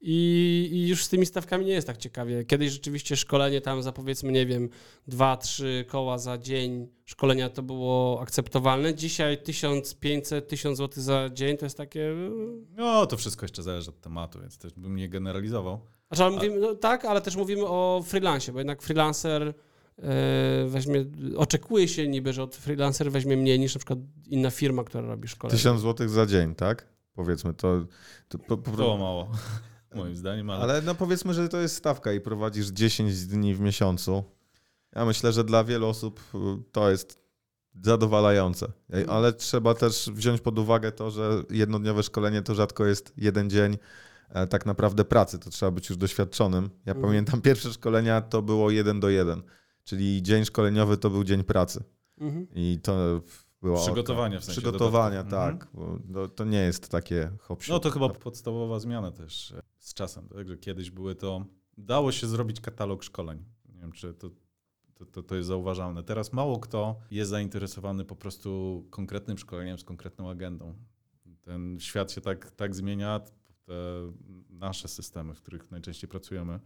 i, 0.00 0.68
i 0.72 0.88
już 0.88 1.04
z 1.04 1.08
tymi 1.08 1.26
stawkami 1.26 1.64
nie 1.64 1.72
jest 1.72 1.86
tak 1.86 1.96
ciekawie. 1.96 2.44
Kiedyś 2.44 2.72
rzeczywiście 2.72 3.16
szkolenie 3.16 3.60
tam 3.60 3.82
za 3.82 3.92
powiedzmy, 3.92 4.32
nie 4.32 4.46
wiem, 4.46 4.68
dwa, 5.08 5.36
trzy 5.36 5.84
koła 5.88 6.18
za 6.18 6.38
dzień 6.38 6.88
szkolenia 7.04 7.50
to 7.50 7.62
było 7.62 8.20
akceptowalne. 8.20 8.94
Dzisiaj 8.94 9.42
1500, 9.42 10.48
1000 10.48 10.78
zł 10.78 11.02
za 11.02 11.30
dzień 11.32 11.56
to 11.56 11.66
jest 11.66 11.76
takie... 11.76 12.14
No, 12.76 13.06
to 13.06 13.16
wszystko 13.16 13.44
jeszcze 13.44 13.62
zależy 13.62 13.90
od 13.90 14.00
tematu, 14.00 14.40
więc 14.40 14.58
też 14.58 14.72
bym 14.72 14.96
nie 14.96 15.08
generalizował. 15.08 15.80
Znaczy, 16.08 16.24
ale 16.24 16.34
mówimy, 16.34 16.58
no, 16.58 16.74
tak, 16.74 17.04
ale 17.04 17.20
też 17.20 17.36
mówimy 17.36 17.66
o 17.66 18.02
freelancie, 18.06 18.52
bo 18.52 18.58
jednak 18.58 18.82
freelancer 18.82 19.42
e, 19.42 19.54
weźmie, 20.68 21.04
oczekuje 21.36 21.88
się 21.88 22.08
niby, 22.08 22.32
że 22.32 22.42
od 22.42 22.56
freelancer 22.56 23.12
weźmie 23.12 23.36
mniej 23.36 23.58
niż 23.58 23.74
na 23.74 23.78
przykład 23.78 23.98
inna 24.26 24.50
firma, 24.50 24.84
która 24.84 25.08
robi 25.08 25.28
szkolenie. 25.28 25.58
Tysiąc 25.58 25.80
złotych 25.80 26.10
za 26.10 26.26
dzień, 26.26 26.54
tak? 26.54 26.86
Powiedzmy, 27.12 27.54
to... 27.54 27.86
to 28.28 28.38
po, 28.38 28.56
po, 28.56 28.70
Było 28.70 28.98
mało, 28.98 29.30
moim 29.94 30.16
zdaniem, 30.16 30.50
ale, 30.50 30.62
Ale 30.62 30.82
no 30.82 30.94
powiedzmy, 30.94 31.34
że 31.34 31.48
to 31.48 31.60
jest 31.60 31.76
stawka 31.76 32.12
i 32.12 32.20
prowadzisz 32.20 32.66
10 32.66 33.26
dni 33.26 33.54
w 33.54 33.60
miesiącu. 33.60 34.24
Ja 34.96 35.04
myślę, 35.04 35.32
że 35.32 35.44
dla 35.44 35.64
wielu 35.64 35.86
osób 35.88 36.20
y, 36.34 36.38
to 36.72 36.90
jest 36.90 37.26
zadowalające. 37.82 38.66
Ale 39.08 39.32
trzeba 39.32 39.74
też 39.74 40.10
wziąć 40.12 40.40
pod 40.40 40.58
uwagę 40.58 40.92
to, 40.92 41.10
że 41.10 41.42
jednodniowe 41.50 42.02
szkolenie 42.02 42.42
to 42.42 42.54
rzadko 42.54 42.86
jest 42.86 43.12
jeden 43.16 43.50
dzień 43.50 43.76
tak 44.50 44.66
naprawdę 44.66 45.04
pracy. 45.04 45.38
To 45.38 45.50
trzeba 45.50 45.72
być 45.72 45.88
już 45.88 45.98
doświadczonym. 45.98 46.70
Ja 46.86 46.92
Mhm. 46.92 47.06
pamiętam 47.06 47.40
pierwsze 47.40 47.72
szkolenia 47.72 48.20
to 48.20 48.42
było 48.42 48.70
jeden 48.70 49.00
do 49.00 49.08
jeden, 49.08 49.42
czyli 49.84 50.22
dzień 50.22 50.44
szkoleniowy 50.44 50.96
to 50.96 51.10
był 51.10 51.24
dzień 51.24 51.44
pracy. 51.44 51.84
Mhm. 52.18 52.46
I 52.54 52.78
to 52.82 53.20
było 53.62 53.82
Przygotowania 53.82 54.40
w 54.40 54.44
sensie 54.44 54.60
Przygotowania, 54.60 55.24
tak. 55.24 55.68
Bo 55.74 55.98
to, 56.14 56.28
to 56.28 56.44
nie 56.44 56.58
jest 56.58 56.88
takie 56.88 57.30
hop 57.40 57.62
No 57.68 57.78
to 57.78 57.90
chyba 57.90 58.08
podstawowa 58.08 58.78
zmiana 58.78 59.10
też 59.10 59.52
e, 59.52 59.62
z 59.78 59.94
czasem, 59.94 60.28
tak? 60.28 60.48
że 60.48 60.56
kiedyś 60.56 60.90
były 60.90 61.14
to, 61.14 61.44
dało 61.78 62.12
się 62.12 62.26
zrobić 62.26 62.60
katalog 62.60 63.02
szkoleń. 63.02 63.44
Nie 63.68 63.80
wiem, 63.80 63.92
czy 63.92 64.14
to, 64.14 64.30
to, 64.94 65.06
to, 65.06 65.22
to 65.22 65.34
jest 65.34 65.48
zauważalne. 65.48 66.02
Teraz 66.02 66.32
mało 66.32 66.58
kto 66.58 66.96
jest 67.10 67.30
zainteresowany 67.30 68.04
po 68.04 68.16
prostu 68.16 68.84
konkretnym 68.90 69.38
szkoleniem 69.38 69.78
z 69.78 69.84
konkretną 69.84 70.30
agendą. 70.30 70.74
Ten 71.42 71.80
świat 71.80 72.12
się 72.12 72.20
tak, 72.20 72.50
tak 72.50 72.74
zmienia, 72.74 73.20
te 73.66 73.72
nasze 74.50 74.88
systemy, 74.88 75.34
w 75.34 75.42
których 75.42 75.70
najczęściej 75.70 76.10
pracujemy, 76.10 76.60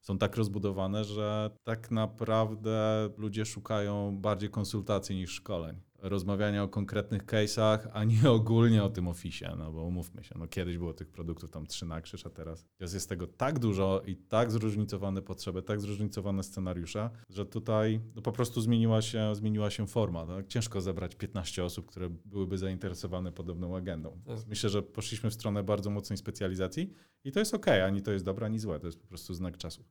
są 0.00 0.18
tak 0.18 0.36
rozbudowane, 0.36 1.04
że 1.04 1.50
tak 1.64 1.90
naprawdę 1.90 3.08
ludzie 3.16 3.44
szukają 3.44 4.18
bardziej 4.20 4.50
konsultacji 4.50 5.16
niż 5.16 5.30
szkoleń. 5.30 5.80
Rozmawiania 5.98 6.62
o 6.62 6.68
konkretnych 6.68 7.26
case'ach, 7.26 7.78
a 7.92 8.04
nie 8.04 8.30
ogólnie 8.40 8.84
o 8.84 8.90
tym 8.90 9.08
oficie, 9.08 9.52
no 9.58 9.72
bo 9.72 9.82
umówmy 9.82 10.24
się, 10.24 10.34
no 10.38 10.48
kiedyś 10.48 10.78
było 10.78 10.94
tych 10.94 11.08
produktów 11.08 11.50
tam 11.50 11.66
trzy 11.66 11.86
na 11.86 12.00
krzyż, 12.00 12.26
a 12.26 12.30
teraz 12.30 12.66
teraz 12.78 12.94
jest 12.94 13.08
tego 13.08 13.26
tak 13.26 13.58
dużo 13.58 14.02
i 14.06 14.16
tak 14.16 14.50
zróżnicowane 14.50 15.22
potrzeby, 15.22 15.62
tak 15.62 15.80
zróżnicowane 15.80 16.42
scenariusze, 16.42 17.10
że 17.28 17.46
tutaj 17.46 18.00
no 18.14 18.22
po 18.22 18.32
prostu 18.32 18.60
zmieniła 18.60 19.02
się, 19.02 19.34
zmieniła 19.34 19.70
się 19.70 19.86
forma. 19.86 20.26
Tak? 20.26 20.46
Ciężko 20.46 20.80
zebrać 20.80 21.14
15 21.14 21.64
osób, 21.64 21.86
które 21.86 22.10
byłyby 22.24 22.58
zainteresowane 22.58 23.32
podobną 23.32 23.76
agendą. 23.76 24.20
Myślę, 24.48 24.70
że 24.70 24.82
poszliśmy 24.82 25.30
w 25.30 25.34
stronę 25.34 25.62
bardzo 25.62 25.90
mocnej 25.90 26.16
specjalizacji 26.16 26.92
i 27.24 27.32
to 27.32 27.38
jest 27.38 27.54
okej, 27.54 27.82
ani 27.82 28.02
to 28.02 28.12
jest 28.12 28.24
dobre, 28.24 28.46
ani 28.46 28.58
złe, 28.58 28.80
to 28.80 28.86
jest 28.86 29.00
po 29.00 29.08
prostu 29.08 29.34
znak 29.34 29.56
czasu. 29.56 29.84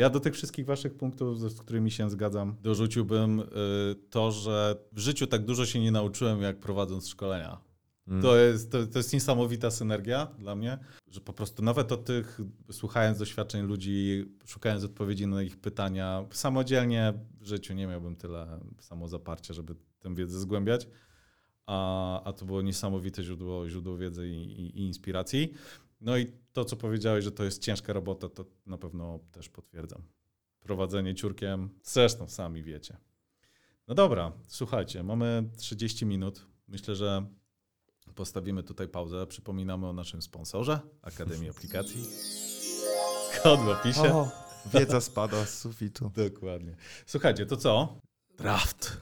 Ja 0.00 0.10
do 0.10 0.20
tych 0.20 0.34
wszystkich 0.34 0.66
waszych 0.66 0.94
punktów, 0.94 1.40
z 1.40 1.60
którymi 1.60 1.90
się 1.90 2.10
zgadzam, 2.10 2.56
dorzuciłbym 2.62 3.40
y, 3.40 3.44
to, 4.10 4.32
że 4.32 4.76
w 4.92 4.98
życiu 4.98 5.26
tak 5.26 5.44
dużo 5.44 5.66
się 5.66 5.80
nie 5.80 5.92
nauczyłem, 5.92 6.42
jak 6.42 6.60
prowadząc 6.60 7.08
szkolenia. 7.08 7.60
Mm. 8.08 8.22
To 8.22 8.36
jest, 8.36 8.72
to, 8.72 8.86
to 8.86 8.98
jest 8.98 9.12
niesamowita 9.12 9.70
synergia 9.70 10.26
dla 10.38 10.54
mnie, 10.54 10.78
że 11.08 11.20
po 11.20 11.32
prostu 11.32 11.62
nawet 11.62 11.92
o 11.92 11.96
tych, 11.96 12.40
słuchając 12.70 13.18
doświadczeń 13.18 13.66
ludzi, 13.66 14.24
szukając 14.46 14.84
odpowiedzi 14.84 15.26
na 15.26 15.42
ich 15.42 15.56
pytania, 15.56 16.26
samodzielnie 16.30 17.14
w 17.40 17.46
życiu 17.46 17.74
nie 17.74 17.86
miałbym 17.86 18.16
tyle 18.16 18.60
samozaparcia, 18.78 19.54
żeby 19.54 19.74
tę 19.98 20.14
wiedzę 20.14 20.40
zgłębiać. 20.40 20.88
A, 21.66 22.22
a 22.24 22.32
to 22.32 22.44
było 22.44 22.62
niesamowite 22.62 23.22
źródło, 23.22 23.68
źródło 23.68 23.96
wiedzy 23.96 24.28
i, 24.28 24.60
i, 24.60 24.78
i 24.78 24.86
inspiracji. 24.86 25.52
No 26.00 26.18
i 26.18 26.32
to, 26.52 26.64
co 26.64 26.76
powiedziałeś, 26.76 27.24
że 27.24 27.32
to 27.32 27.44
jest 27.44 27.62
ciężka 27.62 27.92
robota, 27.92 28.28
to 28.28 28.44
na 28.66 28.78
pewno 28.78 29.18
też 29.32 29.48
potwierdzam. 29.48 30.02
Prowadzenie 30.60 31.14
ciurkiem, 31.14 31.70
zresztą 31.82 32.28
sami 32.28 32.62
wiecie. 32.62 32.96
No 33.88 33.94
dobra, 33.94 34.32
słuchajcie, 34.46 35.02
mamy 35.02 35.50
30 35.56 36.06
minut. 36.06 36.46
Myślę, 36.68 36.96
że 36.96 37.26
postawimy 38.14 38.62
tutaj 38.62 38.88
pauzę. 38.88 39.26
Przypominamy 39.26 39.88
o 39.88 39.92
naszym 39.92 40.22
sponsorze, 40.22 40.80
Akademii 41.02 41.50
Aplikacji. 41.56 42.04
Kod 43.42 43.60
w 43.60 43.68
opisie. 43.68 44.14
O, 44.14 44.30
Wiedza 44.74 45.00
spada 45.00 45.46
z 45.46 45.58
sufitu. 45.58 46.12
Dokładnie. 46.30 46.76
Słuchajcie, 47.06 47.46
to 47.46 47.56
co? 47.56 48.00
Draft. 48.38 49.00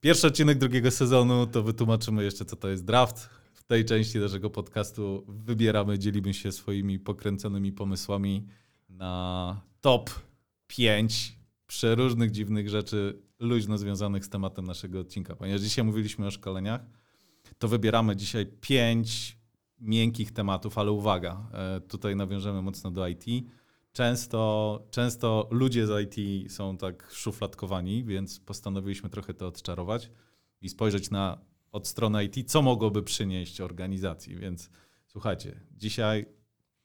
Pierwszy 0.00 0.26
odcinek 0.26 0.58
drugiego 0.58 0.90
sezonu, 0.90 1.46
to 1.46 1.62
wytłumaczymy 1.62 2.24
jeszcze, 2.24 2.44
co 2.44 2.56
to 2.56 2.68
jest 2.68 2.84
draft. 2.84 3.30
W 3.52 3.62
tej 3.62 3.84
części 3.84 4.18
naszego 4.18 4.50
podcastu 4.50 5.24
wybieramy, 5.28 5.98
dzielimy 5.98 6.34
się 6.34 6.52
swoimi 6.52 6.98
pokręconymi 6.98 7.72
pomysłami 7.72 8.46
na 8.88 9.60
top 9.80 10.10
5 10.66 11.36
przeróżnych 11.66 12.30
dziwnych 12.30 12.68
rzeczy 12.68 13.22
luźno 13.38 13.78
związanych 13.78 14.24
z 14.24 14.28
tematem 14.28 14.64
naszego 14.64 15.00
odcinka. 15.00 15.36
Ponieważ 15.36 15.60
dzisiaj 15.60 15.84
mówiliśmy 15.84 16.26
o 16.26 16.30
szkoleniach, 16.30 16.80
to 17.58 17.68
wybieramy 17.68 18.16
dzisiaj 18.16 18.46
pięć 18.60 19.38
miękkich 19.80 20.32
tematów, 20.32 20.78
ale 20.78 20.92
uwaga, 20.92 21.48
e, 21.52 21.80
tutaj 21.80 22.16
nawiążemy 22.16 22.62
mocno 22.62 22.90
do 22.90 23.08
IT. 23.08 23.24
Często, 23.98 24.82
często 24.90 25.48
ludzie 25.50 25.86
z 25.86 26.16
IT 26.16 26.52
są 26.52 26.76
tak 26.76 27.10
szufladkowani, 27.12 28.04
więc 28.04 28.40
postanowiliśmy 28.40 29.10
trochę 29.10 29.34
to 29.34 29.46
odczarować 29.46 30.10
i 30.60 30.68
spojrzeć 30.68 31.10
na 31.10 31.38
od 31.72 31.88
strony 31.88 32.24
IT, 32.24 32.50
co 32.50 32.62
mogłoby 32.62 33.02
przynieść 33.02 33.60
organizacji. 33.60 34.36
Więc 34.36 34.70
słuchajcie, 35.06 35.60
dzisiaj 35.76 36.26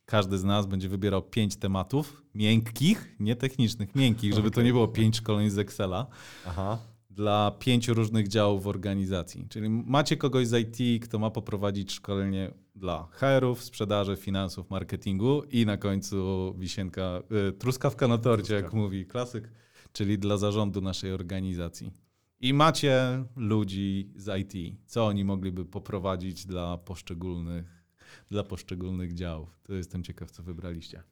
każdy 0.06 0.38
z 0.38 0.44
nas 0.44 0.66
będzie 0.66 0.90
wybierał 0.90 1.22
pięć 1.22 1.56
tematów 1.56 2.24
miękkich, 2.36 3.16
nie 3.20 3.36
technicznych, 3.36 3.96
miękkich, 3.96 4.34
żeby 4.34 4.52
to 4.52 4.62
nie 4.62 4.72
było 4.72 4.88
pięć 4.88 5.18
szkoleń 5.18 5.50
z 5.50 5.58
Excela 5.58 6.08
Aha. 6.48 6.78
Dla 7.16 7.52
pięciu 7.52 7.94
różnych 7.94 8.28
działów 8.28 8.68
organizacji. 8.68 9.48
Czyli 9.50 9.70
macie 9.70 10.18
kogoś 10.18 10.48
z 10.48 10.80
IT, 10.80 11.04
kto 11.04 11.20
ma 11.20 11.30
poprowadzić 11.30 11.92
szkolenie 11.92 12.52
dla 12.76 13.08
HR-ów, 13.12 13.64
sprzedaży, 13.64 14.16
finansów, 14.16 14.70
marketingu 14.70 15.44
i 15.44 15.66
na 15.66 15.78
końcu 15.78 16.54
wisienka, 16.58 17.24
y, 17.50 17.52
truskawka 17.52 18.08
na 18.08 18.18
torcie, 18.18 18.54
jak 18.54 18.74
mówi 18.74 19.06
klasyk, 19.06 19.52
czyli 19.94 20.20
dla 20.20 20.38
zarządu 20.38 20.82
naszej 20.82 21.12
organizacji. 21.12 21.92
I 22.40 22.54
macie 22.54 23.24
ludzi 23.36 24.12
z 24.16 24.40
IT, 24.42 24.78
co 24.86 25.06
oni 25.06 25.24
mogliby 25.24 25.66
poprowadzić 25.66 26.46
dla 26.46 26.78
poszczególnych, 26.78 27.84
dla 28.32 28.44
poszczególnych 28.44 29.14
działów. 29.14 29.60
To 29.64 29.74
jestem 29.74 30.04
ciekaw, 30.04 30.32
co 30.32 30.44
wybraliście. 30.44 31.04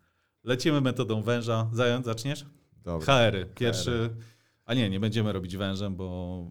Lecimy 0.43 0.81
metodą 0.81 1.21
węża. 1.21 1.69
Zając, 1.73 2.05
zaczniesz? 2.05 2.45
Dobra. 2.83 3.05
HR-y. 3.05 3.45
Pierwszy. 3.55 4.09
A 4.71 4.73
nie, 4.73 4.89
nie 4.89 4.99
będziemy 4.99 5.31
robić 5.33 5.57
wężem, 5.57 5.95
bo 5.95 6.45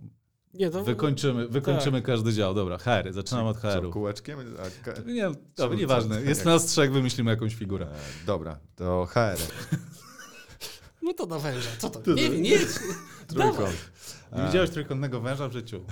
nie, 0.55 0.71
to 0.71 0.85
wykończymy, 0.85 1.49
wykończymy 1.49 2.03
każdy 2.03 2.33
dział. 2.33 2.55
Dobra, 2.55 2.79
HR-y. 2.79 3.13
Zaczynamy 3.13 3.49
od 3.49 3.57
HR-u. 3.57 3.91
kółeczkiem? 3.91 4.39
A, 4.39 4.85
ka- 4.85 5.01
Nie, 5.07 5.23
dobra, 5.23 5.41
co- 5.57 5.75
nieważne. 5.75 6.15
co- 6.23 6.29
Jest 6.29 6.41
jak- 6.41 6.47
nas 6.47 6.67
trzech, 6.67 6.93
wymyślimy 6.93 7.31
jakąś 7.31 7.55
figurę. 7.55 7.87
E, 7.87 8.27
dobra, 8.27 8.59
to 8.77 9.07
HR. 9.07 9.37
No 11.03 11.13
to 11.15 11.27
do 11.27 11.41
węża. 11.41 11.69
Co 11.79 11.91
to? 11.91 12.01
To- 12.01 12.13
Nie 12.15 12.31
wiem, 12.31 12.43
nie 12.43 12.59
Trójkąt. 13.29 13.91
Nie 14.37 14.45
widziałeś 14.47 14.71
trójkątnego 14.71 15.21
węża 15.21 15.49
w 15.49 15.53
życiu? 15.53 15.81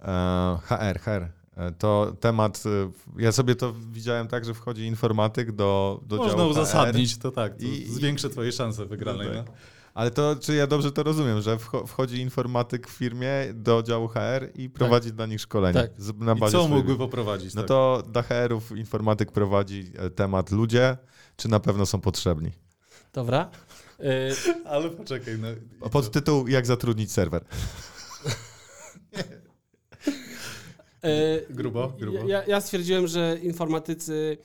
E, 0.00 0.58
HR, 0.64 0.98
HR. 1.00 1.28
E, 1.56 1.72
To 1.78 2.16
temat, 2.20 2.62
e, 2.66 2.90
ja 3.22 3.32
sobie 3.32 3.54
to 3.54 3.72
widziałem 3.92 4.28
tak, 4.28 4.44
że 4.44 4.54
wchodzi 4.54 4.82
informatyk 4.86 5.52
do, 5.52 6.00
do 6.06 6.16
Można 6.16 6.32
działu 6.32 6.44
HR. 6.44 6.50
uzasadnić, 6.50 7.18
to 7.18 7.30
tak. 7.30 7.56
To 7.56 7.64
I- 7.64 7.84
zwiększy 7.90 8.30
twoje 8.30 8.52
szanse 8.52 8.86
wygranej. 8.86 9.28
No 9.28 9.34
No 9.34 9.42
tak. 9.42 9.52
Ale 9.98 10.10
to, 10.10 10.36
czy 10.40 10.54
ja 10.54 10.66
dobrze 10.66 10.92
to 10.92 11.02
rozumiem, 11.02 11.40
że 11.40 11.56
wcho- 11.56 11.86
wchodzi 11.86 12.20
informatyk 12.20 12.86
w 12.88 12.90
firmie 12.90 13.28
do 13.54 13.82
działu 13.82 14.08
HR 14.08 14.48
i 14.54 14.70
prowadzi 14.70 15.12
dla 15.12 15.26
nich 15.26 15.40
szkolenie 15.40 15.80
Tak. 15.80 15.90
z, 15.96 16.18
na 16.18 16.32
I 16.34 16.38
bazie 16.38 16.52
co 16.52 16.58
swojej- 16.64 16.76
mógłby 16.76 16.96
poprowadzić? 16.98 17.54
No 17.54 17.62
tak? 17.62 17.68
to 17.68 18.02
dla 18.12 18.22
HR-ów 18.22 18.76
informatyk 18.76 19.32
prowadzi 19.32 19.92
e, 19.96 20.10
temat 20.10 20.50
ludzie, 20.50 20.96
czy 21.36 21.48
na 21.48 21.60
pewno 21.60 21.86
są 21.86 22.00
potrzebni? 22.00 22.50
Dobra. 23.12 23.50
Y, 24.00 24.04
Ale 24.72 24.90
poczekaj. 24.90 25.38
No, 25.38 25.48
i? 25.86 25.90
Pod 25.90 26.10
tytuł 26.10 26.48
Jak 26.48 26.66
zatrudnić 26.66 27.12
serwer. 27.12 27.44
y, 31.04 31.46
Grubo, 31.50 31.92
grubo. 31.98 32.18
Ja, 32.28 32.44
ja 32.46 32.60
stwierdziłem, 32.60 33.06
że 33.06 33.38
informatycy 33.42 34.38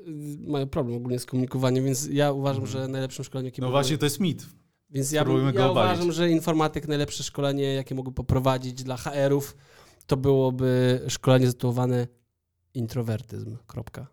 y, 0.00 0.04
mają 0.46 0.68
problem 0.68 0.96
ogólnie 0.96 1.18
z 1.18 1.26
komunikowaniem, 1.26 1.84
więc 1.84 2.06
ja 2.10 2.32
uważam, 2.32 2.66
że 2.66 2.88
najlepszym 2.88 3.24
szkoleniem, 3.24 3.46
jakie 3.46 3.62
No 3.62 3.70
właśnie, 3.70 3.98
to 3.98 4.06
jest 4.06 4.20
mit. 4.20 4.46
Więc 4.90 5.12
ja, 5.12 5.24
bym, 5.24 5.54
ja 5.54 5.70
obalić. 5.70 5.70
uważam, 5.96 6.12
że 6.12 6.30
informatyk 6.30 6.88
najlepsze 6.88 7.24
szkolenie, 7.24 7.74
jakie 7.74 7.94
mógłby 7.94 8.14
poprowadzić 8.14 8.82
dla 8.82 8.96
HR-ów, 8.96 9.56
to 10.06 10.16
byłoby 10.16 11.00
szkolenie 11.08 11.46
zatytułowane 11.46 12.06
introwertyzm. 12.74 13.56
Kropka. 13.66 14.06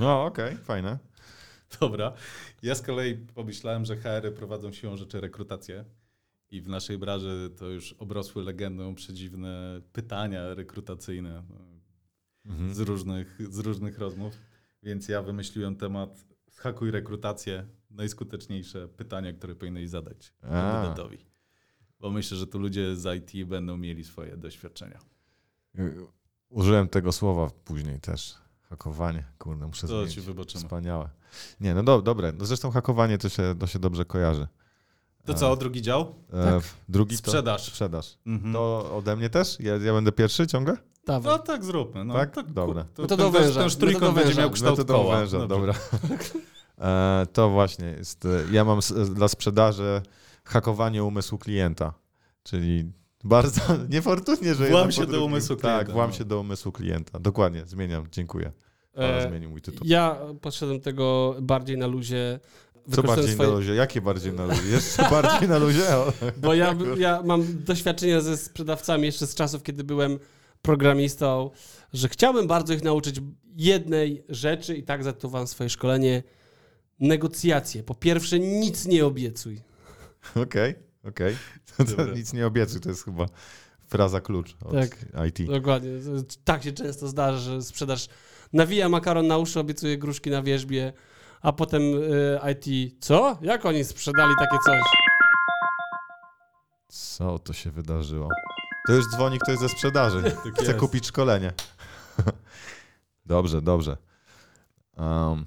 No 0.00 0.24
okej, 0.24 0.56
fajne. 0.56 0.98
Dobra. 1.80 2.12
Ja 2.62 2.74
z 2.74 2.82
kolei 2.82 3.14
pomyślałem, 3.14 3.84
że 3.84 3.96
HR-y 3.96 4.32
prowadzą 4.32 4.72
siłą 4.72 4.96
rzeczy 4.96 5.20
rekrutację 5.20 5.84
i 6.50 6.60
w 6.62 6.68
naszej 6.68 6.98
branży 6.98 7.50
to 7.58 7.68
już 7.68 7.92
obrosły 7.92 8.42
legendą 8.44 8.94
przedziwne 8.94 9.80
pytania 9.92 10.54
rekrutacyjne 10.54 11.42
no, 11.50 11.56
Mhm. 12.46 12.74
z 12.74 12.78
różnych, 12.80 13.38
z 13.50 13.58
różnych 13.58 13.98
rozmów. 13.98 14.34
Więc 14.82 15.08
ja 15.08 15.22
wymyśliłem 15.22 15.76
temat 15.76 16.24
zhakuj 16.50 16.90
rekrutację, 16.90 17.66
najskuteczniejsze 17.90 18.88
pytania, 18.88 19.32
które 19.32 19.54
powinieneś 19.54 19.90
zadać 19.90 20.32
A. 20.42 20.48
kandydatowi. 20.48 21.18
Bo 22.00 22.10
myślę, 22.10 22.36
że 22.36 22.46
tu 22.46 22.58
ludzie 22.58 22.96
z 22.96 23.32
IT 23.32 23.48
będą 23.48 23.76
mieli 23.76 24.04
swoje 24.04 24.36
doświadczenia. 24.36 24.98
Użyłem 26.48 26.88
tego 26.88 27.12
słowa 27.12 27.50
później 27.64 28.00
też. 28.00 28.34
Hakowanie, 28.68 29.24
kurde, 29.38 29.66
muszę 29.66 29.80
To 29.86 29.96
zmienić. 29.96 30.14
ci 30.14 30.20
wybaczymy. 30.20 30.64
Wspaniałe. 30.64 31.08
Nie, 31.60 31.74
no 31.74 31.82
do, 31.82 32.02
dobre. 32.02 32.32
No 32.38 32.46
zresztą 32.46 32.70
hakowanie 32.70 33.18
to 33.18 33.28
się, 33.28 33.54
to 33.60 33.66
się 33.66 33.78
dobrze 33.78 34.04
kojarzy. 34.04 34.46
To 35.24 35.34
co, 35.34 35.56
drugi 35.56 35.82
dział? 35.82 36.14
E, 36.32 36.44
Tak. 36.44 36.62
Drugi 36.88 37.16
to 37.16 37.22
Sprzedaż. 37.22 37.66
sprzedaż. 37.66 38.18
Mhm. 38.26 38.52
To 38.52 38.96
ode 38.96 39.16
mnie 39.16 39.30
też? 39.30 39.60
Ja, 39.60 39.76
ja 39.76 39.92
będę 39.92 40.12
pierwszy 40.12 40.46
ciągle? 40.46 40.76
Dawaj. 41.06 41.32
No 41.32 41.38
tak 41.38 41.64
zróbmy. 41.64 42.04
No, 42.04 42.14
Tak? 42.14 42.34
Dobra. 42.52 42.84
To, 42.94 43.02
Metodą 43.02 43.32
ten, 43.32 43.42
węża. 43.42 43.60
ten, 43.60 43.70
ten 43.70 43.78
trójkąt 43.80 44.02
Metodą 44.02 44.14
będzie 44.14 44.28
węża. 44.28 44.40
miał 44.40 44.50
kształt 44.50 44.78
Metodą 44.78 44.98
koła. 45.02 45.20
węża, 45.20 45.38
Dobrze. 45.46 45.48
dobra. 45.48 45.74
E, 46.80 47.26
to 47.32 47.50
właśnie 47.50 47.86
jest. 47.86 48.24
e, 48.24 48.28
Ja 48.52 48.64
mam 48.64 48.78
s- 48.78 48.94
dla 49.14 49.28
sprzedaży 49.28 50.02
hakowanie 50.44 51.04
umysłu 51.04 51.38
klienta, 51.38 51.94
czyli 52.42 52.92
bardzo 53.24 53.60
niefortunnie, 53.90 54.54
że 54.54 54.68
Włam 54.68 54.92
się 54.92 55.06
do 55.06 55.24
umysłu 55.24 55.56
Tak, 55.56 55.62
klienta, 55.74 55.92
włam 55.92 56.10
no. 56.10 56.16
się 56.16 56.24
do 56.24 56.40
umysłu 56.40 56.72
klienta. 56.72 57.18
Dokładnie, 57.18 57.62
zmieniam, 57.66 58.06
dziękuję. 58.12 58.52
Ale 58.96 59.18
E, 59.24 59.28
zmienił 59.28 59.50
mój 59.50 59.60
tytuł. 59.62 59.86
ja 59.86 60.16
podszedłem 60.40 60.80
tego 60.80 61.34
bardziej 61.40 61.78
na 61.78 61.86
luzie. 61.86 62.40
Co 62.94 63.02
bardziej 63.02 63.34
swoje- 63.34 63.48
na 63.48 63.54
luzie? 63.54 63.74
Jakie 63.74 64.00
bardziej 64.00 64.32
na 64.32 64.46
luzie? 64.46 64.68
Jeszcze 64.68 65.02
bardziej 65.10 65.48
na 65.48 65.58
luzie? 65.58 65.82
Bo 66.42 66.54
ja, 66.54 66.74
ja 66.98 67.22
mam 67.24 67.64
doświadczenia 67.64 68.20
ze 68.20 68.36
sprzedawcami 68.36 69.04
jeszcze 69.06 69.26
z 69.26 69.34
czasów, 69.34 69.62
kiedy 69.62 69.84
byłem 69.84 70.18
programistą, 70.62 71.50
że 71.92 72.08
chciałbym 72.08 72.46
bardzo 72.46 72.72
ich 72.74 72.82
nauczyć 72.84 73.20
jednej 73.56 74.24
rzeczy 74.28 74.76
i 74.76 74.82
tak 74.82 75.04
zatytułowałem 75.04 75.46
swoje 75.46 75.70
szkolenie. 75.70 76.22
Negocjacje. 77.00 77.82
Po 77.82 77.94
pierwsze, 77.94 78.38
nic 78.38 78.86
nie 78.86 79.06
obiecuj. 79.06 79.60
Okej, 80.34 80.74
okej. 81.04 81.36
To 81.76 81.84
Dobra. 81.84 82.14
Nic 82.14 82.32
nie 82.32 82.46
obiecuj, 82.46 82.80
to 82.80 82.88
jest 82.88 83.04
chyba 83.04 83.26
fraza 83.88 84.20
klucz 84.20 84.56
od 84.64 84.72
Tak. 84.72 84.96
IT. 85.28 85.46
Dokładnie. 85.50 85.90
Tak 86.44 86.62
się 86.62 86.72
często 86.72 87.08
zdarza, 87.08 87.38
że 87.38 87.62
sprzedaż 87.62 88.08
nawija 88.52 88.88
makaron 88.88 89.26
na 89.26 89.38
uszy, 89.38 89.60
obiecuje 89.60 89.98
gruszki 89.98 90.30
na 90.30 90.42
wierzbie, 90.42 90.92
a 91.40 91.52
potem 91.52 91.82
y, 91.82 92.38
IT, 92.52 92.94
co? 93.04 93.38
Jak 93.42 93.66
oni 93.66 93.84
sprzedali 93.84 94.34
takie 94.38 94.56
coś? 94.66 94.80
Co 96.88 97.38
to 97.38 97.52
się 97.52 97.70
wydarzyło? 97.70 98.28
To 98.86 98.92
już 98.92 99.04
dzwoni 99.10 99.38
ktoś 99.38 99.58
ze 99.58 99.68
sprzedaży. 99.68 100.22
Tak 100.44 100.54
Chce 100.54 100.64
jest. 100.64 100.78
kupić 100.78 101.06
szkolenie. 101.06 101.52
dobrze, 103.26 103.62
dobrze. 103.62 103.96
Um, 104.96 105.46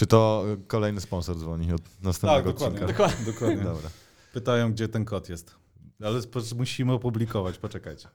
czy 0.00 0.06
to 0.06 0.44
kolejny 0.66 1.00
sponsor 1.00 1.36
dzwoni 1.36 1.72
od 1.72 1.82
Tak, 1.82 2.02
następnego 2.02 2.52
dokładnie. 2.52 2.80
odcinka? 2.80 2.92
dokładnie. 2.92 3.32
dokładnie. 3.32 3.64
Dobra. 3.64 3.90
Pytają, 4.32 4.72
gdzie 4.72 4.88
ten 4.88 5.04
kod 5.04 5.28
jest. 5.28 5.56
Ale 6.02 6.20
musimy 6.56 6.92
opublikować, 6.92 7.58
poczekajcie. 7.58 8.08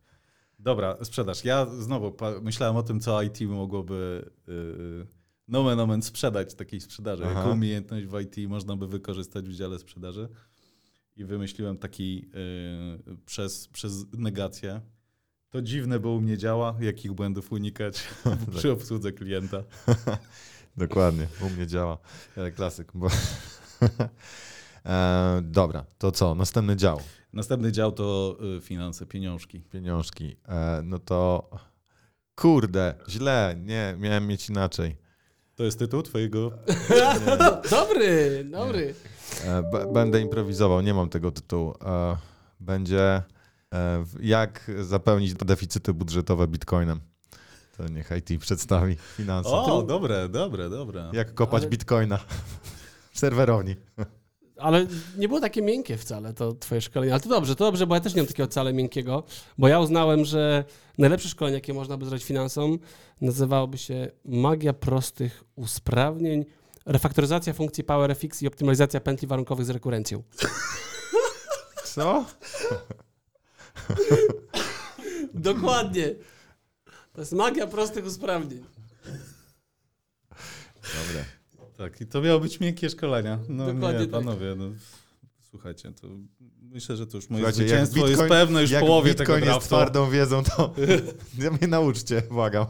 Dobra, 0.60 0.98
sprzedaż. 1.04 1.46
Ja 1.46 1.66
znowu 1.66 2.16
myślałem 2.42 2.76
o 2.76 2.84
tym, 2.84 3.00
co 3.00 3.22
IT 3.22 3.42
mogłoby 3.42 4.30
yy, 4.48 5.08
nomen 5.48 5.80
omen 5.80 6.02
sprzedać 6.02 6.56
takiej 6.56 6.82
sprzedaży. 6.82 7.24
Aha. 7.26 7.40
Jaką 7.40 7.52
umiejętność 7.52 8.06
w 8.06 8.20
IT 8.20 8.50
można 8.50 8.76
by 8.76 8.88
wykorzystać 8.88 9.50
w 9.50 9.54
dziale 9.54 9.80
sprzedaży. 9.80 10.30
I 11.16 11.26
wymyśliłem 11.26 11.78
taki 11.78 12.16
yy, 12.16 13.18
przez, 13.26 13.68
przez 13.68 14.06
negację. 14.14 14.82
To 15.50 15.62
dziwne, 15.62 16.00
bo 16.00 16.12
u 16.12 16.22
mnie 16.22 16.38
działa, 16.38 16.76
jakich 16.80 17.14
błędów 17.14 17.52
unikać 17.52 18.08
przy 18.58 18.72
obsłudze 18.72 19.12
klienta. 19.12 19.64
Dokładnie, 20.78 21.28
u 21.42 21.50
mnie 21.50 21.68
działa. 21.68 21.98
E, 22.38 22.52
Klasyk. 22.52 22.92
Bo... 22.94 23.08
e, 24.86 25.42
dobra, 25.44 25.86
to 25.98 26.12
co? 26.12 26.36
Następny 26.36 26.76
dział. 26.76 27.00
Następny 27.34 27.72
dział 27.72 27.92
to 27.92 28.38
y, 28.58 28.62
finanse, 28.62 29.06
pieniążki. 29.06 29.62
Pieniążki. 29.62 30.36
E, 30.48 30.82
no 30.84 31.00
to 31.00 31.50
kurde, 32.36 32.96
źle. 33.10 33.56
Nie, 33.66 33.96
miałem 34.00 34.28
mieć 34.28 34.50
inaczej. 34.50 34.98
To 35.56 35.64
jest 35.64 35.80
tytuł 35.80 36.02
twojego 36.02 36.52
dobry, 37.72 38.44
dobry. 38.52 38.94
E, 39.44 39.64
b- 39.64 39.94
będę 39.94 40.22
improwizował, 40.22 40.82
nie 40.82 40.94
mam 40.94 41.10
tego 41.10 41.32
tytułu. 41.32 41.74
E, 41.86 42.18
będzie 42.60 43.24
e, 43.74 44.06
jak 44.22 44.72
zapełnić 44.82 45.34
deficyty 45.34 45.94
budżetowe 45.94 46.48
bitcoinem. 46.48 47.00
To 47.78 47.88
niech 47.88 48.10
IT 48.12 48.42
przedstawi 48.42 48.96
finanse. 49.18 49.50
O, 49.50 49.84
dobre, 49.84 50.30
dobre, 50.30 50.70
dobre. 50.70 51.10
Jak 51.14 51.34
kopać 51.34 51.62
Ale- 51.62 51.70
bitcoina 51.70 52.20
w 53.12 53.20
serwerowni. 53.20 53.76
Ale 54.58 54.86
nie 55.18 55.28
było 55.28 55.40
takie 55.40 55.62
miękkie 55.62 55.98
wcale 55.98 56.34
to 56.34 56.54
twoje 56.54 56.82
szkolenie. 56.82 57.14
Ale 57.14 57.22
to 57.22 57.30
dobrze, 57.30 57.56
to 57.56 57.66
dobrze, 57.66 57.88
bo 57.88 57.96
ja 57.96 58.02
też 58.02 58.16
nie 58.16 58.22
mam 58.22 58.28
takiego 58.28 58.50
wcale 58.50 58.74
miękkiego, 58.74 59.24
bo 59.58 59.68
ja 59.68 59.80
uznałem, 59.80 60.26
że 60.26 60.64
najlepsze 60.98 61.30
szkolenie, 61.30 61.56
jakie 61.56 61.74
można 61.74 61.98
by 61.98 62.06
zrobić 62.06 62.26
finansom, 62.26 62.80
nazywałoby 63.22 63.78
się 63.78 64.12
magia 64.26 64.74
prostych 64.74 65.44
usprawnień, 65.56 66.46
refaktoryzacja 66.86 67.54
funkcji 67.54 67.84
PowerFX 67.84 68.42
i 68.42 68.48
optymalizacja 68.48 69.00
pętli 69.00 69.28
warunkowych 69.28 69.66
z 69.66 69.70
rekurencją. 69.70 70.24
Co? 71.84 72.26
Dokładnie. 75.34 76.16
To 77.16 77.22
jest 77.22 77.34
magia 77.34 77.68
prostych 77.68 78.06
usprawnień. 78.06 78.64
Dobre. 80.82 81.26
Tak, 81.78 82.02
i 82.02 82.06
to 82.08 82.22
miało 82.22 82.40
być 82.40 82.60
miękkie 82.60 82.90
szkolenia. 82.90 83.40
No 83.50 83.74
Dokładnie 83.74 84.00
nie, 84.00 84.06
tak. 84.08 84.12
panowie, 84.24 84.56
no, 84.58 84.66
słuchajcie, 85.50 85.92
to 86.02 86.08
myślę, 86.62 86.98
że 86.98 87.08
to 87.08 87.18
już 87.18 87.30
moje 87.30 87.44
Słuchajcie, 87.44 87.62
jak 87.62 87.70
zwycięstwo 87.88 88.08
jest 88.08 88.22
Bitcoin- 88.22 88.30
pewne 88.30 88.62
już 88.62 88.70
w 88.70 88.74
Jak 88.74 88.82
połowie 88.82 89.10
bitcoin 89.10 89.26
tego 89.26 89.38
jest 89.38 89.48
draftu. 89.48 89.68
twardą 89.68 90.10
wiedzą, 90.10 90.44
to 90.44 90.74
mnie 91.60 91.68
nauczcie, 91.68 92.22
błagam. 92.30 92.66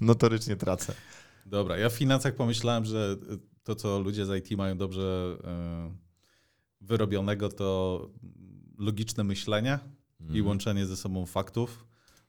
Notorycznie 0.00 0.56
tracę. 0.56 0.94
Dobra, 1.46 1.76
ja 1.76 1.88
w 1.88 1.92
finansach 1.92 2.34
pomyślałem, 2.34 2.84
że 2.84 3.16
to, 3.64 3.74
co 3.74 4.00
ludzie 4.00 4.26
z 4.26 4.38
IT 4.50 4.58
mają 4.58 4.78
dobrze 4.78 5.36
e, 5.44 5.90
wyrobionego, 6.80 7.48
to 7.48 8.00
logiczne 8.78 9.24
myślenie 9.24 9.78
i 10.20 10.22
Mhm. 10.24 10.46
łączenie 10.46 10.86
ze 10.86 10.96
sobą 10.96 11.26
faktów, 11.26 11.86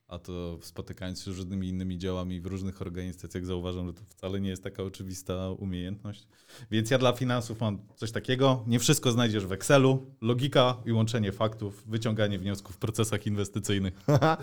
a 0.08 0.20
to 0.20 0.60
spotykając 0.62 1.24
się 1.24 1.34
z 1.34 1.38
różnymi 1.38 1.70
innymi 1.70 1.97
działami 1.97 2.41
w 2.41 2.45
różnych 2.45 2.82
organizacjach 2.82 3.45
zauważam, 3.45 3.88
że 3.88 3.93
to 3.93 4.01
wcale 4.10 4.41
nie 4.41 4.49
jest 4.49 4.64
taka 4.64 4.84
oczywista 4.84 5.51
umiejętność. 5.51 6.28
Więc 6.72 6.91
ja 6.91 6.97
dla 6.97 7.14
finansów 7.14 7.62
mam 7.62 7.80
coś 7.95 8.12
takiego. 8.12 8.64
Nie 8.68 8.80
wszystko 8.80 9.12
znajdziesz 9.12 9.45
w 9.45 9.51
Excelu. 9.51 10.16
Logika 10.22 10.78
i 10.86 10.91
łączenie 10.91 11.32
faktów, 11.32 11.84
wyciąganie 11.88 12.39
wniosków 12.39 12.76
w 12.76 12.78
procesach 12.78 13.28
inwestycyjnych. 13.28 13.93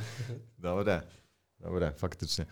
Dobre, 0.59 1.03
dobre, 1.61 1.93
faktycznie. 1.93 2.47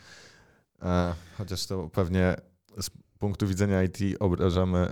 E, 0.83 1.15
chociaż 1.39 1.67
to 1.67 1.89
pewnie 1.89 2.37
z 2.81 2.91
punktu 3.19 3.47
widzenia 3.47 3.83
IT 3.83 3.99
obrażamy 4.21 4.91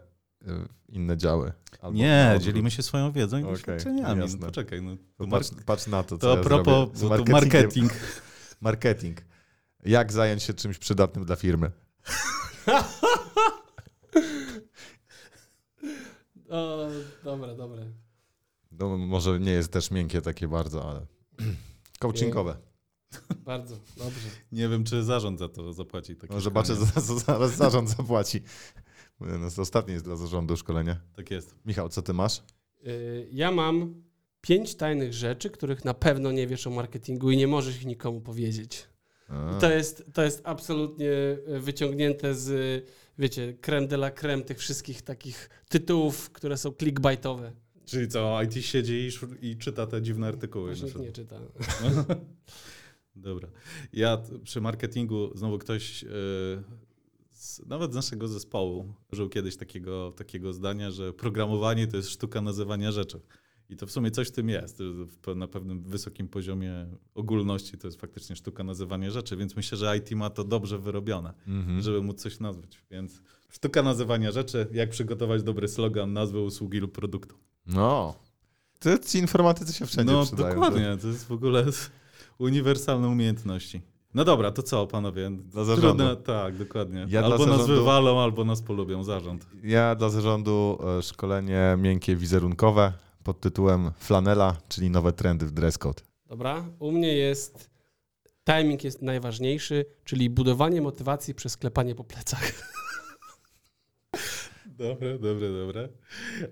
inne 0.88 1.16
działy. 1.16 1.52
Nie, 1.92 2.26
odwrót. 2.34 2.42
dzielimy 2.44 2.70
się 2.70 2.82
swoją 2.82 3.12
wiedzą 3.12 3.38
i 3.38 3.40
Okej, 3.42 3.52
doświadczeniami. 3.54 4.20
jasne. 4.20 4.38
No, 4.40 4.46
poczekaj, 4.46 4.82
no, 4.82 4.96
To 4.96 5.02
to, 5.18 5.26
mar- 5.26 5.40
patrz, 5.42 5.64
patrz 5.66 5.86
na 5.86 6.02
to, 6.02 6.18
co 6.18 6.26
to 6.26 6.32
a 6.32 6.36
ja 6.36 6.42
propos 6.42 6.88
bo 7.00 7.08
to 7.08 7.08
marketingiem. 7.08 7.32
marketing. 7.32 7.92
Marketing. 8.60 9.20
Jak 9.84 10.12
zająć 10.12 10.42
się 10.42 10.54
czymś 10.54 10.78
przydatnym 10.78 11.24
dla 11.24 11.36
firmy? 11.36 11.70
O, 16.48 16.88
dobre, 17.24 17.56
dobre. 17.56 17.86
No, 18.72 18.96
może 18.98 19.40
nie 19.40 19.52
jest 19.52 19.72
też 19.72 19.90
miękkie 19.90 20.22
takie 20.22 20.48
bardzo, 20.48 20.90
ale 20.90 21.06
coachingowe. 22.00 22.56
Bardzo 23.44 23.76
dobrze. 23.96 24.28
Nie 24.52 24.68
wiem, 24.68 24.84
czy 24.84 25.04
zarząd 25.04 25.38
za 25.38 25.48
to 25.48 25.72
zapłaci. 25.72 26.16
Takie 26.16 26.34
No, 26.34 26.40
zobaczę, 26.40 26.76
zaraz 27.26 27.56
zarząd 27.56 27.88
zapłaci. 27.90 28.42
No, 29.20 29.50
to 29.56 29.62
ostatnie 29.62 29.92
jest 29.92 30.04
dla 30.04 30.16
zarządu 30.16 30.56
szkolenie. 30.56 31.00
Tak 31.16 31.30
jest. 31.30 31.54
Michał, 31.66 31.88
co 31.88 32.02
ty 32.02 32.12
masz? 32.12 32.42
Y, 32.86 33.28
Ja 33.32 33.50
mam 33.52 34.02
pięć 34.40 34.74
tajnych 34.74 35.12
rzeczy, 35.14 35.50
których 35.50 35.84
na 35.84 35.94
pewno 35.94 36.32
nie 36.32 36.46
wiesz 36.46 36.66
o 36.66 36.70
marketingu 36.70 37.30
i 37.30 37.36
nie 37.36 37.46
możesz 37.46 37.76
ich 37.76 37.86
nikomu 37.86 38.20
powiedzieć. 38.20 38.86
A, 39.28 39.56
I 39.56 39.60
to 39.60 39.70
jest, 39.72 40.04
to 40.12 40.22
jest 40.22 40.40
absolutnie 40.44 41.08
y, 41.08 41.60
wyciągnięte 41.60 42.34
z, 42.34 42.84
wiecie, 43.18 43.54
creme 43.60 43.86
de 43.86 43.96
la 43.96 44.10
creme 44.10 44.42
tych 44.42 44.58
wszystkich 44.58 45.02
takich 45.02 45.50
tytułów, 45.68 46.30
które 46.30 46.56
są 46.56 46.72
clickbaitowe. 46.72 47.52
Czyli 47.84 48.08
co, 48.08 48.42
IT 48.42 48.64
siedzi 48.64 49.08
i, 49.42 49.46
i 49.50 49.56
czyta 49.56 49.86
te 49.86 50.02
dziwne 50.02 50.26
artykuły. 50.28 50.74
Właśnie 50.74 51.00
nie 51.02 51.12
czyta. 51.12 51.40
Dobra. 53.16 53.48
Ja 53.92 54.22
przy 54.44 54.60
marketingu 54.60 55.30
znowu 55.34 55.58
ktoś, 55.58 56.02
yy, 56.02 56.10
z, 57.40 57.66
nawet 57.66 57.92
z 57.92 57.94
naszego 57.94 58.28
zespołu, 58.28 58.94
użył 59.12 59.28
kiedyś 59.28 59.56
takiego, 59.56 60.12
takiego 60.16 60.52
zdania, 60.52 60.90
że 60.90 61.12
programowanie 61.12 61.86
to 61.86 61.96
jest 61.96 62.10
sztuka 62.10 62.40
nazywania 62.40 62.92
rzeczy. 62.92 63.20
I 63.68 63.76
to 63.76 63.86
w 63.86 63.90
sumie 63.92 64.10
coś 64.10 64.28
w 64.28 64.30
tym 64.30 64.48
jest. 64.48 64.78
Na 65.36 65.48
pewnym 65.48 65.82
wysokim 65.82 66.28
poziomie 66.28 66.86
ogólności 67.14 67.78
to 67.78 67.86
jest 67.88 68.00
faktycznie 68.00 68.36
sztuka 68.36 68.64
nazywania 68.64 69.10
rzeczy, 69.10 69.36
więc 69.36 69.56
myślę, 69.56 69.78
że 69.78 69.96
IT 69.96 70.10
ma 70.10 70.30
to 70.30 70.44
dobrze 70.44 70.78
wyrobione, 70.78 71.34
Mhm. 71.46 71.82
żeby 71.82 72.02
móc 72.02 72.20
coś 72.22 72.40
nazwać. 72.40 72.82
Więc 72.90 73.22
sztuka 73.48 73.82
nazywania 73.82 74.32
rzeczy, 74.32 74.66
jak 74.72 74.90
przygotować 74.90 75.42
dobry 75.42 75.68
slogan, 75.68 76.12
nazwę 76.12 76.40
usługi 76.40 76.78
lub 76.78 76.92
produktu. 76.92 77.36
No. 77.66 78.14
To 78.78 78.98
ci 78.98 79.18
informatycy 79.18 79.72
się 79.72 79.86
wszędzie 79.86 80.12
no 80.12 80.24
przydają. 80.24 80.54
dokładnie, 80.54 80.96
to 81.02 81.08
jest 81.08 81.26
w 81.26 81.32
ogóle 81.32 81.66
uniwersalne 82.38 83.08
umiejętności. 83.08 83.80
No 84.14 84.24
dobra, 84.24 84.50
to 84.50 84.62
co 84.62 84.86
panowie? 84.86 85.30
Dla 85.30 85.64
zarządu. 85.64 86.16
tak, 86.16 86.56
dokładnie. 86.58 87.06
Ja 87.08 87.24
albo 87.24 87.36
dla 87.36 87.46
nas 87.46 87.56
zarządu- 87.60 87.74
wywalą, 87.78 88.20
albo 88.20 88.44
nas 88.44 88.62
polubią, 88.62 89.04
zarząd. 89.04 89.46
Ja 89.62 89.94
dla 89.94 90.08
zarządu 90.08 90.78
e, 90.98 91.02
szkolenie 91.02 91.76
miękkie 91.78 92.16
wizerunkowe 92.16 92.92
pod 93.22 93.40
tytułem 93.40 93.90
Flanela, 93.98 94.56
czyli 94.68 94.90
nowe 94.90 95.12
trendy 95.12 95.46
w 95.46 95.50
dress 95.50 95.78
code. 95.78 96.02
Dobra? 96.26 96.64
U 96.78 96.92
mnie 96.92 97.14
jest 97.14 97.70
timing 98.44 98.84
jest 98.84 99.02
najważniejszy, 99.02 99.84
czyli 100.04 100.30
budowanie 100.30 100.82
motywacji 100.82 101.34
przez 101.34 101.56
klepanie 101.56 101.94
po 101.94 102.04
plecach. 102.04 102.52
Dobre, 104.80 105.18
dobre, 105.18 105.48
dobre. 105.52 105.88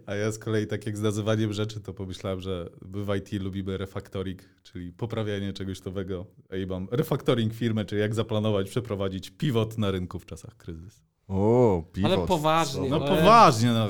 A 0.07 0.15
ja 0.15 0.33
z 0.33 0.39
kolei 0.39 0.67
tak 0.67 0.87
jak 0.87 0.97
z 0.97 1.01
nazywaniem 1.01 1.53
rzeczy, 1.53 1.81
to 1.81 1.95
pomyślałem, 1.95 2.41
że 2.41 2.71
my 2.89 3.05
w 3.05 3.15
IT 3.17 3.43
lubimy 3.43 3.77
refactoring, 3.79 4.43
czyli 4.63 4.93
poprawianie 4.93 5.53
czegoś 5.53 5.85
nowego. 5.85 6.27
A 6.51 6.57
i 6.57 6.67
mam 6.67 6.89
refactoring 6.91 7.55
firmy, 7.55 7.85
czyli 7.85 8.01
jak 8.01 8.15
zaplanować, 8.15 8.71
przeprowadzić 8.71 9.31
pivot 9.31 9.79
na 9.79 9.91
rynku 9.91 10.19
w 10.19 10.27
czasach 10.27 10.57
kryzysu. 10.57 11.01
O, 11.29 11.83
piwo. 11.93 12.09
Ale 12.09 12.27
poważnie. 12.27 12.89
No 12.91 12.97
ale 13.07 13.17
poważnie, 13.19 13.73
no. 13.73 13.89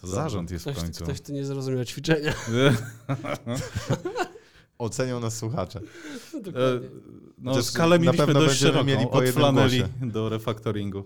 To 0.00 0.06
zarząd 0.06 0.50
jest 0.50 0.64
Ktoś, 0.64 0.76
w 0.76 0.80
końcu. 0.80 1.04
ktoś 1.04 1.20
tu 1.20 1.32
nie 1.32 1.44
zrozumiał 1.44 1.84
ćwiczenia. 1.84 2.34
Ocenią 4.78 5.20
nas 5.20 5.38
słuchacze. 5.38 5.80
Dokładnie. 6.42 6.88
No, 7.38 7.50
Chociaż 7.52 7.64
skalę 7.66 7.98
mieliśmy 7.98 8.34
dość 8.34 8.58
szeroką, 8.60 8.84
mieli 8.84 9.06
po 9.06 9.12
od 9.12 9.24
flaneli 9.24 9.78
głosie. 9.78 9.92
do 10.02 10.28
refaktoringu. 10.28 11.04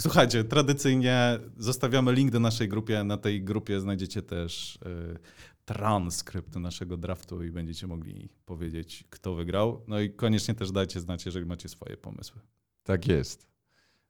Słuchajcie, 0.00 0.44
tradycyjnie 0.44 1.38
zostawiamy 1.56 2.12
link 2.12 2.30
do 2.30 2.40
naszej 2.40 2.68
grupie. 2.68 3.04
Na 3.04 3.16
tej 3.16 3.44
grupie 3.44 3.80
znajdziecie 3.80 4.22
też 4.22 4.76
y, 4.76 5.18
transkrypt 5.64 6.56
naszego 6.56 6.96
draftu 6.96 7.44
i 7.44 7.50
będziecie 7.50 7.86
mogli 7.86 8.28
powiedzieć, 8.44 9.04
kto 9.10 9.34
wygrał. 9.34 9.82
No 9.88 10.00
i 10.00 10.10
koniecznie 10.10 10.54
też 10.54 10.72
dajcie 10.72 11.00
znać, 11.00 11.26
jeżeli 11.26 11.46
macie 11.46 11.68
swoje 11.68 11.96
pomysły. 11.96 12.40
Tak 12.82 13.08
jest. 13.08 13.48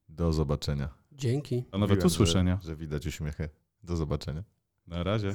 Do 0.08 0.32
zobaczenia. 0.32 0.88
Dzięki. 1.12 1.64
A 1.72 1.78
nawet 1.78 1.90
Mówiłem, 1.90 2.06
usłyszenia. 2.06 2.58
Że, 2.62 2.68
że 2.68 2.76
widać 2.76 3.06
uśmiechy. 3.06 3.48
Do 3.82 3.96
zobaczenia. 3.96 4.44
Na 4.86 5.02
razie. 5.02 5.34